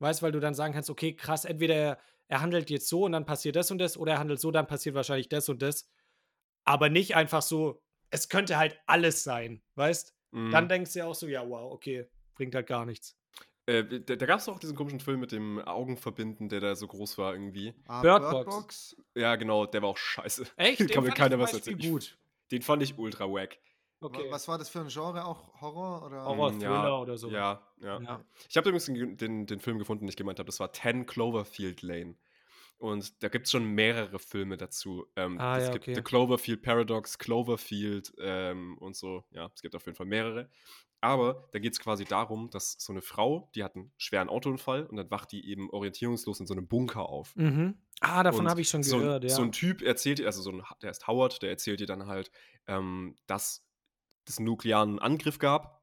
Weißt, 0.00 0.22
weil 0.22 0.32
du 0.32 0.40
dann 0.40 0.54
sagen 0.54 0.72
kannst, 0.74 0.90
okay, 0.90 1.14
krass, 1.14 1.44
entweder 1.44 1.74
er, 1.74 1.98
er 2.28 2.40
handelt 2.40 2.70
jetzt 2.70 2.88
so 2.88 3.04
und 3.04 3.12
dann 3.12 3.24
passiert 3.26 3.56
das 3.56 3.70
und 3.70 3.78
das, 3.78 3.96
oder 3.96 4.12
er 4.12 4.18
handelt 4.18 4.40
so, 4.40 4.50
dann 4.50 4.66
passiert 4.66 4.94
wahrscheinlich 4.94 5.28
das 5.28 5.48
und 5.48 5.60
das. 5.60 5.88
Aber 6.64 6.88
nicht 6.88 7.16
einfach 7.16 7.42
so, 7.42 7.82
es 8.10 8.28
könnte 8.28 8.58
halt 8.58 8.78
alles 8.86 9.24
sein, 9.24 9.60
weißt? 9.74 10.14
Mhm. 10.30 10.50
Dann 10.50 10.68
denkst 10.68 10.92
du 10.92 11.00
ja 11.00 11.06
auch 11.06 11.14
so, 11.14 11.26
ja, 11.26 11.48
wow, 11.48 11.72
okay, 11.72 12.06
bringt 12.34 12.54
halt 12.54 12.66
gar 12.68 12.86
nichts. 12.86 13.17
Äh, 13.68 13.84
da 14.00 14.16
da 14.16 14.26
gab 14.26 14.38
es 14.38 14.46
doch 14.46 14.54
auch 14.54 14.58
diesen 14.58 14.74
komischen 14.76 15.00
Film 15.00 15.20
mit 15.20 15.30
dem 15.30 15.58
Augenverbinden, 15.58 16.48
der 16.48 16.60
da 16.60 16.74
so 16.74 16.86
groß 16.86 17.18
war 17.18 17.34
irgendwie. 17.34 17.74
Ah, 17.86 18.00
Bird 18.00 18.22
Bird 18.22 18.32
Box. 18.46 18.56
Box. 18.56 18.96
Ja, 19.14 19.36
genau, 19.36 19.66
der 19.66 19.82
war 19.82 19.90
auch 19.90 19.98
scheiße. 19.98 20.46
Echt? 20.56 20.78
Kann 20.78 20.86
Den 20.88 21.00
mir 21.02 21.06
fand 21.08 21.18
keiner 21.18 21.34
ich 21.36 21.42
was 21.42 21.52
erzählen. 21.54 21.78
gut. 21.78 22.18
Den 22.50 22.62
fand 22.62 22.82
ich 22.82 22.96
ultra 22.98 23.26
wack. 23.30 23.58
Okay. 24.00 24.26
Was 24.30 24.48
war 24.48 24.56
das 24.58 24.68
für 24.68 24.80
ein 24.80 24.88
Genre? 24.88 25.24
Auch 25.24 25.60
Horror? 25.60 26.06
Oder? 26.06 26.24
Horror, 26.24 26.52
Mm, 26.52 26.60
Thriller 26.60 27.00
oder 27.02 27.18
so. 27.18 27.28
Ja, 27.30 27.60
ja. 27.82 28.00
Ja. 28.00 28.24
Ich 28.48 28.56
habe 28.56 28.68
übrigens 28.70 28.86
den, 28.86 29.16
den, 29.16 29.46
den 29.46 29.60
Film 29.60 29.78
gefunden, 29.78 30.04
den 30.04 30.08
ich 30.08 30.16
gemeint 30.16 30.38
habe. 30.38 30.46
Das 30.46 30.60
war 30.60 30.72
10 30.72 31.04
Cloverfield 31.04 31.82
Lane. 31.82 32.14
Und 32.78 33.22
da 33.24 33.28
gibt 33.28 33.46
es 33.46 33.50
schon 33.50 33.64
mehrere 33.64 34.20
Filme 34.20 34.56
dazu. 34.56 35.04
Ähm, 35.16 35.36
Ah, 35.40 35.58
es 35.58 35.64
ja, 35.66 35.72
gibt 35.72 35.82
okay. 35.84 35.94
The 35.96 36.02
Cloverfield 36.02 36.62
Paradox, 36.62 37.18
Cloverfield 37.18 38.14
ähm, 38.20 38.78
und 38.78 38.94
so. 38.96 39.24
Ja, 39.32 39.50
es 39.52 39.60
gibt 39.62 39.74
auf 39.74 39.84
jeden 39.84 39.96
Fall 39.96 40.06
mehrere. 40.06 40.48
Aber 41.00 41.48
da 41.52 41.58
geht 41.60 41.72
es 41.74 41.78
quasi 41.80 42.04
darum, 42.04 42.50
dass 42.50 42.76
so 42.78 42.92
eine 42.92 43.02
Frau, 43.02 43.50
die 43.54 43.62
hat 43.62 43.76
einen 43.76 43.92
schweren 43.98 44.28
Autounfall 44.28 44.84
und 44.86 44.96
dann 44.96 45.10
wacht 45.10 45.30
die 45.30 45.48
eben 45.48 45.70
orientierungslos 45.70 46.40
in 46.40 46.46
so 46.46 46.54
einem 46.54 46.66
Bunker 46.66 47.08
auf. 47.08 47.36
Mhm. 47.36 47.76
Ah, 48.00 48.22
davon 48.24 48.48
habe 48.48 48.60
ich 48.60 48.68
schon 48.68 48.82
so, 48.82 48.96
ein- 48.96 49.02
gehört, 49.02 49.22
ja. 49.24 49.30
So 49.30 49.42
ein 49.42 49.52
Typ 49.52 49.82
erzählt 49.82 50.18
ihr, 50.18 50.26
also 50.26 50.42
so 50.42 50.50
ein, 50.50 50.62
der 50.82 50.90
ist 50.90 51.06
Howard, 51.06 51.40
der 51.42 51.50
erzählt 51.50 51.80
ihr 51.80 51.86
dann 51.86 52.06
halt, 52.06 52.30
ähm, 52.66 53.16
dass 53.26 53.64
es 54.26 54.38
einen 54.38 54.46
nuklearen 54.46 54.98
Angriff 54.98 55.38
gab 55.38 55.77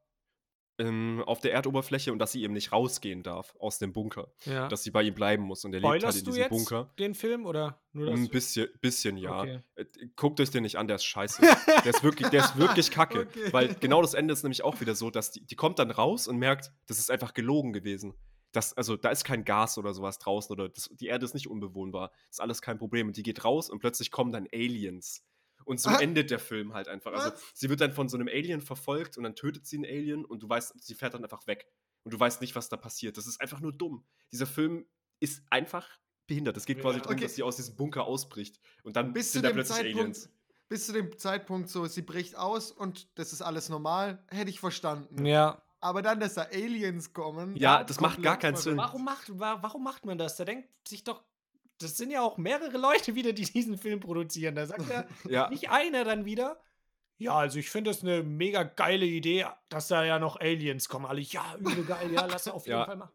ähm, 0.77 1.23
auf 1.25 1.39
der 1.39 1.53
Erdoberfläche 1.53 2.11
und 2.11 2.19
dass 2.19 2.31
sie 2.31 2.43
eben 2.43 2.53
nicht 2.53 2.71
rausgehen 2.71 3.23
darf 3.23 3.55
aus 3.59 3.79
dem 3.79 3.93
Bunker. 3.93 4.27
ja. 4.45 4.67
Dass 4.67 4.83
sie 4.83 4.91
bei 4.91 5.03
ihm 5.03 5.13
bleiben 5.13 5.43
muss 5.43 5.63
und 5.65 5.73
er 5.73 5.79
lebt 5.79 6.03
halt 6.03 6.15
in 6.15 6.23
du 6.23 6.31
diesem 6.31 6.41
jetzt 6.41 6.49
Bunker. 6.49 6.93
den 6.99 7.15
Film 7.15 7.45
oder 7.45 7.79
nur 7.93 8.07
das? 8.07 8.19
Ein 8.19 8.29
bisschen, 8.29 8.67
bisschen 8.81 9.17
ja. 9.17 9.41
Okay. 9.41 9.59
Äh, 9.75 9.85
Guckt 10.15 10.39
euch 10.39 10.51
den 10.51 10.63
nicht 10.63 10.77
an, 10.77 10.87
der 10.87 10.97
ist 10.97 11.05
scheiße. 11.05 11.41
der 11.83 11.85
ist 11.85 12.03
wirklich, 12.03 12.29
der 12.29 12.43
ist 12.43 12.57
wirklich 12.57 12.91
kacke. 12.91 13.21
Okay. 13.21 13.53
Weil 13.53 13.75
genau 13.75 14.01
das 14.01 14.13
Ende 14.13 14.33
ist 14.33 14.43
nämlich 14.43 14.63
auch 14.63 14.79
wieder 14.81 14.95
so, 14.95 15.09
dass 15.09 15.31
die, 15.31 15.45
die 15.45 15.55
kommt 15.55 15.79
dann 15.79 15.91
raus 15.91 16.27
und 16.27 16.37
merkt, 16.37 16.71
das 16.87 16.99
ist 16.99 17.09
einfach 17.09 17.33
gelogen 17.33 17.73
gewesen. 17.73 18.13
Das, 18.51 18.75
also 18.75 18.95
da 18.95 19.09
ist 19.09 19.25
kein 19.25 19.43
Gas 19.43 19.77
oder 19.77 19.93
sowas 19.93 20.17
draußen 20.17 20.53
oder 20.53 20.69
das, 20.69 20.89
die 20.93 21.07
Erde 21.07 21.25
ist 21.25 21.33
nicht 21.33 21.49
unbewohnbar. 21.49 22.11
ist 22.29 22.39
alles 22.41 22.61
kein 22.61 22.77
Problem. 22.77 23.07
Und 23.07 23.17
die 23.17 23.23
geht 23.23 23.43
raus 23.43 23.69
und 23.69 23.79
plötzlich 23.79 24.11
kommen 24.11 24.31
dann 24.31 24.47
Aliens. 24.53 25.23
Und 25.65 25.79
so 25.81 25.89
Ah. 25.89 25.99
endet 25.99 26.31
der 26.31 26.39
Film 26.39 26.73
halt 26.73 26.87
einfach. 26.87 27.11
Also 27.13 27.31
Was? 27.31 27.41
sie 27.53 27.69
wird 27.69 27.81
dann 27.81 27.91
von 27.91 28.07
so 28.07 28.17
einem 28.17 28.27
Alien 28.27 28.61
verfolgt 28.61 29.17
und 29.17 29.23
dann 29.23 29.35
tötet 29.35 29.65
sie 29.65 29.75
einen 29.77 29.85
Alien 29.85 30.23
und 30.23 30.41
du 30.43 30.47
weißt, 30.49 30.73
sie 30.81 30.93
fährt 30.95 31.13
dann 31.15 31.23
einfach 31.23 31.45
weg. 31.47 31.67
Und 32.03 32.13
du 32.13 32.19
weißt 32.19 32.39
nicht, 32.41 32.55
was 32.55 32.69
da 32.69 32.77
passiert. 32.77 33.17
Das 33.17 33.25
ist 33.27 33.41
einfach 33.41 33.59
nur 33.59 33.73
dumm. 33.73 34.05
Dieser 34.31 34.45
Film 34.45 34.85
ist 35.19 35.43
einfach 35.49 35.89
behindert. 36.27 36.55
Es 36.57 36.65
geht 36.65 36.79
quasi 36.79 36.97
Ja. 36.97 37.03
darum, 37.03 37.15
Okay. 37.17 37.25
dass 37.25 37.35
sie 37.35 37.43
aus 37.43 37.55
diesem 37.55 37.75
Bunker 37.75 38.05
ausbricht. 38.05 38.59
Und 38.83 38.95
dann 38.95 39.11
Bis 39.13 39.27
zu 39.27 39.33
sind 39.33 39.43
da 39.43 39.49
dem 39.49 39.55
plötzlich 39.55 39.77
Zeitpunkt, 39.77 39.99
Aliens. 39.99 40.29
bis 40.69 40.85
zu 40.85 40.93
dem 40.93 41.17
Zeitpunkt 41.17 41.69
so, 41.69 41.85
sie 41.87 42.01
bricht 42.03 42.35
aus 42.35 42.71
und 42.71 43.07
das 43.17 43.33
ist 43.33 43.41
alles 43.41 43.69
normal, 43.69 44.23
hätte 44.29 44.49
ich 44.51 44.59
verstanden. 44.59 45.25
Ja. 45.25 45.61
Aber 45.81 46.01
dann, 46.03 46.19
dass 46.19 46.35
da 46.35 46.43
Aliens 46.43 47.13
kommen. 47.13 47.55
Ja, 47.57 47.83
das 47.83 47.99
macht 47.99 48.21
gar 48.23 48.37
keinen. 48.37 48.55
Sinn. 48.55 48.77
Warum 48.77 49.03
macht, 49.03 49.37
wa- 49.39 49.59
warum 49.61 49.83
macht 49.83 50.05
man 50.05 50.17
das? 50.17 50.35
Da 50.37 50.45
denkt 50.45 50.69
sich 50.87 51.03
doch, 51.03 51.23
das 51.79 51.97
sind 51.97 52.11
ja 52.11 52.21
auch 52.21 52.37
mehrere 52.37 52.77
Leute 52.77 53.15
wieder, 53.15 53.33
die 53.33 53.43
diesen 53.51 53.77
Film 53.77 53.99
produzieren. 53.99 54.55
Da 54.55 54.65
sagt 54.65 54.89
ja 54.89 55.05
Ja, 55.29 55.49
nicht 55.49 55.69
einer 55.69 56.03
dann 56.03 56.25
wieder. 56.25 56.59
Ja, 57.17 57.35
also 57.35 57.59
ich 57.59 57.69
finde 57.69 57.91
das 57.91 58.01
eine 58.01 58.23
mega 58.23 58.63
geile 58.63 59.05
Idee, 59.05 59.45
dass 59.69 59.87
da 59.87 60.03
ja 60.03 60.19
noch 60.19 60.37
Aliens 60.39 60.89
kommen. 60.89 61.05
Alle, 61.05 61.21
ja, 61.21 61.55
übel 61.57 61.85
geil, 61.85 62.11
ja, 62.11 62.25
lass 62.29 62.47
auf 62.47 62.65
jeden 62.65 62.77
Ja. 62.79 62.85
Fall 62.85 62.97
machen. 62.97 63.13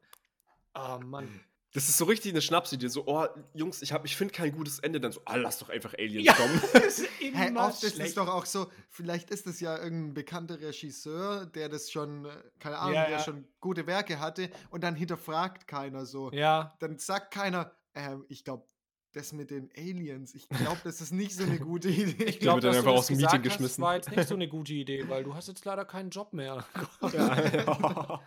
Ah, 0.72 0.98
Mann. 0.98 1.28
das 1.74 1.88
ist 1.88 1.98
so 1.98 2.04
richtig 2.06 2.32
eine 2.32 2.40
Schnapsidee. 2.40 2.88
So, 2.88 3.04
oh, 3.06 3.26
Jungs, 3.54 3.82
ich, 3.82 3.92
hab- 3.92 4.04
ich 4.06 4.16
finde 4.16 4.32
kein 4.32 4.52
gutes 4.52 4.78
Ende. 4.78 5.00
Dann 5.00 5.12
so, 5.12 5.20
ah, 5.26 5.36
lass 5.36 5.58
doch 5.58 5.68
einfach 5.68 5.92
Aliens 5.94 6.24
Ja, 6.24 6.32
kommen. 6.34 6.62
das 6.72 7.00
ist 7.00 7.20
immer 7.20 7.38
Hey, 7.38 7.56
oft 7.56 7.82
ist 7.84 7.98
es 7.98 8.14
doch 8.14 8.28
auch 8.28 8.46
so, 8.46 8.70
vielleicht 8.88 9.30
ist 9.30 9.46
es 9.46 9.60
ja 9.60 9.76
irgendein 9.76 10.14
bekannter 10.14 10.60
Regisseur, 10.60 11.44
der 11.46 11.68
das 11.68 11.90
schon, 11.90 12.24
äh, 12.24 12.30
keine 12.58 12.78
Ahnung, 12.78 12.94
Ja, 12.94 13.02
der 13.02 13.18
ja. 13.18 13.18
schon 13.22 13.46
gute 13.60 13.86
Werke 13.86 14.18
hatte 14.18 14.48
und 14.70 14.82
dann 14.82 14.94
hinterfragt 14.94 15.66
keiner 15.66 16.06
so. 16.06 16.30
Ja, 16.32 16.74
Dann 16.78 16.98
sagt 16.98 17.32
keiner, 17.34 17.72
ähm, 18.00 18.24
ich 18.28 18.44
glaube, 18.44 18.64
das 19.12 19.32
mit 19.32 19.50
den 19.50 19.70
Aliens, 19.76 20.34
ich 20.34 20.48
glaube, 20.48 20.78
das 20.84 21.00
ist 21.00 21.12
nicht 21.12 21.34
so 21.34 21.42
eine 21.44 21.58
gute 21.58 21.88
Idee. 21.88 22.24
ich 22.24 22.38
glaube, 22.38 22.60
dass 22.60 22.76
einfach 22.76 22.92
das 22.92 23.00
aus 23.00 23.06
dem 23.08 23.16
Meeting 23.16 23.38
hast, 23.38 23.42
geschmissen. 23.42 23.82
war 23.82 23.96
jetzt 23.96 24.10
nicht 24.14 24.28
so 24.28 24.34
eine 24.34 24.48
gute 24.56 24.72
Idee, 24.72 25.08
weil 25.08 25.24
du 25.24 25.34
hast 25.34 25.48
jetzt 25.48 25.64
leider 25.64 25.84
keinen 25.84 26.10
Job 26.10 26.32
mehr. 26.32 26.64
ja, 27.12 27.50
ja. 27.56 28.20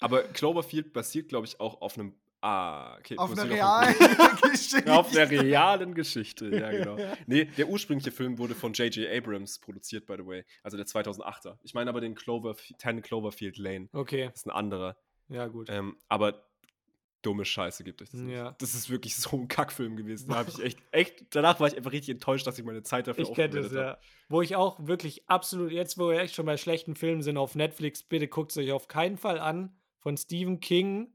Aber 0.00 0.22
Cloverfield 0.24 0.92
basiert, 0.92 1.28
glaube 1.28 1.46
ich, 1.46 1.60
auch 1.60 1.80
auf 1.80 1.96
einem. 1.98 2.14
Ah, 2.42 2.98
okay. 2.98 3.16
Auf 3.16 3.32
einer 3.32 3.48
realen 3.48 3.94
Geschichte. 4.52 4.92
Auf 4.92 5.10
der 5.12 5.30
realen 5.30 5.94
Geschichte, 5.94 6.54
ja, 6.54 6.70
genau. 6.70 6.98
Nee, 7.26 7.46
der 7.46 7.70
ursprüngliche 7.70 8.12
Film 8.12 8.36
wurde 8.36 8.54
von 8.54 8.74
J.J. 8.74 9.10
Abrams 9.10 9.60
produziert, 9.60 10.04
by 10.04 10.16
the 10.18 10.26
way. 10.26 10.44
Also 10.62 10.76
der 10.76 10.84
2008er. 10.84 11.56
Ich 11.62 11.72
meine 11.72 11.88
aber 11.88 12.02
den 12.02 12.14
Clover, 12.14 12.54
10 12.54 13.00
Cloverfield 13.00 13.56
Lane. 13.56 13.88
Okay, 13.94 14.26
Das 14.26 14.40
ist 14.40 14.46
ein 14.46 14.50
anderer. 14.50 14.98
ja, 15.28 15.46
gut. 15.46 15.70
Ähm, 15.70 15.96
aber 16.08 16.44
dumme 17.24 17.44
Scheiße 17.44 17.84
gibt 17.84 18.02
euch 18.02 18.10
das 18.10 18.20
nicht. 18.20 18.34
Ja. 18.36 18.54
Das 18.58 18.74
ist 18.74 18.90
wirklich 18.90 19.16
so 19.16 19.36
ein 19.36 19.48
Kackfilm 19.48 19.96
gewesen. 19.96 20.28
Da 20.28 20.36
habe 20.36 20.50
ich 20.50 20.62
echt, 20.62 20.78
echt, 20.92 21.34
danach 21.34 21.58
war 21.60 21.68
ich 21.68 21.76
einfach 21.76 21.92
richtig 21.92 22.14
enttäuscht, 22.14 22.46
dass 22.46 22.58
ich 22.58 22.64
meine 22.64 22.82
Zeit 22.82 23.06
dafür 23.06 23.22
Ich 23.24 23.32
kenne 23.34 23.54
das, 23.56 23.66
aufgewendet 23.66 23.98
ja. 24.00 24.08
Wo 24.28 24.42
ich 24.42 24.56
auch 24.56 24.86
wirklich 24.86 25.28
absolut, 25.28 25.72
jetzt 25.72 25.98
wo 25.98 26.08
wir 26.08 26.20
echt 26.20 26.34
schon 26.34 26.46
bei 26.46 26.56
schlechten 26.56 26.94
Filmen 26.96 27.22
sind 27.22 27.36
auf 27.36 27.54
Netflix, 27.54 28.02
bitte 28.02 28.28
guckt 28.28 28.50
es 28.52 28.56
euch 28.58 28.72
auf 28.72 28.88
keinen 28.88 29.16
Fall 29.16 29.38
an 29.38 29.76
von 29.98 30.16
Stephen 30.16 30.60
King. 30.60 31.12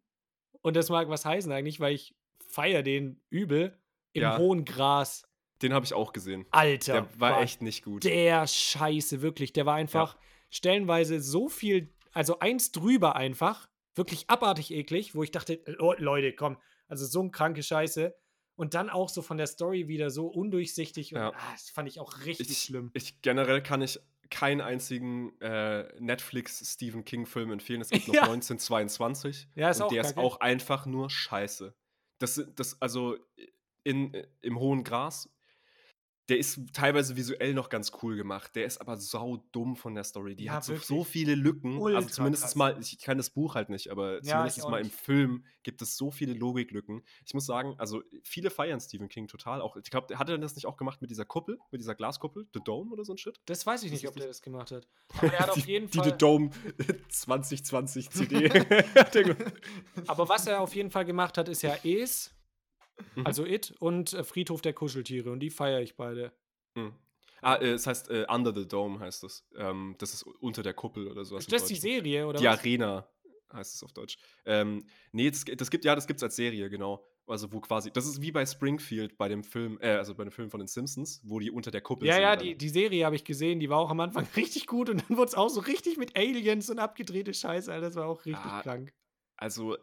Und 0.61 0.75
das 0.75 0.89
mag 0.89 1.07
was 1.09 1.25
heißen 1.25 1.51
eigentlich, 1.51 1.79
weil 1.79 1.93
ich 1.95 2.15
feiere 2.47 2.83
den 2.83 3.21
übel 3.29 3.77
im 4.13 4.23
Ja. 4.23 4.37
hohen 4.37 4.65
Gras. 4.65 5.23
Den 5.61 5.73
habe 5.73 5.85
ich 5.85 5.93
auch 5.93 6.13
gesehen. 6.13 6.45
Alter, 6.51 6.93
Der 6.93 7.19
war 7.19 7.41
echt 7.41 7.61
nicht 7.61 7.83
gut. 7.83 8.03
der 8.03 8.47
Scheiße, 8.47 9.21
wirklich. 9.21 9.53
Der 9.53 9.65
war 9.65 9.75
einfach 9.75 10.17
stellenweise 10.49 11.21
so 11.21 11.47
viel, 11.49 11.93
also 12.11 12.39
eins 12.39 12.71
drüber 12.71 13.15
einfach, 13.15 13.69
wirklich 13.99 14.27
abartig 14.29 14.71
eklig, 14.71 15.13
wo 15.13 15.21
ich 15.21 15.29
dachte, 15.29 15.61
oh, 15.77 15.93
Leute, 15.99 16.33
komm, 16.33 16.57
also 16.87 17.05
so 17.05 17.19
eine 17.21 17.29
kranke 17.29 17.61
Scheiße. 17.61 18.15
Und 18.55 18.73
dann 18.73 18.89
auch 18.89 19.07
so 19.07 19.21
von 19.21 19.37
der 19.37 19.47
Story 19.47 19.87
wieder 19.87 20.09
so 20.09 20.25
undurchsichtig. 20.27 21.13
Und, 21.13 21.21
Ja. 21.21 21.29
ah, 21.33 21.51
das 21.53 21.69
fand 21.69 21.87
ich 21.87 21.99
auch 21.99 22.25
richtig 22.25 22.49
ich, 22.49 22.57
schlimm. 22.63 22.89
Ich 22.93 23.21
generell 23.21 23.61
kann 23.63 23.81
ich 23.81 23.99
keinen 24.29 24.59
einzigen 24.61 25.39
äh, 25.41 25.87
Netflix 25.99 26.73
Stephen 26.73 27.05
King 27.05 27.25
Film 27.25 27.51
empfehlen. 27.51 27.79
Es 27.81 27.89
gibt 27.89 28.07
noch 28.07 28.13
Ja. 28.15 28.23
1922 28.23 29.47
Ja, 29.55 29.69
ist 29.69 29.77
und 29.77 29.83
auch 29.83 29.89
der 29.89 30.01
ist 30.01 30.07
kacke. 30.15 30.19
auch 30.19 30.39
einfach 30.41 30.85
nur 30.85 31.09
Scheiße. 31.09 31.73
Das, 32.17 32.41
das 32.55 32.81
also 32.81 33.15
in, 33.83 34.13
im 34.41 34.59
hohen 34.59 34.83
Gras. 34.83 35.29
Der 36.29 36.37
ist 36.37 36.59
teilweise 36.73 37.15
visuell 37.15 37.53
noch 37.53 37.69
ganz 37.69 37.91
cool 38.01 38.15
gemacht. 38.15 38.55
Der 38.55 38.65
ist 38.65 38.79
aber 38.79 38.97
sau 38.97 39.43
dumm 39.51 39.75
von 39.75 39.95
der 39.95 40.03
Story. 40.03 40.35
Die 40.35 40.45
Ja, 40.45 40.53
hat 40.53 40.63
so, 40.63 40.75
so 40.77 41.03
viele 41.03 41.35
Lücken. 41.35 41.77
Ultra 41.77 41.97
also 41.97 42.09
zumindest 42.09 42.43
krass. 42.43 42.55
mal, 42.55 42.77
ich 42.79 42.99
kann 42.99 43.17
das 43.17 43.29
Buch 43.31 43.55
halt 43.55 43.69
nicht, 43.69 43.89
aber 43.89 44.23
Ja, 44.23 44.47
zumindest 44.47 44.69
mal 44.69 44.81
im. 44.81 44.89
Film 44.89 45.45
gibt 45.63 45.81
es 45.81 45.97
so 45.97 46.11
viele 46.11 46.33
Logiklücken. 46.33 47.03
Ich 47.25 47.33
muss 47.33 47.45
sagen, 47.45 47.75
also 47.77 48.01
viele 48.23 48.49
feiern 48.49 48.79
Stephen 48.79 49.09
King 49.09 49.27
total. 49.27 49.61
Auch, 49.61 49.75
ich 49.75 49.89
glaube, 49.89 50.17
hat 50.17 50.29
er 50.29 50.37
das 50.37 50.55
nicht 50.55 50.65
auch 50.67 50.77
gemacht 50.77 51.01
mit 51.01 51.09
dieser 51.09 51.25
Kuppel, 51.25 51.59
mit 51.71 51.81
dieser 51.81 51.95
Glaskuppel, 51.95 52.47
The 52.53 52.59
Dome 52.63 52.91
oder 52.91 53.03
so 53.03 53.13
ein 53.13 53.17
Shit? 53.17 53.39
Das 53.45 53.65
weiß 53.65 53.83
ich 53.83 53.91
nicht, 53.91 54.07
ob 54.07 54.15
der 54.15 54.27
das 54.27 54.41
gemacht 54.41 54.71
hat. 54.71 54.87
Aber 55.17 55.33
er 55.33 55.39
hat 55.39 55.49
auf 55.49 55.55
die, 55.55 55.61
jeden 55.71 55.89
die 55.89 55.97
Fall. 55.97 56.09
The 56.11 56.17
Dome 56.17 56.49
2020 57.09 58.09
CD. 58.09 58.49
Hat 58.95 59.15
er 59.15 59.23
gemacht. 59.23 59.53
Aber 60.07 60.29
was 60.29 60.47
er 60.47 60.61
auf 60.61 60.75
jeden 60.75 60.91
Fall 60.91 61.05
gemacht 61.05 61.37
hat, 61.37 61.49
ist 61.49 61.61
ja 61.61 61.75
Es, 61.83 62.31
Mhm. 63.15 63.25
also 63.25 63.45
It 63.45 63.73
und 63.79 64.13
äh, 64.13 64.23
Friedhof 64.23 64.61
der 64.61 64.73
Kuscheltiere. 64.73 65.31
Und 65.31 65.39
die 65.39 65.49
feiere 65.49 65.81
ich 65.81 65.95
beide. 65.95 66.33
Mhm. 66.75 66.93
Ah, 67.41 67.55
äh, 67.55 67.69
es 67.71 67.87
heißt 67.87 68.09
äh, 68.09 68.25
Under 68.29 68.53
the 68.53 68.67
Dome 68.67 68.99
heißt 68.99 69.23
es. 69.23 69.47
Ähm, 69.55 69.95
das 69.99 70.13
ist 70.13 70.23
unter 70.23 70.61
der 70.63 70.73
Kuppel 70.73 71.07
oder 71.07 71.23
sowas. 71.25 71.43
Ist 71.45 71.51
das 71.53 71.65
die. 71.65 71.75
Serie 71.75 72.27
oder 72.27 72.39
Die 72.39 72.45
was? 72.45 72.59
Arena 72.59 73.09
heißt 73.53 73.75
es 73.75 73.83
auf 73.83 73.93
Deutsch. 73.93 74.17
Ähm, 74.45 74.85
nee, 75.11 75.29
das, 75.31 75.45
das 75.45 75.71
gibt, 75.71 75.85
ja, 75.85 75.95
das 75.95 76.05
gibt 76.05 76.17
es 76.19 76.23
als 76.23 76.35
Serie, 76.35 76.69
genau. 76.69 77.05
Also 77.25 77.51
wo 77.53 77.59
quasi, 77.61 77.91
das 77.91 78.07
ist 78.07 78.21
wie 78.23 78.31
bei 78.31 78.43
Springfield 78.45 79.15
bei 79.17 79.27
dem 79.29 79.43
Film, 79.43 79.77
äh, 79.81 79.91
also 79.91 80.15
bei 80.15 80.23
dem 80.23 80.31
Film 80.31 80.49
von 80.49 80.59
den 80.59 80.67
Simpsons, 80.67 81.21
wo 81.23 81.39
die 81.39 81.51
unter 81.51 81.69
der 81.71 81.81
Kuppel 81.81 82.07
Ja, 82.07 82.15
sind. 82.15 82.23
ja, 82.23 82.35
dann. 82.35 82.43
die, 82.45 82.55
die 82.57 82.69
Serie 82.69 83.05
habe 83.05 83.15
ich 83.15 83.23
gesehen, 83.23 83.59
die 83.59 83.69
war 83.69 83.77
auch 83.77 83.89
am 83.91 83.99
Anfang 83.99 84.25
richtig 84.35 84.65
gut 84.67 84.89
und 84.89 85.03
dann 85.07 85.17
wurde 85.17 85.29
es 85.29 85.35
auch 85.35 85.49
so 85.49 85.61
richtig 85.61 85.97
mit 85.97 86.17
Aliens 86.17 86.69
und 86.71 86.79
abgedrehte 86.79 87.33
Scheiße, 87.33 87.71
Alter, 87.71 87.85
das 87.87 87.95
war 87.95 88.07
auch 88.07 88.25
richtig 88.25 88.45
Ah, 88.51 88.61
krank. 88.63 88.93
Also 89.37 89.77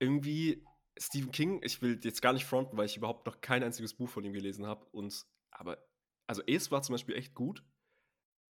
irgendwie 0.00 0.64
Stephen 0.98 1.32
King, 1.32 1.60
ich 1.64 1.82
will 1.82 1.98
jetzt 2.02 2.22
gar 2.22 2.32
nicht 2.32 2.44
fronten, 2.46 2.76
weil 2.76 2.86
ich 2.86 2.96
überhaupt 2.96 3.26
noch 3.26 3.40
kein 3.40 3.62
einziges 3.62 3.94
Buch 3.94 4.08
von 4.08 4.24
ihm 4.24 4.32
gelesen 4.32 4.66
habe. 4.66 4.86
Und 4.92 5.26
aber, 5.50 5.78
also 6.26 6.42
Es 6.46 6.70
war 6.70 6.82
zum 6.82 6.94
Beispiel 6.94 7.16
echt 7.16 7.34
gut. 7.34 7.64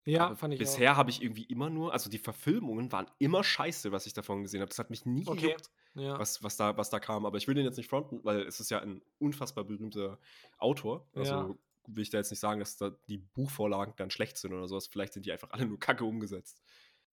Ja, 0.05 0.24
aber 0.24 0.36
fand 0.36 0.55
ich 0.55 0.61
bisher 0.61 0.97
habe 0.97 1.11
ich 1.11 1.22
irgendwie 1.22 1.45
immer 1.45 1.70
nur, 1.70 1.93
also 1.93 2.11
die 2.11 2.18
Verfilmungen 2.18 2.93
waren 2.93 3.07
immer 3.18 3.43
scheiße, 3.45 3.93
was 3.93 4.07
ich 4.07 4.12
davon 4.12 4.43
gesehen 4.43 4.61
habe. 4.61 4.68
Das 4.68 4.78
hat 4.78 4.90
mich 4.90 5.07
nie 5.07 5.26
Okay. 5.26 5.26
gejuckt. 5.26 5.70
Ja. 5.95 6.18
was, 6.18 6.43
was, 6.43 6.57
da, 6.57 6.76
was 6.76 6.90
da 6.90 7.01
kam. 7.01 7.24
Aber 7.26 7.38
ich 7.38 7.49
will 7.49 7.55
den 7.55 7.64
jetzt 7.64 7.76
nicht 7.78 7.88
fronten, 7.88 8.20
weil 8.24 8.43
es 8.43 8.61
ist 8.61 8.70
ja 8.70 8.80
ein 8.80 9.03
unfassbar 9.18 9.64
berühmter 9.64 10.18
Autor. 10.59 11.09
Also 11.16 11.55
Ja. 11.55 11.57
will 11.86 12.03
ich 12.03 12.11
da 12.11 12.18
jetzt 12.18 12.30
nicht 12.30 12.40
sagen, 12.40 12.61
dass 12.61 12.76
da 12.76 12.90
die 13.09 13.18
Buchvorlagen 13.18 13.95
dann 13.97 14.11
schlecht 14.11 14.36
sind 14.36 14.53
oder 14.53 14.68
sowas. 14.68 14.86
Vielleicht 14.88 15.14
sind 15.14 15.26
die 15.26 15.32
einfach 15.32 15.51
alle 15.51 15.66
nur 15.66 15.78
kacke 15.80 16.05
umgesetzt. 16.05 16.62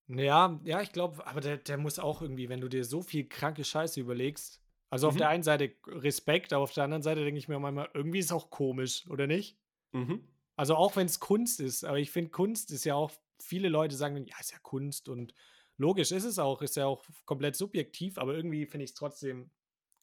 Ja, 0.08 0.60
ja, 0.64 0.80
ich 0.82 0.92
glaube, 0.92 1.24
aber 1.26 1.40
der, 1.40 1.56
der 1.56 1.78
muss 1.78 1.98
auch 2.00 2.20
irgendwie, 2.20 2.48
wenn 2.48 2.60
du 2.60 2.68
dir 2.68 2.84
so 2.84 3.00
viel 3.02 3.28
kranke 3.28 3.64
Scheiße 3.64 4.00
überlegst. 4.00 4.60
Also 4.90 5.08
auf 5.08 5.14
Mhm. 5.14 5.18
der 5.18 5.28
einen 5.28 5.42
Seite 5.42 5.74
Respekt, 5.86 6.52
aber 6.52 6.64
auf 6.64 6.72
der 6.74 6.84
anderen 6.84 7.02
Seite 7.02 7.24
denke 7.24 7.38
ich 7.38 7.48
mir 7.48 7.58
manchmal, 7.58 7.90
irgendwie 7.94 8.18
ist 8.18 8.26
es 8.26 8.32
auch 8.32 8.50
komisch, 8.50 9.06
oder 9.08 9.26
nicht? 9.26 9.58
Mhm. 9.92 10.30
Also 10.56 10.76
auch 10.76 10.96
wenn 10.96 11.06
es 11.06 11.20
Kunst 11.20 11.60
ist, 11.60 11.84
aber 11.84 11.98
ich 11.98 12.10
finde, 12.10 12.30
Kunst 12.30 12.70
ist 12.70 12.84
ja 12.84 12.94
auch, 12.94 13.12
viele 13.42 13.68
Leute 13.70 13.96
sagen, 13.96 14.16
ja, 14.26 14.36
ist 14.40 14.52
ja 14.52 14.58
Kunst 14.58 15.08
und 15.08 15.34
logisch 15.78 16.12
ist 16.12 16.24
es 16.24 16.38
auch, 16.38 16.60
ist 16.62 16.76
ja 16.76 16.86
auch 16.86 17.04
komplett 17.24 17.56
subjektiv, 17.56 18.18
aber 18.18 18.34
irgendwie 18.34 18.66
finde 18.66 18.84
ich 18.84 18.90
es 18.90 18.94
trotzdem 18.94 19.50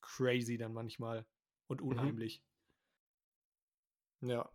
crazy 0.02 0.58
dann 0.58 0.74
manchmal 0.74 1.28
und 1.68 1.82
Mhm. 1.90 2.18
unheimlich. 2.18 2.44
Ja. 4.22 4.52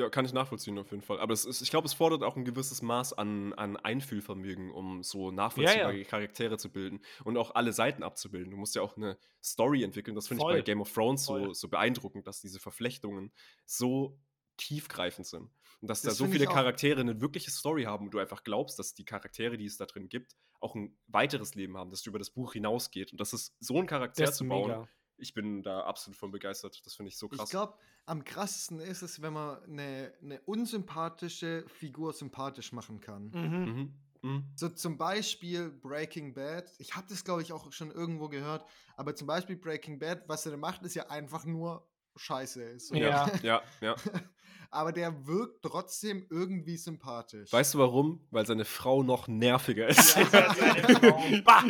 Ja, 0.00 0.08
kann 0.08 0.24
ich 0.24 0.32
nachvollziehen 0.32 0.78
auf 0.78 0.90
jeden 0.90 1.02
Fall. 1.02 1.20
Aber 1.20 1.34
es 1.34 1.44
ist, 1.44 1.60
ich 1.60 1.70
glaube, 1.70 1.86
es 1.86 1.92
fordert 1.92 2.22
auch 2.22 2.36
ein 2.36 2.44
gewisses 2.46 2.80
Maß 2.80 3.12
an, 3.12 3.52
an 3.52 3.76
Einfühlvermögen, 3.76 4.70
um 4.70 5.02
so 5.02 5.30
nachvollziehbare 5.30 6.04
Charaktere 6.04 6.56
zu 6.56 6.70
bilden 6.72 7.00
und 7.24 7.36
auch 7.36 7.54
alle 7.54 7.72
Seiten 7.74 8.02
abzubilden. 8.02 8.50
Du 8.50 8.56
musst 8.56 8.74
ja 8.74 8.82
auch 8.82 8.96
eine 8.96 9.18
Story 9.42 9.82
entwickeln. 9.84 10.14
Das 10.14 10.28
finde 10.28 10.42
ich 10.42 10.48
bei. 10.48 10.62
Game 10.62 10.80
of 10.80 10.90
Thrones 10.92 11.24
so, 11.26 11.34
Voll. 11.38 11.54
so 11.54 11.68
beeindruckend, 11.68 12.26
dass 12.26 12.40
diese 12.40 12.60
Verflechtungen 12.60 13.30
so 13.66 14.18
tiefgreifend 14.56 15.26
sind. 15.26 15.50
Und 15.80 15.88
dass 15.88 16.02
da 16.02 16.08
Das 16.10 16.18
so 16.18 16.24
finde 16.24 16.38
viele. 16.38 16.50
Charaktere 16.50 17.00
eine 17.00 17.20
wirkliche 17.20 17.50
Story 17.50 17.84
haben 17.84 18.06
und 18.06 18.10
du 18.14 18.18
einfach 18.18 18.42
glaubst, 18.42 18.78
dass 18.78 18.94
die 18.94 19.04
Charaktere, 19.04 19.56
die 19.56 19.66
es 19.66 19.76
da 19.76 19.86
drin 19.86 20.08
gibt, 20.08 20.36
auch 20.60 20.74
ein 20.74 20.96
weiteres 21.08 21.54
Leben 21.54 21.76
haben, 21.76 21.90
dass 21.90 22.02
du 22.02 22.10
über 22.10 22.18
das 22.18 22.30
Buch 22.30 22.52
hinausgeht. 22.52 23.12
Und 23.12 23.20
das 23.20 23.32
ist 23.32 23.54
so 23.60 23.78
ein 23.78 23.86
Charakter 23.86 24.24
Das 24.24 24.36
zu 24.36 24.46
bauen. 24.46 24.68
mega. 24.70 24.88
Ich 25.20 25.34
bin 25.34 25.62
da 25.62 25.82
absolut 25.82 26.16
von 26.16 26.30
begeistert. 26.30 26.84
Das 26.84 26.94
finde 26.94 27.08
ich 27.08 27.16
so 27.16 27.28
krass. 27.28 27.44
Ich 27.44 27.50
glaube, 27.50 27.74
am 28.06 28.24
krassesten 28.24 28.80
ist 28.80 29.02
es, 29.02 29.22
wenn 29.22 29.32
man 29.32 29.62
eine, 29.64 30.12
eine 30.22 30.40
unsympathische 30.42 31.64
Figur 31.68 32.12
sympathisch 32.12 32.72
machen 32.72 33.00
kann. 33.00 33.30
Mhm. 33.30 33.64
Mhm. 33.64 33.94
Mhm. 34.22 34.44
So 34.54 34.68
zum 34.68 34.98
Beispiel 34.98 35.70
Breaking 35.70 36.34
Bad. 36.34 36.72
Ich 36.78 36.94
habe 36.94 37.06
das, 37.08 37.24
glaube 37.24 37.42
ich, 37.42 37.52
auch 37.52 37.72
schon 37.72 37.90
irgendwo 37.90 38.28
gehört. 38.28 38.64
Aber 38.96 39.14
zum 39.14 39.26
Beispiel 39.26 39.56
Breaking 39.56 39.98
Bad, 39.98 40.28
was 40.28 40.44
er 40.46 40.52
da 40.52 40.58
macht, 40.58 40.82
ist 40.82 40.94
ja 40.94 41.08
einfach 41.08 41.44
nur 41.44 41.86
Scheiße. 42.16 42.78
So. 42.78 42.94
Ja. 42.94 43.30
Ja, 43.42 43.62
ja. 43.80 43.96
Aber 44.72 44.92
der 44.92 45.26
wirkt 45.26 45.62
trotzdem 45.62 46.24
irgendwie 46.30 46.76
sympathisch. 46.76 47.52
Weißt 47.52 47.74
du 47.74 47.78
warum? 47.78 48.24
Weil 48.30 48.46
seine 48.46 48.64
Frau 48.64 49.02
noch 49.02 49.26
nerviger 49.26 49.88
ist. 49.88 50.16
Ja! 50.16 50.54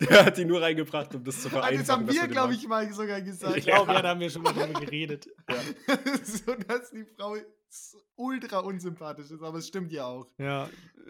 Der 0.00 0.26
hat 0.26 0.36
die 0.36 0.44
nur 0.44 0.60
reingebracht, 0.60 1.14
um 1.14 1.24
das 1.24 1.40
zu 1.40 1.48
Ah, 1.48 1.50
vereinfachen. 1.52 1.78
das 1.78 1.88
haben 1.88 2.08
wir, 2.08 2.28
glaube 2.28 2.52
ich, 2.54 2.66
mal 2.68 2.92
sogar 2.92 3.22
gesagt. 3.22 3.56
Ich 3.56 3.64
glaube, 3.64 3.90
ja, 3.92 4.02
da 4.02 4.08
haben 4.10 4.20
wir 4.20 4.28
schon 4.28 4.42
mal 4.42 4.52
drüber 4.52 4.80
geredet. 4.80 5.28
so, 6.24 6.54
dass 6.54 6.90
die 6.90 7.04
Frau 7.16 7.36
ultra 8.16 8.58
unsympathisch 8.58 9.30
ist. 9.30 9.42
Aber 9.42 9.58
es 9.58 9.68
stimmt 9.68 9.90
ja 9.92 10.04
auch. 10.06 10.26
Ja. 10.38 10.68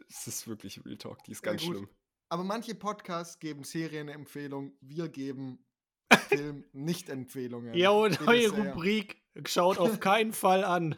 Es 0.08 0.26
ist 0.28 0.46
wirklich 0.46 0.84
Real 0.84 0.96
Talk, 0.96 1.24
die 1.24 1.32
ist 1.32 1.44
Ja, 1.44 1.50
ganz 1.52 1.62
gut. 1.64 1.74
schlimm. 1.76 1.88
Aber 2.28 2.44
manche 2.44 2.74
Podcasts 2.76 3.38
geben 3.40 3.64
Serienempfehlungen. 3.64 4.76
Wir 4.80 5.08
geben 5.08 5.58
Film-Nicht-Empfehlungen. 6.28 7.74
Jo, 7.74 8.04
Bitte 8.04 8.24
neue 8.24 8.50
sehr. 8.50 8.58
Rubrik. 8.74 9.22
Schaut 9.46 9.78
auf 9.78 10.00
keinen 10.00 10.32
Fall 10.32 10.64
an. 10.64 10.94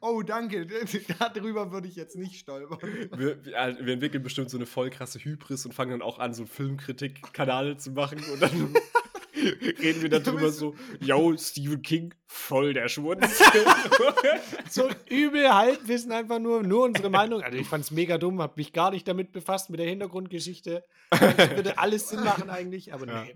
Oh, 0.00 0.22
danke. 0.22 0.66
Darüber 1.18 1.72
würde 1.72 1.88
ich 1.88 1.96
jetzt 1.96 2.16
nicht 2.16 2.38
stolpern. 2.38 2.78
Wir, 3.16 3.44
wir, 3.44 3.54
äh, 3.54 3.76
wir 3.84 3.94
entwickeln 3.94 4.22
bestimmt 4.22 4.50
so 4.50 4.58
eine 4.58 4.66
voll 4.66 4.90
krasse 4.90 5.18
Hybris 5.18 5.64
und 5.66 5.72
fangen 5.72 5.92
dann 5.92 6.02
auch 6.02 6.18
an, 6.18 6.34
so 6.34 6.42
einen 6.42 6.48
Filmkritik-Kanal 6.48 7.78
zu 7.78 7.92
machen 7.92 8.22
und 8.32 8.42
dann 8.42 8.74
reden 9.34 10.02
wir 10.02 10.08
darüber 10.08 10.50
so, 10.50 10.74
yo, 11.00 11.36
Stephen 11.36 11.82
King, 11.82 12.14
voll 12.26 12.72
der 12.74 12.88
Schwunz. 12.88 13.42
So 14.70 14.88
übel 15.08 15.52
Halbwissen 15.52 16.12
einfach 16.12 16.38
nur, 16.38 16.62
nur 16.62 16.84
unsere 16.84 17.10
Meinung. 17.10 17.42
Also 17.42 17.58
ich 17.58 17.66
fand 17.68 17.84
es 17.84 17.90
mega 17.90 18.16
dumm, 18.16 18.40
habe 18.40 18.54
mich 18.56 18.72
gar 18.72 18.90
nicht 18.90 19.06
damit 19.06 19.32
befasst, 19.32 19.68
mit 19.70 19.80
der 19.80 19.86
Hintergrundgeschichte. 19.86 20.84
Das 21.10 21.50
würde 21.56 21.78
alles 21.78 22.08
Sinn 22.08 22.24
machen 22.24 22.48
eigentlich, 22.48 22.94
aber 22.94 23.06
Ja. 23.06 23.24
nee, 23.24 23.34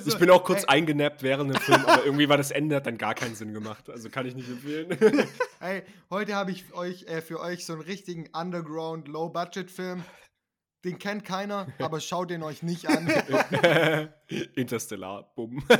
so, 0.00 0.08
Ich 0.08 0.18
bin 0.18 0.30
auch 0.30 0.44
kurz 0.44 0.62
ey, 0.62 0.68
eingenappt 0.68 1.22
während 1.22 1.54
dem 1.54 1.60
Film, 1.60 1.84
aber 1.84 2.04
irgendwie 2.06 2.28
war 2.28 2.38
das 2.38 2.50
Ende, 2.50 2.76
hat 2.76 2.86
dann 2.86 2.96
gar 2.96 3.14
keinen 3.14 3.34
Sinn 3.34 3.52
gemacht. 3.52 3.90
Also 3.90 4.08
kann 4.08 4.26
ich 4.26 4.34
nicht 4.34 4.48
empfehlen. 4.48 4.96
Ey, 5.60 5.82
heute 6.10 6.34
habe 6.34 6.52
ich 6.52 6.72
euch, 6.74 7.04
äh, 7.04 7.20
für 7.20 7.40
euch 7.40 7.66
so 7.66 7.74
einen 7.74 7.82
richtigen 7.82 8.28
Underground 8.32 9.08
Low-Budget-Film. 9.08 10.04
Den 10.86 11.00
kennt 11.00 11.24
keiner, 11.24 11.66
aber 11.80 11.98
schaut 11.98 12.30
den 12.30 12.44
euch 12.44 12.62
nicht 12.62 12.88
an. 12.88 13.08
Interstellar, 14.54 15.32
bumm. 15.34 15.62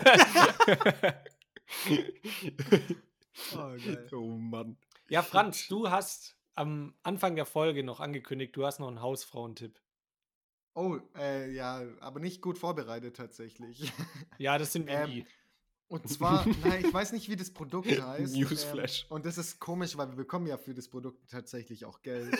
Oh, 3.55 3.77
oh 4.13 4.31
Mann. 4.39 4.79
Ja, 5.11 5.23
Franz, 5.23 5.69
du 5.69 5.91
hast 5.91 6.39
am 6.55 6.95
Anfang 7.03 7.37
der 7.37 7.45
Folge 7.45 7.85
noch 7.85 8.01
angekündigt, 8.01 8.57
du 8.57 8.65
hast 8.65 8.81
noch 8.81 8.89
einen 8.89 9.03
Hausfrauentipp. 9.03 9.79
Oh, 10.75 10.99
äh, 11.19 11.53
ja, 11.53 11.83
aber 12.01 12.19
nicht 12.19 12.41
gut 12.41 12.57
vorbereitet 12.57 13.17
tatsächlich. 13.17 13.93
Ja, 14.39 14.57
das 14.57 14.73
sind 14.73 14.87
wir 14.87 14.95
Ähm, 14.95 15.11
nie. 15.11 15.27
Und 15.89 16.09
zwar, 16.09 16.47
nein, 16.65 16.87
ich 16.87 16.95
weiß 16.95 17.13
nicht, 17.13 17.29
wie 17.29 17.37
das 17.37 17.53
Produkt 17.53 17.91
heißt. 17.91 18.35
Newsflash. 18.35 19.03
Ähm, 19.03 19.17
und 19.17 19.27
das 19.27 19.37
ist 19.37 19.61
komisch, 19.61 19.99
weil 19.99 20.09
wir 20.09 20.17
bekommen 20.17 20.47
ja 20.47 20.57
für 20.57 20.73
das 20.73 20.89
Produkt 20.89 21.31
tatsächlich 21.31 21.85
auch 21.85 22.01
Geld. 22.01 22.35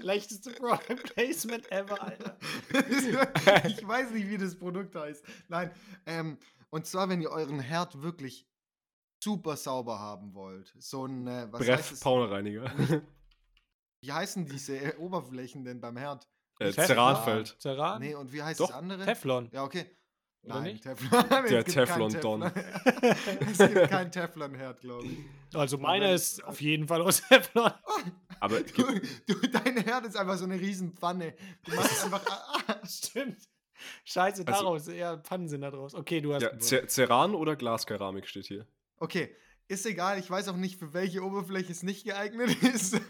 Schlechteste 0.00 0.50
Product 0.50 1.02
Placement 1.14 1.70
ever, 1.70 2.00
Alter. 2.02 2.36
ich 3.66 3.86
weiß 3.86 4.10
nicht, 4.10 4.28
wie 4.28 4.38
das 4.38 4.56
Produkt 4.56 4.94
heißt. 4.94 5.24
Nein, 5.48 5.70
ähm, 6.06 6.38
und 6.70 6.86
zwar, 6.86 7.08
wenn 7.08 7.20
ihr 7.20 7.30
euren 7.30 7.60
Herd 7.60 8.02
wirklich 8.02 8.48
super 9.22 9.56
sauber 9.56 9.98
haben 9.98 10.34
wollt. 10.34 10.74
So 10.78 11.06
ein, 11.06 11.26
äh, 11.26 11.48
was 11.50 11.60
heißt 11.60 11.70
Breff, 11.70 11.92
es? 11.92 12.00
Paulenreiniger. 12.00 12.70
Wie 14.02 14.12
heißen 14.12 14.46
diese 14.46 14.76
äh, 14.76 14.96
Oberflächen 14.96 15.64
denn 15.64 15.80
beim 15.80 15.96
Herd? 15.96 16.28
äh, 16.58 16.70
Teflon. 16.70 16.86
Ceranfeld. 16.86 17.56
Ceran? 17.60 18.00
Nee, 18.00 18.14
und 18.14 18.32
wie 18.32 18.42
heißt 18.42 18.60
Doch, 18.60 18.68
das 18.68 18.76
andere? 18.76 19.04
Teflon. 19.04 19.48
Ja, 19.52 19.64
okay. 19.64 19.90
Oder 20.46 20.54
Nein, 20.60 20.72
nicht? 20.74 20.82
Teflon. 20.84 21.24
Es 21.44 21.48
Der 21.50 21.64
gibt 21.64 21.74
keinen 21.74 21.86
Teflon-Don. 21.86 22.40
Teflon. 22.40 23.16
es 23.52 23.58
gibt 23.58 23.90
keinen 23.90 24.12
Teflon-Herd, 24.12 24.80
glaube 24.80 25.06
ich. 25.06 25.18
Also 25.54 25.78
meiner 25.78 26.12
ist 26.12 26.42
auf 26.44 26.60
jeden 26.60 26.86
Fall 26.88 27.02
aus 27.02 27.22
Teflon. 27.28 27.70
Aber 28.40 28.60
Du, 28.60 29.00
du, 29.26 29.34
dein 29.48 29.76
Herd 29.78 30.06
ist 30.06 30.16
einfach 30.16 30.36
so 30.36 30.44
eine 30.44 30.58
riesen 30.60 30.92
Pfanne. 30.92 31.34
Du 31.64 31.74
machst 31.74 32.04
einfach. 32.04 32.22
Stimmt. 32.88 33.38
Scheiße, 34.04 34.44
Also- 34.46 34.62
daraus. 34.64 34.86
Ja, 34.88 35.18
Pfannen 35.18 35.48
sind 35.48 35.60
da 35.62 35.70
draus. 35.70 35.94
Okay, 35.94 36.20
du 36.20 36.32
hast 36.34 36.42
ja, 36.70 36.86
Ceran 36.86 37.34
oder 37.34 37.56
Glaskeramik 37.56 38.26
steht 38.28 38.46
hier. 38.46 38.66
Okay, 38.98 39.34
ist 39.68 39.84
egal. 39.84 40.18
Ich 40.18 40.30
weiß 40.30 40.48
auch 40.48 40.56
nicht, 40.56 40.78
für 40.78 40.94
welche 40.94 41.22
Oberfläche 41.24 41.72
es 41.72 41.82
nicht 41.82 42.04
geeignet 42.04 42.62
ist. 42.62 43.00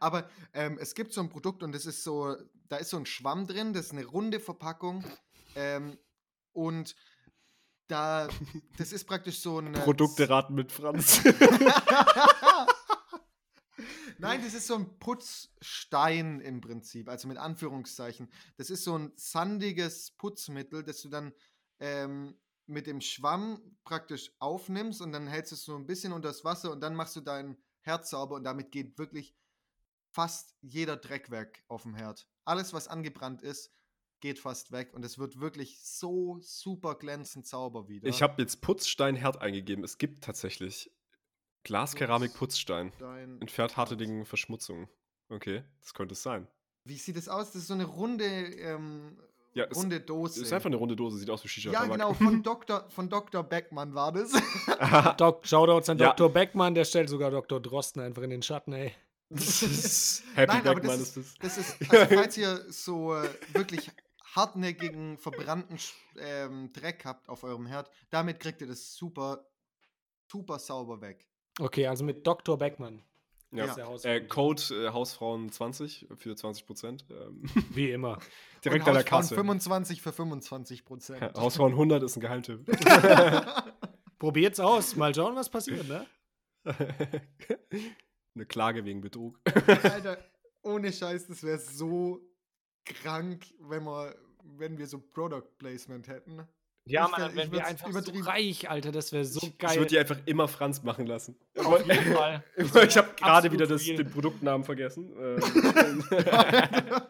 Aber 0.00 0.28
ähm, 0.52 0.78
es 0.80 0.94
gibt 0.94 1.12
so 1.12 1.20
ein 1.20 1.28
Produkt 1.30 1.62
und 1.62 1.72
das 1.72 1.86
ist 1.86 2.02
so, 2.02 2.34
da 2.68 2.76
ist 2.76 2.90
so 2.90 2.96
ein 2.96 3.06
Schwamm 3.06 3.46
drin, 3.46 3.72
das 3.72 3.86
ist 3.86 3.92
eine 3.92 4.04
runde 4.04 4.40
Verpackung. 4.40 5.04
Ähm, 5.54 5.96
und 6.52 6.94
da, 7.88 8.28
das 8.78 8.92
ist 8.92 9.04
praktisch 9.04 9.40
so 9.40 9.58
ein. 9.60 9.72
Produkte 9.72 10.28
raten 10.28 10.54
mit 10.54 10.72
Franz. 10.72 11.22
Nein, 14.18 14.40
das 14.44 14.54
ist 14.54 14.68
so 14.68 14.76
ein 14.76 14.98
Putzstein 15.00 16.40
im 16.40 16.60
Prinzip, 16.60 17.08
also 17.08 17.26
mit 17.26 17.38
Anführungszeichen. 17.38 18.32
Das 18.56 18.70
ist 18.70 18.84
so 18.84 18.96
ein 18.96 19.10
sandiges 19.16 20.12
Putzmittel, 20.12 20.84
das 20.84 21.02
du 21.02 21.08
dann 21.08 21.32
ähm, 21.80 22.38
mit 22.66 22.86
dem 22.86 23.00
Schwamm 23.00 23.60
praktisch 23.84 24.30
aufnimmst 24.38 25.00
und 25.00 25.10
dann 25.10 25.26
hältst 25.26 25.50
du 25.50 25.56
es 25.56 25.64
so 25.64 25.74
ein 25.74 25.86
bisschen 25.86 26.12
unter 26.12 26.28
das 26.28 26.44
Wasser 26.44 26.70
und 26.70 26.80
dann 26.80 26.94
machst 26.94 27.16
du 27.16 27.20
dein 27.20 27.56
Herd 27.80 28.06
sauber 28.06 28.36
und 28.36 28.44
damit 28.44 28.70
geht 28.70 28.96
wirklich 28.96 29.34
fast 30.12 30.54
jeder 30.60 30.96
Dreck 30.96 31.30
weg 31.30 31.64
auf 31.66 31.82
dem 31.82 31.96
Herd. 31.96 32.28
Alles, 32.44 32.72
was 32.72 32.86
angebrannt 32.86 33.42
ist, 33.42 33.72
geht 34.22 34.38
fast 34.38 34.72
weg 34.72 34.94
und 34.94 35.04
es 35.04 35.18
wird 35.18 35.40
wirklich 35.40 35.80
so 35.82 36.38
super 36.40 36.94
glänzend 36.94 37.46
sauber 37.46 37.88
wieder. 37.88 38.08
Ich 38.08 38.22
habe 38.22 38.40
jetzt 38.40 38.62
Putzstein-Herd 38.62 39.42
eingegeben. 39.42 39.84
Es 39.84 39.98
gibt 39.98 40.24
tatsächlich 40.24 40.90
Glaskeramik-Putzstein. 41.64 42.92
Dein 42.98 43.40
Entfernt 43.40 43.76
harte 43.76 43.96
Dinge 43.96 44.24
Verschmutzung. 44.24 44.88
Okay, 45.28 45.62
das 45.80 45.92
könnte 45.92 46.14
es 46.14 46.22
sein. 46.22 46.46
Wie 46.84 46.96
sieht 46.96 47.16
das 47.16 47.28
aus? 47.28 47.48
Das 47.52 47.62
ist 47.62 47.68
so 47.68 47.74
eine 47.74 47.84
runde, 47.84 48.24
ähm, 48.24 49.18
Ja, 49.54 49.66
es 49.70 49.76
runde 49.76 50.00
Dose. 50.00 50.42
ist 50.42 50.52
einfach 50.52 50.66
eine 50.66 50.76
runde 50.76 50.96
Dose, 50.96 51.18
sieht 51.18 51.30
aus 51.30 51.42
wie 51.44 51.48
shisha 51.48 51.70
ja, 51.70 51.84
genau, 51.84 52.14
von 52.14 52.42
Dr. 52.42 52.88
von 52.90 53.08
Dr. 53.08 53.42
Beckmann 53.42 53.94
war 53.94 54.12
das. 54.12 54.32
Doc, 55.16 55.46
Shoutouts 55.46 55.88
an 55.88 55.98
Ja. 55.98 56.08
Dr. 56.12 56.28
Beckmann, 56.32 56.74
der 56.74 56.84
stellt 56.84 57.08
sogar 57.08 57.30
Dr. 57.30 57.60
Drosten 57.60 58.02
einfach 58.02 58.22
in 58.22 58.30
den 58.30 58.42
Schatten, 58.42 58.72
ey. 58.72 58.92
Happy 59.30 60.52
Nein, 60.52 60.66
aber 60.66 60.74
Backman 60.74 60.98
das 60.98 61.16
ist 61.16 61.16
das. 61.16 61.34
Das 61.40 61.58
ist, 61.58 61.90
also 61.90 62.14
falls 62.14 62.36
ihr 62.36 62.64
so 62.70 63.14
äh, 63.14 63.28
wirklich 63.54 63.90
hartnäckigen, 64.34 65.18
verbrannten 65.18 65.78
ähm, 66.18 66.72
Dreck 66.72 67.04
habt 67.04 67.28
auf 67.28 67.44
eurem 67.44 67.66
Herd, 67.66 67.90
damit 68.10 68.40
kriegt 68.40 68.60
ihr 68.60 68.66
das 68.66 68.94
super, 68.94 69.46
super 70.26 70.58
sauber 70.58 71.00
weg. 71.00 71.28
Okay, 71.60 71.86
also 71.86 72.04
mit 72.04 72.26
Dr. 72.26 72.56
Beckmann. 72.58 73.02
Ja. 73.52 73.76
Äh, 74.04 74.22
Code 74.22 74.62
äh, 74.70 74.88
Hausfrauen 74.92 75.52
20 75.52 76.08
für 76.16 76.34
20 76.34 76.66
Prozent. 76.66 77.04
Ähm, 77.10 77.42
Wie 77.70 77.90
immer. 77.90 78.18
direkt 78.64 78.88
an 78.88 78.94
der 78.94 79.02
Hausfrauen 79.02 79.20
Kasse. 79.20 79.34
25 79.34 80.00
für 80.00 80.12
25 80.12 80.84
Prozent. 80.86 81.20
Ja, 81.20 81.34
Hausfrauen 81.36 81.72
100 81.72 82.02
ist 82.02 82.16
ein 82.16 82.20
Geheimtipp. 82.20 82.64
Probiert's 84.18 84.58
aus. 84.58 84.96
Mal 84.96 85.14
schauen, 85.14 85.36
was 85.36 85.50
passiert, 85.50 85.86
ne? 85.86 86.06
Eine 88.34 88.46
Klage 88.46 88.86
wegen 88.86 89.02
Betrug. 89.02 89.38
Alter, 89.66 90.16
ohne 90.62 90.90
Scheiß, 90.90 91.26
das 91.26 91.42
wäre 91.42 91.58
so 91.58 92.20
krank, 92.84 93.44
wenn 93.60 93.84
wir, 93.84 94.14
wenn 94.58 94.78
wir 94.78 94.86
so 94.86 94.98
Product 94.98 95.44
Placement 95.58 96.08
hätten. 96.08 96.46
Ja, 96.84 97.04
Ich 97.04 97.10
Mann, 97.12 97.20
dann 97.20 97.34
wären 97.36 97.46
ich 97.46 97.52
wir 97.52 97.64
einfach 97.66 97.86
so 97.86 97.90
übertrieben- 97.92 98.24
reich, 98.26 98.68
Alter. 98.68 98.90
Das 98.90 99.12
wäre 99.12 99.24
so 99.24 99.38
Ich 99.46 99.56
geil. 99.56 99.76
würde 99.76 99.86
die 99.90 99.98
einfach 100.00 100.18
immer 100.26 100.48
Franz 100.48 100.82
machen 100.82 101.06
lassen. 101.06 101.36
Auf 101.56 101.86
jeden 101.86 102.12
Fall. 102.14 102.42
ich 102.56 102.96
habe 102.96 103.08
gerade 103.16 103.52
wieder 103.52 103.66
das, 103.68 103.84
den 103.84 104.10
Produktnamen 104.10 104.64
vergessen. 104.64 105.12
Ähm, 105.16 106.04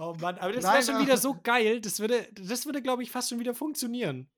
Oh 0.00 0.14
Mann, 0.20 0.38
aber 0.38 0.52
das 0.52 0.62
wäre 0.64 0.82
schon 0.82 1.02
wieder 1.04 1.16
so 1.16 1.36
geil. 1.42 1.80
Das 1.80 1.98
würde, 1.98 2.28
das 2.32 2.66
würde 2.66 2.80
glaube 2.82 3.02
ich, 3.02 3.10
fast 3.10 3.30
schon 3.30 3.40
wieder 3.40 3.52
funktionieren. 3.52 4.28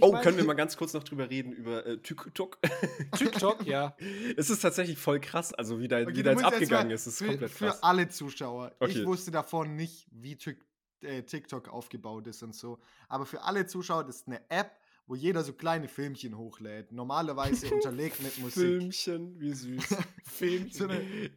Oh, 0.00 0.12
meine? 0.12 0.22
können 0.24 0.36
wir 0.36 0.44
mal 0.44 0.52
ganz 0.54 0.76
kurz 0.76 0.92
noch 0.92 1.02
drüber 1.04 1.30
reden, 1.30 1.52
über 1.52 1.86
äh, 1.86 1.98
TikTok? 1.98 2.58
TikTok, 3.16 3.64
ja. 3.64 3.96
es 4.36 4.50
ist 4.50 4.60
tatsächlich 4.60 4.98
voll 4.98 5.20
krass, 5.20 5.54
also 5.54 5.80
wie 5.80 5.88
da, 5.88 6.00
Okay, 6.02 6.16
wie 6.16 6.22
da 6.22 6.32
jetzt 6.32 6.44
abgegangen 6.44 6.88
mal 6.88 6.94
ist. 6.94 7.06
ist 7.06 7.18
für, 7.18 7.26
komplett 7.28 7.50
für 7.50 7.66
krass. 7.66 7.82
alle 7.82 8.08
Zuschauer. 8.08 8.74
Okay. 8.80 8.92
Ich 9.00 9.06
wusste 9.06 9.30
davon 9.30 9.74
nicht, 9.76 10.06
wie 10.10 10.34
Tik- 10.36 10.64
äh, 11.02 11.22
TikTok 11.22 11.68
aufgebaut 11.68 12.26
ist 12.26 12.42
und 12.42 12.54
so. 12.54 12.80
Aber 13.08 13.24
für 13.24 13.42
alle 13.42 13.66
Zuschauer, 13.66 14.04
das 14.04 14.16
ist 14.16 14.28
eine 14.28 14.42
App, 14.50 14.72
wo 15.06 15.14
jeder 15.14 15.42
so 15.42 15.52
kleine 15.52 15.88
Filmchen 15.88 16.36
hochlädt. 16.36 16.92
Normalerweise 16.92 17.70
unterlegt 17.74 18.22
mit 18.22 18.38
Musik. 18.38 18.54
Filmchen, 18.62 19.40
wie 19.40 19.52
süß. 19.52 19.84
Filmchen. 20.24 20.70
So 20.72 20.84
eine- 20.84 21.30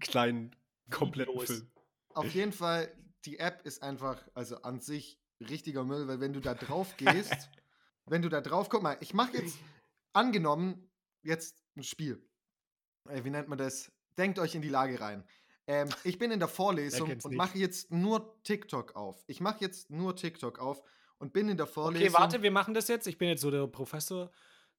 kleinen, 0.00 0.56
kompletten. 0.90 1.38
Film. 1.40 1.68
Auf 2.14 2.30
jeden 2.34 2.52
Fall, 2.52 2.92
die 3.26 3.38
App 3.38 3.66
ist 3.66 3.82
einfach, 3.82 4.22
also 4.34 4.62
an 4.62 4.80
sich 4.80 5.18
richtiger 5.40 5.84
Müll, 5.84 6.06
weil 6.08 6.20
wenn 6.20 6.32
du 6.32 6.40
da 6.40 6.54
drauf 6.54 6.96
gehst, 6.96 7.50
wenn 8.12 8.20
du 8.20 8.28
da 8.28 8.42
drauf, 8.42 8.68
guck 8.68 8.82
mal, 8.82 8.98
ich 9.00 9.14
mache 9.14 9.38
jetzt, 9.38 9.58
angenommen, 10.12 10.90
jetzt 11.22 11.64
ein 11.76 11.82
Spiel. 11.82 12.22
Äh, 13.08 13.24
wie 13.24 13.30
nennt 13.30 13.48
man 13.48 13.56
das? 13.56 13.90
Denkt 14.18 14.38
euch 14.38 14.54
in 14.54 14.60
die 14.60 14.68
Lage 14.68 15.00
rein. 15.00 15.24
Ähm, 15.66 15.88
ich 16.04 16.18
bin 16.18 16.30
in 16.30 16.38
der 16.38 16.48
Vorlesung 16.48 17.10
und 17.10 17.34
mache 17.34 17.56
jetzt 17.56 17.90
nur 17.90 18.38
TikTok 18.42 18.94
auf. 18.96 19.24
Ich 19.28 19.40
mache 19.40 19.60
jetzt 19.60 19.88
nur 19.90 20.14
TikTok 20.14 20.58
auf 20.58 20.82
und 21.18 21.32
bin 21.32 21.48
in 21.48 21.56
der 21.56 21.66
Vorlesung. 21.66 22.08
Okay, 22.08 22.18
warte, 22.18 22.42
wir 22.42 22.50
machen 22.50 22.74
das 22.74 22.88
jetzt. 22.88 23.06
Ich 23.06 23.16
bin 23.16 23.28
jetzt 23.28 23.40
so 23.40 23.50
der 23.50 23.66
Professor. 23.66 24.30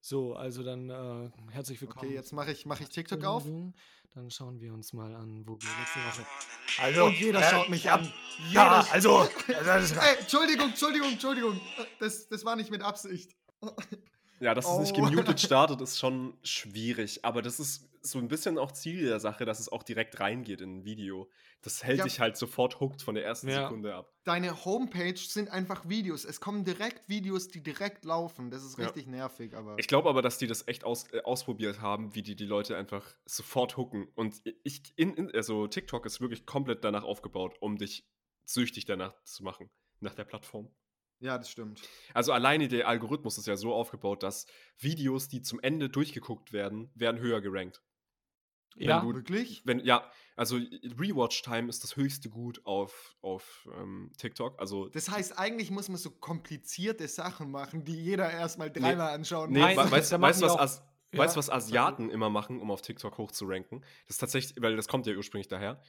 So, 0.05 0.35
also 0.35 0.63
dann 0.63 0.89
äh, 0.89 1.29
herzlich 1.53 1.79
willkommen. 1.79 2.07
Okay, 2.07 2.13
jetzt 2.13 2.33
mache 2.33 2.51
ich, 2.51 2.65
mach 2.65 2.81
ich 2.81 2.89
TikTok 2.89 3.23
auf. 3.23 3.45
Dann 3.45 4.29
schauen 4.29 4.59
wir 4.59 4.73
uns 4.73 4.91
mal 4.91 5.15
an, 5.15 5.47
wo 5.47 5.53
wir 5.53 5.69
letzte 5.79 5.99
Woche. 5.99 6.27
Also, 6.81 7.05
und 7.05 7.17
jeder 7.17 7.41
schaut 7.41 7.69
mich 7.69 7.89
an. 7.89 8.11
Ja, 8.51 8.81
Jeder- 8.81 8.91
also. 8.91 9.21
Ey, 9.47 10.17
Entschuldigung, 10.19 10.69
Entschuldigung, 10.71 11.09
Entschuldigung. 11.13 11.57
Das, 12.01 12.27
das 12.27 12.43
war 12.43 12.57
nicht 12.57 12.69
mit 12.69 12.81
Absicht. 12.81 13.31
Ja, 14.41 14.53
dass 14.53 14.65
es 14.69 14.77
nicht 14.79 14.91
Oh. 14.97 15.05
gemutet 15.05 15.39
startet, 15.39 15.79
ist 15.79 15.97
schon 15.97 16.37
schwierig. 16.43 17.23
Aber 17.23 17.41
das 17.41 17.61
ist 17.61 17.87
so 18.05 18.19
ein 18.19 18.27
bisschen 18.27 18.57
auch 18.57 18.73
Ziel 18.73 19.05
der 19.05 19.19
Sache, 19.21 19.45
dass 19.45 19.59
es 19.61 19.69
auch 19.69 19.81
direkt 19.81 20.19
reingeht 20.19 20.59
in 20.59 20.79
ein 20.79 20.83
Video. 20.85 21.29
Das 21.61 21.83
hält 21.83 21.99
Ja. 21.99 22.03
dich 22.03 22.19
halt 22.19 22.35
sofort 22.35 22.81
hooked 22.81 23.01
von 23.01 23.15
der 23.15 23.23
ersten 23.23 23.47
Ja. 23.47 23.63
Sekunde 23.63 23.95
ab. 23.95 24.11
Deine 24.25 24.65
Homepage 24.65 25.15
sind 25.17 25.49
einfach 25.49 25.87
Videos. 25.87 26.25
Es 26.25 26.41
kommen 26.41 26.65
direkt 26.65 27.07
Videos, 27.07 27.47
die 27.47 27.63
direkt 27.63 28.03
laufen. 28.03 28.51
Das 28.51 28.63
ist 28.63 28.77
Ja. 28.77 28.85
richtig 28.87 29.07
nervig, 29.07 29.55
aber. 29.55 29.77
Ich 29.79 29.87
glaube 29.87 30.09
aber, 30.09 30.21
dass 30.21 30.37
die 30.37 30.47
das 30.47 30.67
echt 30.67 30.83
aus, 30.83 31.11
äh, 31.13 31.21
ausprobiert 31.21 31.79
haben, 31.79 32.13
wie 32.13 32.23
die 32.23 32.35
die 32.35 32.45
Leute 32.45 32.75
einfach 32.75 33.15
sofort 33.25 33.77
hooken. 33.77 34.07
Und 34.15 34.41
ich, 34.63 34.93
in, 34.97 35.13
in, 35.15 35.31
also 35.33 35.67
TikTok 35.67 36.05
ist 36.05 36.19
wirklich 36.19 36.45
komplett 36.45 36.83
danach 36.83 37.03
aufgebaut, 37.05 37.55
um 37.61 37.77
dich 37.77 38.05
süchtig 38.45 38.83
danach 38.83 39.15
zu 39.23 39.43
machen, 39.45 39.69
nach 40.01 40.13
der 40.13 40.25
Plattform. 40.25 40.69
ja, 41.19 41.37
das 41.37 41.49
stimmt. 41.49 41.81
Also 42.13 42.33
alleine 42.33 42.67
der 42.67 42.85
Algorithmus 42.89 43.37
ist 43.37 43.47
ja 43.47 43.55
so 43.55 43.73
aufgebaut, 43.73 44.23
dass 44.23 44.45
Videos, 44.77 45.29
die 45.29 45.41
zum 45.41 45.61
Ende 45.61 45.87
durchgeguckt 45.87 46.51
werden, 46.51 46.91
werden 46.95 47.21
höher 47.21 47.39
gerankt. 47.39 47.81
Ja, 48.77 48.99
du- 49.01 49.13
Wirklich? 49.13 49.61
Wenn, 49.65 49.79
ja, 49.79 50.09
also 50.35 50.57
Rewatch-Time 50.57 51.69
ist 51.69 51.83
das 51.83 51.95
höchste 51.95 52.29
Gut 52.29 52.61
auf, 52.65 53.15
auf 53.21 53.67
ähm, 53.77 54.11
TikTok. 54.17 54.59
Also 54.59 54.87
Das 54.89 55.09
heißt, 55.09 55.37
eigentlich 55.37 55.71
muss 55.71 55.89
man 55.89 55.97
so 55.97 56.11
komplizierte 56.11 57.07
Sachen 57.07 57.51
machen, 57.51 57.83
die 57.83 57.95
jeder 57.95 58.29
erstmal 58.31 58.71
dreimal 58.71 59.13
anschauen 59.13 59.51
Nee, 59.51 59.59
Nein, 59.59 59.77
we- 59.77 59.81
da 60.09 60.21
weißt 60.21 60.41
du, 60.41 60.45
was, 60.47 60.57
As 60.57 60.83
ja, 61.11 61.19
weißt, 61.19 61.37
was 61.37 61.49
Asiaten 61.49 62.09
immer 62.09 62.29
machen, 62.29 62.59
um 62.59 62.71
auf 62.71 62.81
TikTok 62.81 63.17
hochzuranken? 63.17 63.81
Das 64.07 64.15
ist 64.15 64.17
tatsächlich, 64.19 64.59
weil 64.61 64.75
das 64.75 64.87
kommt 64.87 65.05
ja 65.05 65.15
ursprünglich 65.15 65.47
daher. 65.47 65.79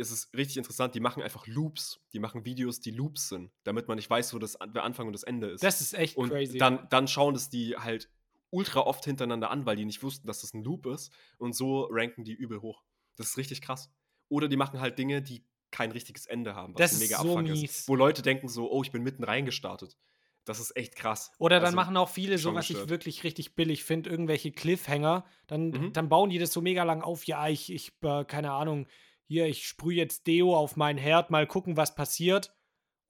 Es 0.00 0.12
ist 0.12 0.32
richtig 0.36 0.58
interessant, 0.58 0.94
die 0.94 1.00
machen 1.00 1.24
einfach 1.24 1.48
Loops. 1.48 2.00
Die 2.12 2.20
machen 2.20 2.44
Videos, 2.44 2.78
die 2.78 2.92
Loops 2.92 3.30
sind, 3.30 3.50
damit 3.64 3.88
man 3.88 3.96
nicht 3.96 4.08
weiß, 4.08 4.32
wo 4.32 4.38
das 4.38 4.56
der 4.72 4.84
Anfang 4.84 5.08
und 5.08 5.12
das 5.12 5.24
Ende 5.24 5.48
ist. 5.48 5.64
Das 5.64 5.80
ist 5.80 5.94
echt 5.94 6.16
und 6.16 6.28
crazy. 6.28 6.56
dann, 6.58 6.86
dann 6.90 7.08
schauen 7.08 7.34
das 7.34 7.50
die 7.50 7.76
halt 7.76 8.08
ultra 8.50 8.80
oft 8.80 9.04
hintereinander 9.04 9.50
an, 9.50 9.66
weil 9.66 9.76
die 9.76 9.84
nicht 9.84 10.02
wussten, 10.02 10.26
dass 10.26 10.40
das 10.40 10.54
ein 10.54 10.62
Loop 10.64 10.86
ist. 10.86 11.12
Und 11.38 11.54
so 11.54 11.82
ranken 11.90 12.24
die 12.24 12.32
übel 12.34 12.60
hoch. 12.62 12.82
Das 13.16 13.28
ist 13.28 13.36
richtig 13.36 13.60
krass. 13.62 13.90
Oder 14.28 14.48
die 14.48 14.56
machen 14.56 14.80
halt 14.80 14.98
Dinge, 14.98 15.22
die 15.22 15.44
kein 15.70 15.90
richtiges 15.90 16.26
Ende 16.26 16.54
haben, 16.54 16.74
was 16.74 16.78
Das 16.78 16.92
ein 16.92 16.94
ist 17.02 17.10
mega 17.10 17.22
so 17.22 17.36
Abfuck 17.38 17.42
mies. 17.50 17.62
ist. 17.80 17.88
Wo 17.88 17.94
Leute 17.94 18.22
denken 18.22 18.48
so, 18.48 18.70
oh, 18.70 18.82
ich 18.82 18.90
bin 18.90 19.02
mitten 19.02 19.24
reingestartet. 19.24 19.96
Das 20.44 20.60
ist 20.60 20.74
echt 20.76 20.96
krass. 20.96 21.30
Oder 21.38 21.56
dann 21.56 21.66
Also, 21.66 21.76
machen 21.76 21.96
auch 21.98 22.08
viele 22.08 22.38
so, 22.38 22.54
was 22.54 22.70
ich 22.70 22.88
wirklich 22.88 23.22
richtig 23.22 23.54
billig 23.54 23.84
finde, 23.84 24.08
irgendwelche 24.08 24.50
Cliffhanger. 24.50 25.26
Dann, 25.46 25.70
Mhm. 25.70 25.92
dann 25.92 26.08
bauen 26.08 26.30
die 26.30 26.38
das 26.38 26.52
so 26.54 26.62
mega 26.62 26.84
lang 26.84 27.02
auf. 27.02 27.24
Ja, 27.24 27.48
ich, 27.48 27.70
ich 27.70 27.92
äh, 28.02 28.24
keine 28.24 28.52
Ahnung, 28.52 28.86
hier, 29.26 29.44
ich 29.46 29.66
sprühe 29.66 29.94
jetzt 29.96 30.26
Deo 30.26 30.56
auf 30.56 30.76
meinen 30.76 30.96
Herd, 30.96 31.30
mal 31.30 31.46
gucken, 31.46 31.76
was 31.76 31.94
passiert. 31.94 32.54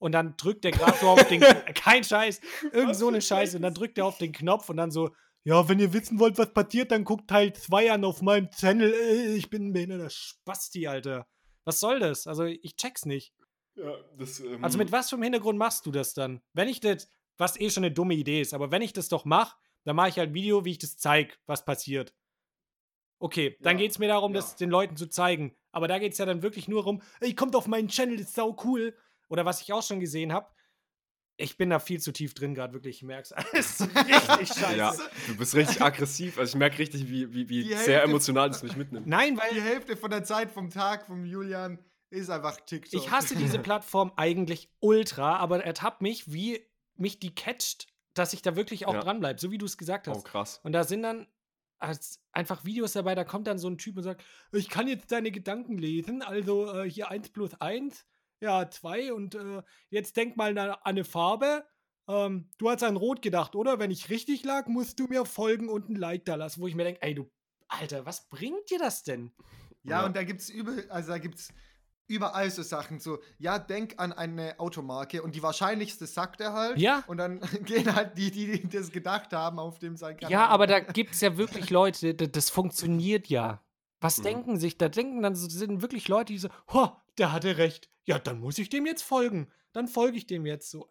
Und 0.00 0.12
dann 0.12 0.36
drückt 0.36 0.64
der 0.64 0.72
gerade 0.72 0.96
so 0.98 1.08
auf 1.08 1.28
den, 1.28 1.40
kein 1.74 2.02
Scheiß, 2.02 2.40
irgend 2.72 2.96
so 2.96 3.06
eine 3.06 3.18
ein 3.18 3.22
Scheiße. 3.22 3.56
Und 3.56 3.62
dann 3.62 3.74
drückt 3.74 3.98
er 3.98 4.06
auf 4.06 4.18
den 4.18 4.32
Knopf 4.32 4.68
und 4.68 4.76
dann 4.76 4.90
so, 4.90 5.10
ja, 5.48 5.66
wenn 5.66 5.78
ihr 5.80 5.94
wissen 5.94 6.18
wollt, 6.18 6.36
was 6.36 6.52
passiert, 6.52 6.90
dann 6.90 7.04
guckt 7.04 7.28
Teil 7.30 7.54
2 7.54 7.90
an 7.92 8.04
auf 8.04 8.20
meinem 8.20 8.50
Channel. 8.50 8.92
Äh, 8.92 9.34
Ich 9.36 9.48
bin 9.48 9.68
ein 9.68 9.72
behinderter 9.72 10.10
Spasti, 10.10 10.86
Alter. 10.86 11.26
Was 11.64 11.80
soll 11.80 12.00
das? 12.00 12.26
Also, 12.26 12.44
ich 12.44 12.76
check's 12.76 13.06
nicht. 13.06 13.32
Ja, 13.74 13.94
das, 14.18 14.40
ähm, 14.40 14.62
Also 14.62 14.76
mit 14.76 14.92
was 14.92 15.08
für 15.08 15.16
einem 15.16 15.22
Hintergrund 15.22 15.58
machst 15.58 15.86
du 15.86 15.90
das 15.90 16.12
dann? 16.12 16.42
Wenn 16.52 16.68
ich 16.68 16.80
das, 16.80 17.08
was 17.38 17.58
eh 17.58 17.70
schon 17.70 17.84
eine 17.84 17.94
dumme 17.94 18.14
Idee 18.14 18.42
ist, 18.42 18.52
aber 18.52 18.70
wenn 18.70 18.82
ich 18.82 18.92
das 18.92 19.08
doch 19.08 19.24
mache, 19.24 19.56
dann 19.84 19.96
mache 19.96 20.10
ich 20.10 20.18
halt 20.18 20.30
ein 20.30 20.34
Video, 20.34 20.64
wie 20.66 20.72
ich 20.72 20.78
das 20.78 20.98
zeige, 20.98 21.34
was 21.46 21.64
passiert. 21.64 22.14
Okay, 23.20 23.56
dann 23.60 23.76
Ja, 23.76 23.82
geht 23.84 23.92
es 23.92 23.98
mir 23.98 24.08
darum, 24.08 24.34
ja. 24.34 24.40
das 24.40 24.56
den 24.56 24.68
Leuten 24.70 24.96
zu 24.96 25.08
zeigen. 25.08 25.56
Aber 25.72 25.88
da 25.88 25.98
geht 25.98 26.12
es 26.12 26.18
ja 26.18 26.26
dann 26.26 26.42
wirklich 26.42 26.68
nur 26.68 26.82
darum, 26.82 27.00
ey, 27.20 27.34
kommt 27.34 27.56
auf 27.56 27.66
meinen 27.66 27.88
Channel, 27.88 28.16
das 28.18 28.26
ist 28.28 28.34
sau 28.34 28.56
cool. 28.64 28.94
Oder 29.28 29.44
was 29.44 29.62
ich 29.62 29.72
auch 29.72 29.82
schon 29.82 30.00
gesehen 30.00 30.32
habe, 30.32 30.48
ich 31.38 31.56
bin 31.56 31.70
da 31.70 31.78
viel 31.78 32.00
zu 32.00 32.12
tief 32.12 32.34
drin 32.34 32.54
gerade, 32.54 32.74
wirklich, 32.74 32.96
ich 32.96 33.02
merk's. 33.04 33.32
Es 33.54 33.80
ist 33.80 33.88
richtig 33.96 34.48
scheiße. 34.58 34.76
Ja, 34.76 34.92
du 35.28 35.36
bist 35.36 35.54
richtig 35.54 35.80
aggressiv. 35.80 36.36
Also 36.38 36.50
ich 36.50 36.58
merke 36.58 36.78
richtig, 36.78 37.08
wie, 37.08 37.32
wie, 37.32 37.48
wie 37.48 37.62
Die 37.64 37.74
sehr 37.74 38.02
emotional 38.02 38.50
das 38.50 38.62
mich 38.62 38.76
mitnimmt. 38.76 39.06
Nein, 39.06 39.34
Die 39.36 39.40
weil 39.40 39.60
Hälfte 39.62 39.96
von 39.96 40.10
der 40.10 40.24
Zeit 40.24 40.50
vom 40.50 40.68
Tag 40.68 41.06
vom 41.06 41.24
Julian 41.24 41.78
ist 42.10 42.28
einfach 42.28 42.56
TikTok. 42.60 43.00
ich 43.00 43.10
hasse 43.10 43.36
diese 43.36 43.58
Plattform 43.58 44.12
eigentlich 44.16 44.68
ultra, 44.80 45.36
aber 45.36 45.64
ertappt 45.64 46.02
mich, 46.02 46.32
wie 46.32 46.60
mich 46.96 47.18
die 47.18 47.34
catcht 47.34 47.86
dass 48.14 48.32
ich 48.32 48.42
da 48.42 48.56
wirklich 48.56 48.84
auch 48.86 48.94
Ja. 48.94 49.00
dranbleibe, 49.00 49.38
so 49.38 49.52
wie 49.52 49.58
du 49.58 49.66
es 49.66 49.78
gesagt 49.78 50.08
Oh, 50.08 50.12
hast. 50.14 50.24
krass. 50.24 50.60
Und 50.64 50.72
da 50.72 50.82
sind 50.82 51.02
dann 51.04 51.28
als 51.78 52.20
einfach 52.32 52.64
Videos 52.64 52.92
dabei, 52.94 53.14
da 53.14 53.22
kommt 53.22 53.46
dann 53.46 53.58
so 53.60 53.68
ein 53.68 53.78
Typ 53.78 53.96
und 53.96 54.02
sagt, 54.02 54.24
ich 54.50 54.68
kann 54.68 54.88
jetzt 54.88 55.12
deine 55.12 55.30
Gedanken 55.30 55.78
lesen, 55.78 56.22
also 56.22 56.74
äh, 56.82 56.90
hier 56.90 57.08
1 57.12 57.28
plus 57.28 57.54
1, 57.60 58.04
ja 58.40 58.68
2 58.70 59.12
und 59.12 59.34
äh, 59.34 59.62
jetzt 59.90 60.16
denk 60.16 60.36
mal 60.36 60.56
an 60.56 60.76
eine 60.82 61.04
Farbe. 61.04 61.64
Ähm, 62.08 62.48
du 62.58 62.70
hast 62.70 62.82
an 62.82 62.96
Rot 62.96 63.20
gedacht, 63.22 63.54
oder? 63.54 63.78
Wenn 63.78 63.90
ich 63.90 64.08
richtig 64.10 64.44
lag, 64.44 64.66
musst 64.66 64.98
du 64.98 65.06
mir 65.06 65.24
folgen 65.24 65.68
und 65.68 65.88
ein 65.90 65.96
Like 65.96 66.24
da 66.24 66.36
lassen, 66.36 66.60
wo 66.62 66.66
ich 66.66 66.74
mir 66.74 66.84
denke, 66.84 67.02
ey 67.02 67.14
du, 67.14 67.30
Alter, 67.68 68.06
was 68.06 68.28
bringt 68.28 68.70
dir 68.70 68.78
das 68.78 69.02
denn? 69.02 69.32
Ja, 69.82 70.00
Ja. 70.00 70.06
und 70.06 70.16
da 70.16 70.22
gibt's 70.24 70.48
übel, 70.48 70.86
also 70.90 71.10
da 71.10 71.18
gibt's 71.18 71.52
überall 72.06 72.50
so 72.50 72.62
Sachen, 72.62 72.98
so, 73.00 73.18
ja, 73.38 73.58
denk 73.58 73.96
an 73.98 74.14
eine 74.14 74.58
Automarke 74.58 75.22
und 75.22 75.34
die 75.34 75.42
wahrscheinlichste 75.42 76.06
sagt 76.06 76.40
er 76.40 76.54
halt. 76.54 76.78
Ja. 76.78 77.04
Und 77.06 77.18
dann 77.18 77.40
gehen 77.66 77.94
halt 77.94 78.16
die, 78.16 78.30
die, 78.30 78.62
die 78.62 78.68
das 78.70 78.90
gedacht 78.90 79.34
haben, 79.34 79.58
auf 79.58 79.78
dem 79.78 79.96
sein 79.98 80.16
Kanal. 80.16 80.32
Ja, 80.32 80.46
aber 80.46 80.66
da 80.66 80.80
gibt 80.80 81.12
es 81.14 81.20
ja 81.20 81.36
wirklich 81.36 81.68
Leute, 81.68 82.14
das, 82.14 82.30
das 82.32 82.50
funktioniert 82.50 83.26
ja. 83.28 83.62
Was 84.00 84.16
Mhm. 84.18 84.22
denken 84.22 84.58
sich? 84.58 84.78
Da 84.78 84.88
denken 84.88 85.20
dann 85.22 85.34
so, 85.34 85.46
sind 85.48 85.82
wirklich 85.82 86.08
Leute, 86.08 86.32
die 86.32 86.38
so, 86.38 86.48
ho, 86.72 86.92
der 87.18 87.32
hatte 87.32 87.58
recht. 87.58 87.90
Ja, 88.08 88.18
dann 88.18 88.40
muss 88.40 88.56
ich 88.58 88.70
dem 88.70 88.86
jetzt 88.86 89.02
folgen. 89.02 89.52
Dann 89.72 89.86
folge 89.86 90.16
ich 90.16 90.26
dem 90.26 90.46
jetzt 90.46 90.70
so. 90.70 90.88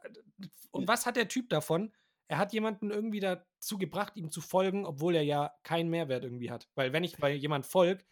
Und 0.69 0.87
was 0.87 1.07
hat 1.07 1.15
der 1.15 1.27
Typ 1.27 1.49
davon? 1.49 1.91
Er 2.27 2.37
hat 2.37 2.53
jemanden 2.53 2.91
irgendwie 2.91 3.19
dazu 3.19 3.79
gebracht, 3.79 4.13
ihm 4.15 4.29
zu 4.29 4.39
folgen, 4.39 4.85
obwohl 4.85 5.15
er 5.15 5.23
ja 5.23 5.51
keinen 5.63 5.89
Mehrwert 5.89 6.23
irgendwie 6.23 6.51
hat. 6.51 6.69
Weil 6.75 6.93
wenn 6.93 7.03
ich 7.03 7.17
bei 7.17 7.33
jemand 7.33 7.65
folge, 7.65 8.05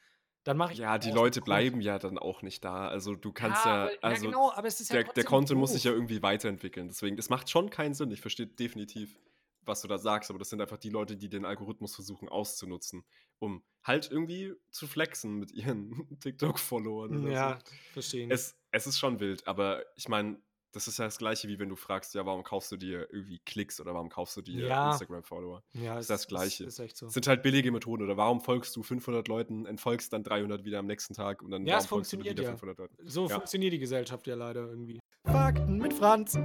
dann 0.43 0.57
mache 0.57 0.73
ich 0.73 0.79
Ja, 0.79 0.97
die 0.97 1.11
Leute 1.11 1.41
bleiben 1.41 1.81
ja 1.81 1.99
dann 1.99 2.17
auch 2.17 2.41
nicht 2.41 2.65
da. 2.65 2.87
Also 2.87 3.15
du 3.15 3.31
kannst 3.31 3.63
ja, 3.63 3.83
aber, 3.83 3.91
also 4.01 4.25
ja 4.25 4.31
genau, 4.31 4.51
aber 4.51 4.67
es 4.67 4.81
ist 4.81 4.89
ja 4.91 5.03
der, 5.03 5.13
der 5.13 5.23
Content 5.23 5.59
muss 5.59 5.73
sich 5.73 5.83
ja 5.83 5.91
irgendwie 5.91 6.23
weiterentwickeln. 6.23 6.87
Deswegen, 6.87 7.15
es 7.19 7.29
macht 7.29 7.51
schon 7.51 7.69
keinen 7.69 7.93
Sinn. 7.93 8.09
Ich 8.09 8.21
verstehe 8.21 8.47
definitiv, 8.47 9.19
was 9.61 9.81
du 9.81 9.87
da 9.87 9.99
sagst, 9.99 10.31
aber 10.31 10.39
das 10.39 10.49
sind 10.49 10.61
einfach 10.61 10.77
die 10.77 10.89
Leute, 10.89 11.15
die 11.15 11.29
den 11.29 11.45
Algorithmus 11.45 11.93
versuchen 11.93 12.27
auszunutzen, 12.27 13.03
um 13.37 13.63
halt 13.83 14.09
irgendwie 14.09 14.53
zu 14.71 14.87
flexen 14.87 15.35
mit 15.35 15.51
ihren 15.51 16.07
TikTok-Followern. 16.21 17.31
Ja, 17.31 17.59
so. 17.63 17.73
verstehen. 17.93 18.31
Es, 18.31 18.55
es 18.75 18.87
ist 18.87 18.99
schon 18.99 19.19
wild, 19.19 19.47
aber 19.47 19.83
ich 19.95 20.09
meine, 20.09 20.37
das 20.71 20.89
ist 20.89 20.99
ja 20.99 21.05
das 21.05 21.17
gleiche, 21.17 21.47
wie 21.47 21.57
wenn 21.57 21.69
du 21.69 21.77
fragst, 21.77 22.13
ja, 22.15 22.25
warum 22.25 22.43
kaufst 22.43 22.69
du 22.69 22.75
dir 22.75 23.07
irgendwie 23.13 23.39
Klicks 23.45 23.79
oder 23.79 23.93
warum 23.93 24.09
kaufst 24.09 24.35
du 24.35 24.41
dir 24.41 24.67
Ja. 24.67 24.91
Instagram-Follower? 24.91 25.63
ja, 25.71 25.97
ist 25.97 26.09
das 26.09 26.27
Gleiche. 26.27 26.65
Ist, 26.65 26.73
ist 26.73 26.79
echt 26.79 26.97
so. 26.97 27.05
Das 27.05 27.13
sind 27.13 27.25
halt 27.27 27.43
billige 27.43 27.71
Methoden. 27.71 28.03
Oder 28.03 28.17
warum 28.17 28.41
folgst 28.41 28.75
du 28.75 28.83
500 28.83 29.29
Leuten, 29.29 29.65
entfolgst 29.65 30.11
dann 30.11 30.23
300 30.23 30.65
wieder 30.65 30.79
am 30.79 30.85
nächsten 30.85 31.13
Tag 31.13 31.41
und 31.41 31.51
dann 31.51 31.65
Ja, 31.65 31.77
es 31.77 31.85
warum 31.85 31.99
folgst 31.99 32.11
du 32.11 32.17
funktioniert 32.17 32.37
wieder 32.39 32.43
ja. 32.49 32.57
500 32.57 32.77
Leuten? 32.77 32.97
So 33.07 33.27
Ja. 33.29 33.35
funktioniert 33.35 33.71
die 33.71 33.79
Gesellschaft 33.79 34.27
ja 34.27 34.35
leider 34.35 34.67
irgendwie. 34.67 34.99
Fakten 35.25 35.77
mit 35.77 35.93
Franz. 35.93 36.37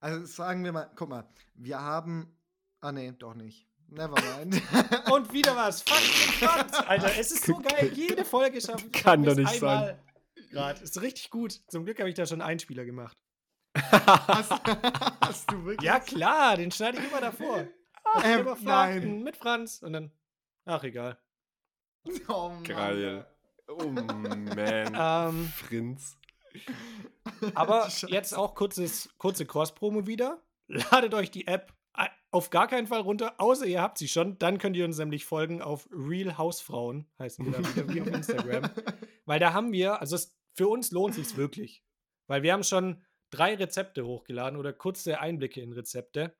Also 0.00 0.24
sagen 0.26 0.62
wir 0.64 0.70
mal, 0.72 0.88
guck 0.94 1.08
mal, 1.08 1.26
wir 1.54 1.80
haben. 1.80 2.36
Ah, 2.82 2.92
nee, 2.92 3.12
doch 3.18 3.34
nicht. 3.34 3.66
Never 3.88 4.14
mind. 4.38 4.62
Und 5.12 5.32
wieder 5.32 5.56
was. 5.56 5.82
Fakten 5.82 6.04
mit 6.06 6.50
Franz. 6.50 6.72
Alter, 6.86 7.10
es 7.18 7.32
ist 7.32 7.46
so 7.46 7.56
geil. 7.58 7.90
Jede 7.94 8.24
Folge 8.24 8.60
schaffen. 8.60 8.92
Kann 8.92 9.24
doch 9.24 9.34
nicht 9.34 9.58
sein. 9.58 9.98
Grad. 10.54 10.80
Ist 10.82 11.00
richtig 11.00 11.30
gut. 11.30 11.60
Zum 11.68 11.84
Glück 11.84 11.98
habe 11.98 12.08
ich 12.08 12.14
da 12.14 12.26
schon 12.26 12.40
einen 12.40 12.50
Einspieler 12.50 12.84
gemacht. 12.84 13.16
hast, 13.76 14.50
hast 15.20 15.50
du 15.52 15.64
wirklich? 15.64 15.82
Ja, 15.86 16.00
klar, 16.00 16.56
den 16.56 16.70
schneide 16.70 16.98
ich 16.98 17.08
immer 17.10 17.20
davor. 17.20 17.66
Ach, 18.04 18.24
Ähm, 18.24 18.40
immer 18.40 18.56
nein. 18.62 19.22
mit 19.22 19.36
Franz. 19.36 19.82
Und 19.82 19.92
dann. 19.92 20.12
Ach, 20.64 20.82
egal. 20.84 21.18
Oh, 22.28 22.48
Mann. 22.48 22.62
Geil. 22.64 23.26
Oh 23.68 23.84
man. 23.88 24.44
Ähm, 24.56 25.48
Frinz. 25.56 26.16
aber 27.54 27.84
Scheiße. 27.90 28.10
jetzt 28.10 28.34
auch 28.34 28.54
kurzes, 28.54 29.08
kurze 29.18 29.46
Cross-Promo 29.46 30.06
wieder. 30.06 30.42
Ladet 30.68 31.14
euch 31.14 31.30
die 31.30 31.46
App 31.46 31.72
auf 32.30 32.50
gar 32.50 32.66
keinen 32.66 32.88
Fall 32.88 33.00
runter, 33.00 33.34
außer 33.38 33.64
ihr 33.64 33.80
habt 33.80 33.96
sie 33.96 34.08
schon. 34.08 34.38
Dann 34.40 34.58
könnt 34.58 34.76
ihr 34.76 34.84
uns 34.84 34.98
nämlich 34.98 35.24
folgen 35.24 35.62
auf 35.62 35.88
Real 35.92 36.36
Hausfrauen, 36.36 37.06
heißen 37.20 37.44
wir 37.44 37.52
da 37.52 37.58
wieder 37.60 37.88
wie 37.94 38.00
auf 38.00 38.08
Instagram. 38.08 38.70
Weil 39.24 39.38
da 39.38 39.52
haben 39.52 39.70
wir, 39.70 40.00
also 40.00 40.16
es, 40.16 40.36
für 40.54 40.68
uns 40.68 40.90
lohnt 40.92 41.14
sich 41.14 41.36
wirklich. 41.36 41.82
Weil 42.26 42.42
wir 42.42 42.52
haben 42.52 42.64
schon 42.64 43.02
drei 43.30 43.54
Rezepte 43.54 44.06
hochgeladen 44.06 44.58
oder 44.58 44.72
kurze 44.72 45.20
Einblicke 45.20 45.60
in 45.60 45.72
Rezepte. 45.72 46.34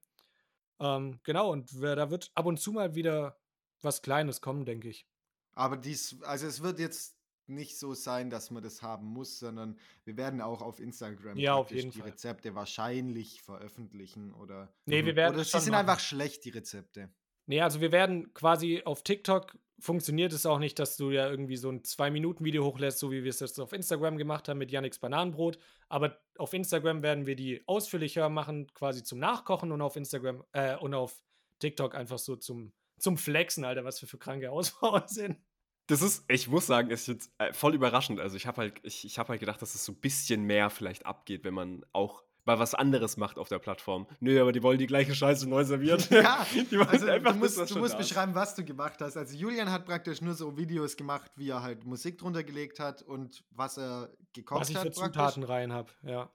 Ähm, 0.81 1.21
genau, 1.23 1.51
und 1.53 1.81
wer- 1.81 1.97
da 1.97 2.11
wird 2.11 2.31
ab 2.35 2.47
und 2.47 2.59
zu 2.59 2.73
mal 2.73 2.95
wieder 2.95 3.39
was 3.83 4.03
Kleines 4.03 4.41
kommen, 4.41 4.65
denke 4.65 4.89
ich. 4.89 5.07
Aber 5.53 5.77
dies, 5.77 6.23
also 6.23 6.47
es 6.47 6.63
wird 6.63 6.79
jetzt 6.79 7.17
nicht 7.47 7.79
so 7.79 7.93
sein, 7.95 8.31
dass 8.31 8.51
man 8.51 8.63
das 8.63 8.81
haben 8.83 9.07
muss, 9.07 9.39
sondern 9.39 9.79
wir 10.05 10.17
werden 10.17 10.41
auch 10.41 10.63
auf 10.63 10.81
Instagram 10.81 11.37
Ja, 11.37 11.55
auf 11.55 11.71
jeden 11.71 11.91
die 11.91 11.99
Fall. 12.01 12.11
Rezepte 12.11 12.55
wahrscheinlich 12.55 13.43
veröffentlichen 13.43 14.33
oder. 14.33 14.75
Nee, 14.87 15.05
wir 15.05 15.15
werden 15.15 15.35
Oder 15.35 15.45
sie 15.45 15.51
sind 15.61 15.73
machen. 15.73 15.81
einfach 15.89 16.01
schlecht, 16.01 16.45
die 16.45 16.51
Rezepte. 16.51 17.13
Nee, 17.47 17.61
also 17.61 17.81
wir 17.81 17.93
werden 17.93 18.33
quasi 18.35 18.83
auf 18.85 19.03
TikTok 19.03 19.57
funktioniert 19.79 20.33
es 20.33 20.47
auch 20.47 20.59
nicht, 20.59 20.79
dass 20.79 20.97
du 20.97 21.11
ja 21.11 21.29
irgendwie 21.29 21.57
so 21.57 21.69
ein 21.69 21.83
2-Minuten-Video 21.83 22.65
hochlässt, 22.65 22.99
so 22.99 23.11
wie 23.11 23.25
wir 23.25 23.31
es 23.31 23.41
jetzt 23.41 23.59
auf 23.61 23.73
Instagram 23.73 24.17
gemacht 24.17 24.49
haben 24.49 24.59
mit 24.59 24.71
Yannicks 24.71 24.99
Bananenbrot. 24.99 25.59
Aber 25.89 26.19
auf 26.39 26.53
Instagram 26.53 27.03
werden 27.03 27.27
wir 27.27 27.37
die 27.37 27.63
ausführlicher 27.67 28.29
machen, 28.29 28.73
quasi 28.75 29.03
zum 29.03 29.19
Nachkochen 29.19 29.73
und 29.73 29.83
auf 29.83 29.97
Instagram 29.97 30.45
äh, 30.53 30.77
und 30.77 30.95
auf 30.95 31.23
TikTok 31.59 31.95
einfach 31.95 32.19
so 32.19 32.37
zum, 32.37 32.73
zum 32.99 33.17
Flexen, 33.17 33.65
Alter, 33.65 33.85
was 33.85 34.01
wir 34.01 34.09
für 34.09 34.19
kranke 34.19 34.51
Ausfrauen 34.51 35.03
sind. 35.07 35.39
Das 35.87 36.01
ist, 36.01 36.25
ich 36.29 36.49
muss 36.49 36.67
sagen, 36.67 36.91
ist 36.91 37.09
jetzt 37.09 37.31
äh, 37.39 37.53
voll 37.53 37.75
überraschend. 37.75 38.19
Also 38.21 38.37
ich 38.37 38.47
habe 38.47 38.63
halt, 38.63 38.81
ich, 38.85 39.05
ich 39.05 39.19
habe 39.19 39.31
halt 39.31 39.41
gedacht, 39.41 39.61
dass 39.61 39.75
es 39.75 39.85
so 39.85 39.93
ein 39.93 40.01
bisschen 40.01 40.45
mehr 40.45 40.71
vielleicht 40.71 41.05
abgeht, 41.05 41.45
wenn 41.45 41.53
man 41.53 41.85
auch 41.93 42.23
mal 42.45 42.59
was 42.59 42.75
anderes 42.75 43.17
macht 43.17 43.39
auf 43.39 43.49
der 43.49 43.59
Plattform. 43.59 44.07
Nö, 44.21 44.41
aber 44.41 44.53
die 44.53 44.63
wollen 44.63 44.79
die 44.79 44.87
gleiche 44.87 45.15
Scheiße 45.15 45.49
neu 45.49 45.65
servieren. 45.65 46.03
Ja, 46.11 46.47
die 46.55 46.79
wollen 46.79 46.89
also 46.89 47.07
einfach 47.07 47.33
du 47.33 47.41
das, 47.41 47.51
musst, 47.51 47.59
was 47.59 47.69
du 47.71 47.79
musst 47.79 47.99
beschreiben, 47.99 48.35
was 48.35 48.55
du 48.55 48.65
gemacht 48.65 49.01
hast. 49.01 49.17
Also 49.17 49.37
Julian 49.37 49.71
hat 49.71 49.85
praktisch 49.87 50.21
nur 50.21 50.35
so 50.35 50.57
Videos 50.57 50.97
gemacht, 50.97 51.31
wie 51.37 51.51
er 51.51 51.63
halt 51.63 51.85
Musik 51.85 52.19
drunter 52.19 52.45
gelegt 52.45 52.81
hat 52.81 53.03
und 53.03 53.45
was 53.51 53.79
er 53.79 54.11
gekocht 54.33 54.61
was 54.63 54.71
ich 54.71 54.77
hat 54.77 54.85
für. 54.85 54.93
Zutaten 54.93 55.43
rein 55.43 55.73
habe, 55.73 55.91
ja. 56.03 56.31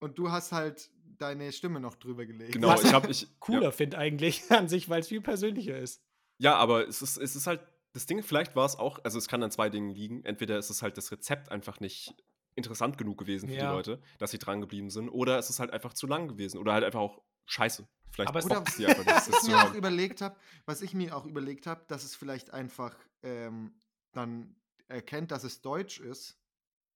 Und 0.00 0.18
du 0.18 0.30
hast 0.30 0.52
halt 0.52 0.90
deine 1.18 1.52
Stimme 1.52 1.80
noch 1.80 1.94
drüber 1.94 2.24
gelegt. 2.24 2.52
Genau, 2.52 2.68
Was 2.68 2.84
ich 2.84 2.92
habe 2.92 3.08
ich 3.10 3.28
Cooler 3.40 3.64
Ja. 3.64 3.70
finde 3.70 3.98
eigentlich 3.98 4.50
an 4.50 4.68
sich, 4.68 4.88
weil 4.88 5.00
es 5.00 5.08
viel 5.08 5.20
persönlicher 5.20 5.76
ist. 5.78 6.02
Ja, 6.38 6.56
aber 6.56 6.88
es 6.88 7.02
ist, 7.02 7.18
es 7.18 7.36
ist 7.36 7.46
halt, 7.46 7.60
das 7.92 8.06
Ding, 8.06 8.22
vielleicht 8.22 8.56
war 8.56 8.64
es 8.64 8.76
auch, 8.76 8.98
also 9.04 9.18
es 9.18 9.28
kann 9.28 9.42
an 9.42 9.50
zwei 9.50 9.68
Dingen 9.68 9.90
liegen. 9.90 10.24
Entweder 10.24 10.58
ist 10.58 10.70
es 10.70 10.80
halt 10.82 10.96
das 10.96 11.12
Rezept 11.12 11.50
einfach 11.50 11.80
nicht 11.80 12.14
interessant 12.54 12.98
genug 12.98 13.18
gewesen 13.18 13.48
für 13.48 13.54
Ja. 13.54 13.68
die 13.70 13.74
Leute, 13.76 14.02
dass 14.18 14.30
sie 14.30 14.38
dran 14.38 14.60
geblieben 14.60 14.90
sind, 14.90 15.08
oder 15.08 15.38
es 15.38 15.50
ist 15.50 15.60
halt 15.60 15.70
einfach 15.72 15.92
zu 15.94 16.06
lang 16.06 16.28
gewesen 16.28 16.58
oder 16.58 16.72
halt 16.72 16.84
einfach 16.84 17.00
auch 17.00 17.22
scheiße. 17.46 17.86
Vielleicht 18.12 18.28
Aber 18.30 18.38
es- 18.40 18.44
Oder 18.46 18.64
sie 18.70 18.86
einfach 18.86 19.04
nicht, 19.04 19.16
was 19.32 19.42
ich 19.42 19.48
mir 19.48 19.58
auch 19.64 19.74
überlegt 19.74 20.20
habe, 20.20 20.36
was 20.66 20.82
ich 20.82 20.94
mir 20.94 21.16
auch 21.16 21.26
überlegt 21.26 21.66
habe, 21.66 21.84
dass 21.88 22.04
es 22.04 22.14
vielleicht 22.16 22.52
einfach 22.52 22.96
ähm, 23.22 23.74
dann 24.12 24.56
erkennt, 24.88 25.30
dass 25.30 25.44
es 25.44 25.60
Deutsch 25.62 26.00
ist, 26.00 26.36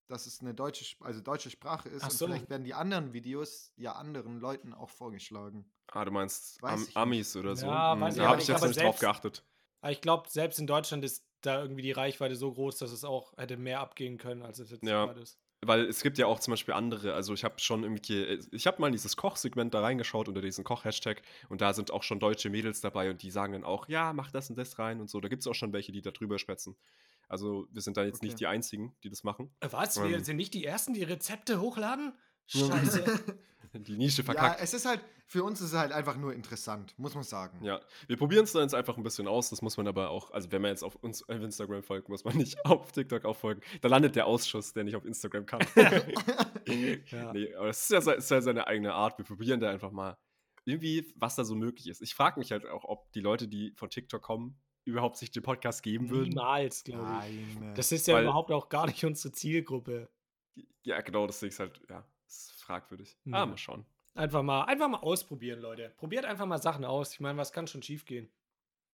dass 0.08 0.26
es 0.26 0.40
eine 0.40 0.52
deutsche, 0.54 0.84
also 1.00 1.20
deutsche 1.20 1.48
Sprache 1.50 1.88
ist 1.88 2.02
Ach 2.02 2.10
und 2.10 2.16
so. 2.18 2.26
vielleicht 2.26 2.50
werden 2.50 2.64
die 2.64 2.74
anderen 2.74 3.12
Videos 3.12 3.72
ja 3.76 3.92
anderen 3.92 4.38
Leuten 4.40 4.74
auch 4.74 4.90
vorgeschlagen. 4.90 5.70
Ah, 5.92 6.04
du 6.04 6.10
meinst 6.10 6.58
Am. 6.94 7.10
Nicht. 7.10 7.36
oder 7.36 7.54
so? 7.56 7.66
Ja, 7.66 7.92
Hm, 7.94 8.00
weiß 8.00 8.14
ich 8.16 8.20
da 8.22 8.28
habe 8.28 8.42
ich 8.42 8.48
nicht, 8.48 8.60
jetzt 8.60 8.68
nicht 8.68 8.82
drauf 8.82 8.98
geachtet. 8.98 9.44
Ich 9.88 10.00
glaube, 10.00 10.28
selbst 10.28 10.58
in 10.58 10.66
Deutschland 10.66 11.04
ist 11.04 11.24
da 11.42 11.60
irgendwie 11.62 11.82
die 11.82 11.92
Reichweite 11.92 12.36
so 12.36 12.52
groß, 12.52 12.78
dass 12.78 12.90
es 12.90 13.04
auch 13.04 13.34
hätte 13.36 13.56
mehr 13.58 13.80
abgehen 13.80 14.16
können, 14.18 14.42
als 14.42 14.58
es 14.58 14.70
jetzt 14.70 14.82
Ja. 14.82 15.04
gerade 15.06 15.20
ist. 15.20 15.38
Weil 15.66 15.86
es 15.86 16.02
gibt 16.02 16.18
ja 16.18 16.26
auch 16.26 16.40
zum 16.40 16.52
Beispiel 16.52 16.74
andere, 16.74 17.14
also 17.14 17.34
ich 17.34 17.44
habe 17.44 17.58
schon 17.58 17.82
irgendwie, 17.82 18.40
ich 18.52 18.66
habe 18.66 18.80
mal 18.80 18.88
in 18.88 18.92
dieses 18.92 19.16
Kochsegment 19.16 19.74
da 19.74 19.80
reingeschaut 19.80 20.28
unter 20.28 20.40
diesen 20.40 20.64
Koch-Hashtag 20.64 21.22
und 21.48 21.60
da 21.60 21.72
sind 21.74 21.90
auch 21.90 22.02
schon 22.02 22.20
deutsche 22.20 22.50
Mädels 22.50 22.80
dabei 22.80 23.10
und 23.10 23.22
die 23.22 23.30
sagen 23.30 23.52
dann 23.52 23.64
auch, 23.64 23.88
ja, 23.88 24.12
mach 24.12 24.30
das 24.30 24.50
und 24.50 24.56
das 24.56 24.78
rein 24.78 25.00
und 25.00 25.08
so. 25.10 25.20
Da 25.20 25.28
gibt 25.28 25.40
es 25.42 25.46
auch 25.46 25.54
schon 25.54 25.72
welche, 25.72 25.92
die 25.92 26.02
da 26.02 26.10
drüber 26.10 26.38
schwätzen. 26.38 26.76
Also 27.28 27.66
wir 27.72 27.82
sind 27.82 27.96
da 27.96 28.04
jetzt 28.04 28.16
Okay. 28.16 28.26
nicht 28.26 28.40
die 28.40 28.46
Einzigen, 28.46 28.94
die 29.02 29.08
das 29.08 29.24
machen. 29.24 29.50
Äh, 29.60 29.68
Was? 29.70 29.96
Wir 30.02 30.16
Ähm. 30.16 30.24
sind 30.24 30.36
nicht 30.36 30.54
die 30.54 30.64
Ersten, 30.64 30.92
die 30.94 31.02
Rezepte 31.04 31.60
hochladen? 31.60 32.12
Ja. 32.48 32.66
Scheiße. 32.68 33.04
Die 33.74 33.96
Nische 33.96 34.18
Ja, 34.22 34.26
verkackt. 34.26 34.60
es 34.62 34.72
ist 34.72 34.86
halt, 34.86 35.00
für 35.26 35.42
uns 35.42 35.60
ist 35.60 35.72
es 35.72 35.76
halt 35.76 35.90
einfach 35.90 36.16
nur 36.16 36.32
interessant, 36.32 36.96
muss 36.96 37.16
man 37.16 37.24
sagen. 37.24 37.58
Ja, 37.64 37.80
wir 38.06 38.16
probieren 38.16 38.44
es 38.44 38.52
dann 38.52 38.62
jetzt 38.62 38.74
einfach 38.74 38.96
ein 38.96 39.02
bisschen 39.02 39.26
aus. 39.26 39.50
Das 39.50 39.62
muss 39.62 39.76
man 39.76 39.88
aber 39.88 40.10
auch, 40.10 40.30
also 40.30 40.52
wenn 40.52 40.62
man 40.62 40.70
jetzt 40.70 40.84
auf 40.84 40.94
uns 40.94 41.28
auf 41.28 41.40
Instagram 41.40 41.82
folgt, 41.82 42.08
muss 42.08 42.22
man 42.24 42.36
nicht 42.36 42.56
auf 42.66 42.92
TikTok 42.92 43.24
auch 43.24 43.34
folgen. 43.36 43.62
Da 43.80 43.88
landet 43.88 44.14
der 44.14 44.26
Ausschuss, 44.26 44.72
der 44.74 44.84
nicht 44.84 44.94
auf 44.94 45.04
Instagram 45.04 45.44
kann. 45.46 45.60
Ja. 45.74 45.90
Nee, 47.32 47.54
aber 47.56 47.68
es 47.68 47.90
ist 47.90 48.06
ja, 48.06 48.12
ist 48.12 48.30
ja 48.30 48.40
seine 48.40 48.66
eigene 48.66 48.94
Art. 48.94 49.18
Wir 49.18 49.24
probieren 49.26 49.60
da 49.60 49.68
einfach 49.70 49.90
mal 49.90 50.16
irgendwie, 50.64 51.12
was 51.16 51.34
da 51.34 51.44
so 51.44 51.54
möglich 51.54 51.88
ist. 51.88 52.00
Ich 52.00 52.14
frage 52.14 52.38
mich 52.38 52.52
halt 52.52 52.64
auch, 52.66 52.84
ob 52.84 53.12
die 53.12 53.20
Leute, 53.20 53.48
die 53.48 53.72
von 53.76 53.90
TikTok 53.90 54.22
kommen, 54.22 54.58
überhaupt 54.86 55.16
sich 55.18 55.30
den 55.30 55.42
Podcast 55.42 55.82
geben 55.82 56.08
würden. 56.10 56.30
Niemals, 56.30 56.84
glaube 56.84 57.02
ich. 57.28 57.58
Nein. 57.58 57.74
Das 57.74 57.92
ist 57.92 58.06
ja 58.06 58.14
Weil- 58.14 58.22
überhaupt 58.24 58.50
auch 58.50 58.68
gar 58.70 58.86
nicht 58.86 59.04
unsere 59.04 59.32
Zielgruppe. 59.32 60.08
Ja, 60.84 61.00
genau, 61.02 61.26
deswegen 61.26 61.50
ist 61.50 61.58
halt, 61.60 61.80
ja, 61.90 62.06
ist 62.26 62.62
fragwürdig. 62.62 63.16
Ja. 63.24 63.42
Ah, 63.42 63.46
mal 63.46 63.56
schauen. 63.58 63.84
Einfach 64.14 64.42
mal, 64.42 64.62
einfach 64.64 64.88
mal 64.88 64.98
ausprobieren, 64.98 65.60
Leute. 65.60 65.92
Probiert 65.96 66.24
einfach 66.24 66.46
mal 66.46 66.62
Sachen 66.62 66.84
aus. 66.84 67.12
Ich 67.14 67.20
meine, 67.20 67.36
was 67.38 67.52
kann 67.52 67.66
schon 67.66 67.82
schief 67.82 68.04
gehen? 68.04 68.28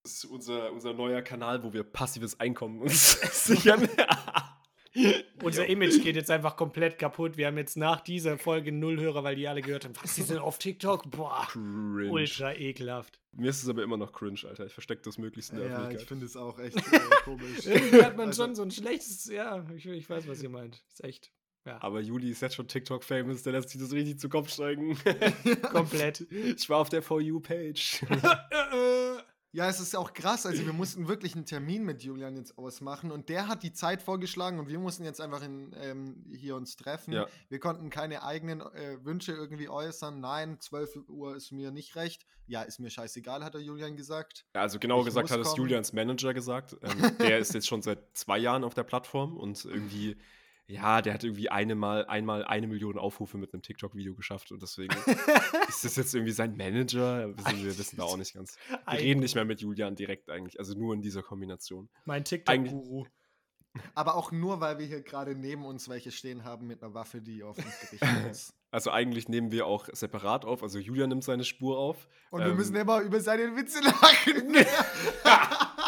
Das 0.03 0.13
ist 0.15 0.25
unser, 0.25 0.73
unser 0.73 0.95
neuer 0.95 1.21
Kanal, 1.21 1.63
wo 1.63 1.73
wir 1.75 1.83
passives 1.85 2.41
Einkommen 2.41 2.81
uns 2.81 3.13
sichern. 3.47 3.87
Unser 5.43 5.67
Image 5.69 6.03
geht 6.03 6.17
jetzt 6.17 6.33
einfach 6.33 6.57
komplett 6.57 6.99
kaputt. 6.99 7.37
Wir 7.37 7.47
haben 7.47 7.57
jetzt 7.57 7.77
nach 7.77 8.01
dieser 8.01 8.39
Folge 8.39 8.73
null 8.73 8.99
Hörer, 8.99 9.23
weil 9.23 9.37
die 9.37 9.47
alle 9.47 9.63
gehört 9.63 9.85
haben, 9.85 9.95
was, 10.03 10.17
die 10.17 10.23
sind 10.23 10.39
auf 10.39 10.59
TikTok? 10.59 11.09
Boah, 11.13 11.47
Cringe. 11.49 12.11
ultra 12.11 12.55
ekelhaft. 12.55 13.21
Mir 13.33 13.51
ist 13.51 13.63
es 13.63 13.69
aber 13.69 13.85
immer 13.85 13.97
noch 13.97 14.13
cringe, 14.13 14.41
Alter. 14.49 14.67
Ich 14.67 14.73
verstecke 14.73 15.03
das 15.03 15.17
möglichst 15.17 15.53
in 15.53 15.59
der 15.59 15.69
Ja, 15.69 15.91
ich 15.91 16.05
finde 16.07 16.27
es 16.27 16.37
auch 16.37 16.59
echt 16.59 16.77
äh, 16.77 17.01
komisch. 17.25 17.65
Irgendwie 17.67 18.03
hat 18.03 18.17
man 18.17 18.29
Also- 18.29 18.43
schon 18.43 18.57
so 18.57 18.63
ein 18.63 18.73
schlechtes, 18.73 19.27
ja, 19.27 19.65
ich, 19.77 19.87
ich 19.87 20.11
weiß, 20.11 20.27
was 20.27 20.43
ihr 20.43 20.51
meint. 20.51 20.83
Ist 20.89 21.05
echt, 21.05 21.31
ja, 21.67 21.83
Aber 21.83 22.01
Juli 22.01 22.31
ist 22.31 22.43
jetzt 22.43 22.55
schon 22.55 22.69
TikTok-famous, 22.69 23.43
der 23.43 23.53
lässt 23.53 23.71
sich 23.71 23.81
das 23.81 23.93
richtig 23.93 24.19
zu 24.19 24.29
Kopf 24.29 24.51
steigen. 24.51 24.99
komplett. 25.73 26.21
ich 26.31 26.69
war 26.69 26.79
auf 26.79 26.89
der 26.89 27.03
For 27.03 27.21
You-Page. 27.21 28.07
Ja, 29.53 29.69
es 29.69 29.81
ist 29.81 29.97
auch 29.97 30.13
krass. 30.13 30.47
Also, 30.47 30.65
wir 30.65 30.73
mussten 30.73 31.09
wirklich 31.09 31.35
einen 31.35 31.45
Termin 31.45 31.85
mit 31.85 32.05
Julian 32.05 32.37
jetzt 32.37 32.57
ausmachen 32.57 33.11
und 33.11 33.29
der 33.29 33.49
hat 33.49 33.65
die 33.65 33.73
Zeit 33.73 34.01
vorgeschlagen 34.01 34.61
und 34.61 34.69
wir 34.69 34.79
mussten 34.79 35.05
jetzt 35.05 35.21
einfach 35.21 35.43
in, 35.43 35.75
ähm, 35.81 36.25
hier 36.33 36.55
uns 36.55 36.77
treffen. 36.77 37.13
Ja. 37.13 37.27
Wir 37.49 37.59
konnten 37.59 37.91
keine 37.91 38.23
eigenen 38.23 38.61
äh, 38.61 39.05
Wünsche 39.05 39.33
irgendwie 39.33 39.69
äußern. 39.69 40.21
Nein, 40.21 40.61
12 40.61 41.09
Uhr 41.09 41.35
ist 41.35 41.51
mir 41.51 41.73
nicht 41.73 41.97
recht. 41.97 42.27
Ja, 42.47 42.63
ist 42.63 42.79
mir 42.79 42.91
scheißegal, 42.91 43.45
hat 43.45 43.55
der 43.55 43.61
Julian 43.61 43.97
gesagt. 43.97 44.47
Also 44.53 44.79
genau 44.79 45.01
Ich 45.01 45.07
gesagt 45.07 45.31
hat 45.31 45.41
es. 45.41 45.57
Julians 45.57 45.93
Manager 45.93 46.33
gesagt. 46.33 46.77
Ähm, 46.83 47.13
der 47.19 47.39
ist 47.39 47.53
jetzt 47.53 47.67
schon 47.67 47.83
seit 47.83 48.17
zwei 48.17 48.39
Jahren 48.39 48.63
auf 48.63 48.75
der 48.75 48.85
Plattform 48.85 49.37
und 49.37 49.65
irgendwie, 49.65 50.17
ja, 50.71 51.03
der 51.03 51.15
hat 51.15 51.25
irgendwie 51.25 51.49
eine 51.51 51.75
mal, 51.75 52.07
einmal 52.07 52.45
eine 52.45 52.67
Million 52.67 52.99
Aufrufe 52.99 53.39
mit 53.39 53.53
einem 53.53 53.63
TikTok-Video 53.63 54.15
geschafft 54.15 54.53
und 54.53 54.63
deswegen 54.63 54.95
ist 55.69 55.85
das 55.85 55.97
jetzt 55.97 56.15
irgendwie 56.15 56.33
sein 56.33 56.57
Manager. 56.57 57.29
Wir, 57.29 57.65
wir 57.65 57.79
wissen 57.79 57.97
da 57.97 58.05
auch 58.05 58.17
nicht 58.17 58.35
ganz. 58.35 58.57
Wir 58.89 58.99
reden 58.99 59.21
nicht 59.21 59.35
mehr 59.35 59.45
mit 59.45 59.61
Julian 59.61 59.97
direkt 59.97 60.31
eigentlich, 60.31 60.59
also 60.59 60.75
nur 60.75 60.95
in 60.95 61.03
dieser 61.03 61.23
Kombination. 61.23 61.89
Mein 62.05 62.25
TikTok-Guru. 62.25 63.07
Aber 63.95 64.17
auch 64.17 64.33
nur, 64.33 64.61
weil 64.61 64.79
wir 64.79 64.87
hier 64.87 65.01
gerade 65.01 65.37
neben 65.37 65.65
uns 65.65 65.89
welche 65.89 66.11
stehen 66.11 66.43
haben 66.43 66.67
mit 66.67 66.83
einer 66.83 66.93
Waffe, 66.95 67.21
die 67.21 67.45
auf 67.45 67.57
uns 67.57 67.81
gerichtet 67.81 68.01
ist. 68.31 68.55
Also 68.73 68.91
eigentlich 68.91 69.29
nehmen 69.29 69.53
wir 69.53 69.67
auch 69.67 69.89
separat 69.93 70.45
auf. 70.45 70.63
Also 70.63 70.79
Julian 70.79 71.09
nimmt 71.09 71.25
seine 71.25 71.45
Spur 71.45 71.79
auf. 71.79 72.09
Und 72.31 72.41
wir 72.41 72.51
Ähm, 72.51 72.57
müssen 72.57 72.75
immer 72.77 73.01
über 73.01 73.21
seine 73.21 73.57
Witze 73.57 73.81
lachen. 73.81 74.55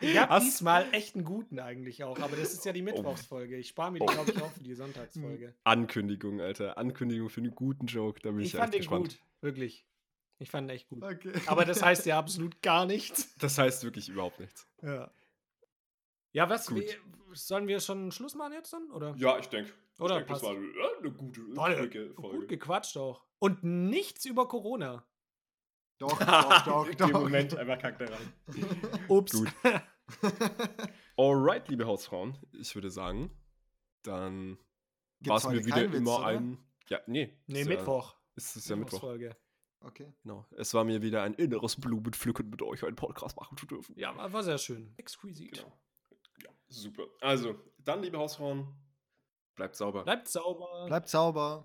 Ich 0.00 0.18
hab 0.18 0.30
Hast- 0.30 0.44
diesmal 0.46 0.86
echt 0.92 1.14
einen 1.14 1.24
guten 1.24 1.58
eigentlich 1.58 2.02
auch, 2.04 2.18
aber 2.18 2.36
das 2.36 2.52
ist 2.52 2.64
ja 2.64 2.72
die 2.72 2.82
Mittwochsfolge. 2.82 3.56
Ich 3.56 3.68
spare 3.68 3.90
mir 3.92 3.98
die, 3.98 4.04
Oh. 4.04 4.12
glaube 4.12 4.30
ich, 4.30 4.42
auch 4.42 4.50
für 4.52 4.62
die 4.62 4.74
Sonntagsfolge. 4.74 5.54
Ankündigung, 5.64 6.40
Alter. 6.40 6.78
Ankündigung 6.78 7.28
für 7.28 7.40
einen 7.40 7.54
guten 7.54 7.86
Joke. 7.86 8.20
Da 8.20 8.30
bin 8.30 8.40
ich, 8.40 8.46
Ich 8.48 8.52
ja 8.54 8.60
fand 8.60 8.74
echt 8.74 8.84
den 8.84 8.88
gespannt. 8.90 9.08
gut, 9.20 9.20
wirklich. 9.42 9.86
Ich 10.38 10.50
fand 10.50 10.68
ihn 10.68 10.74
echt 10.74 10.88
gut. 10.88 11.02
okay. 11.02 11.32
Aber 11.46 11.64
das 11.66 11.82
heißt 11.82 12.06
ja 12.06 12.18
absolut 12.18 12.62
gar 12.62 12.86
nichts. 12.86 13.34
Das 13.38 13.58
heißt 13.58 13.84
wirklich 13.84 14.08
überhaupt 14.08 14.40
nichts. 14.40 14.66
Ja. 14.82 15.10
Ja, 16.32 16.48
was? 16.48 16.66
Gut. 16.66 16.78
Wie, 16.78 17.34
sollen 17.36 17.68
wir 17.68 17.80
schon 17.80 18.10
Schluss 18.12 18.34
machen 18.34 18.52
jetzt 18.54 18.72
dann? 18.72 18.90
Oder? 18.90 19.14
Ja, 19.18 19.38
ich 19.38 19.46
denke. 19.48 19.70
Oder 19.98 20.22
passt. 20.22 20.44
eine 20.44 21.12
gute, 21.12 21.42
Toll, 21.54 21.90
gut 22.16 22.48
gequatscht 22.48 22.96
auch. 22.96 23.26
Und 23.38 23.62
nichts 23.62 24.24
über 24.24 24.48
Corona. 24.48 25.04
Doch, 25.98 26.18
doch, 26.18 26.64
doch, 26.64 26.94
doch. 26.94 27.06
Im 27.08 27.12
Moment 27.12 27.54
einfach 27.58 27.78
kackt 27.78 28.00
er 28.00 28.10
rein. 28.12 28.32
Ups. 29.08 29.32
Gut. 29.32 29.52
Alright, 31.16 31.68
liebe 31.68 31.86
Hausfrauen, 31.86 32.36
ich 32.52 32.74
würde 32.74 32.90
sagen, 32.90 33.30
dann 34.02 34.58
war 35.20 35.36
es 35.36 35.46
mir 35.46 35.64
wieder 35.64 35.92
Witz, 35.92 35.94
immer 35.94 36.18
oder? 36.18 36.26
ein. 36.26 36.58
Ja, 36.88 37.00
nee. 37.06 37.38
Nee, 37.46 37.62
ist 37.62 37.68
Mittwoch. 37.68 38.14
Ja, 38.14 38.20
ist 38.36 38.56
es 38.56 38.68
ja 38.68 38.76
Mittwoch. 38.76 39.02
Okay. 39.82 40.12
Genau. 40.22 40.46
Es 40.56 40.74
war 40.74 40.84
mir 40.84 41.00
wieder 41.00 41.22
ein 41.22 41.34
inneres 41.34 41.80
Blumenpflücken, 41.80 42.50
mit 42.50 42.60
euch 42.62 42.84
einen 42.84 42.96
Podcast 42.96 43.36
machen 43.36 43.56
zu 43.56 43.66
dürfen. 43.66 43.98
Ja, 43.98 44.14
war, 44.16 44.32
war 44.32 44.42
sehr 44.42 44.58
schön. 44.58 44.92
Exquisit. 44.96 45.52
Genau. 45.52 45.72
Ja, 46.42 46.50
super. 46.68 47.04
Also, 47.20 47.54
dann, 47.78 48.02
liebe 48.02 48.18
Hausfrauen, 48.18 48.66
bleibt 49.54 49.76
sauber. 49.76 50.04
Bleibt 50.04 50.28
sauber. 50.28 50.86
Bleibt 50.86 51.08
sauber. 51.08 51.58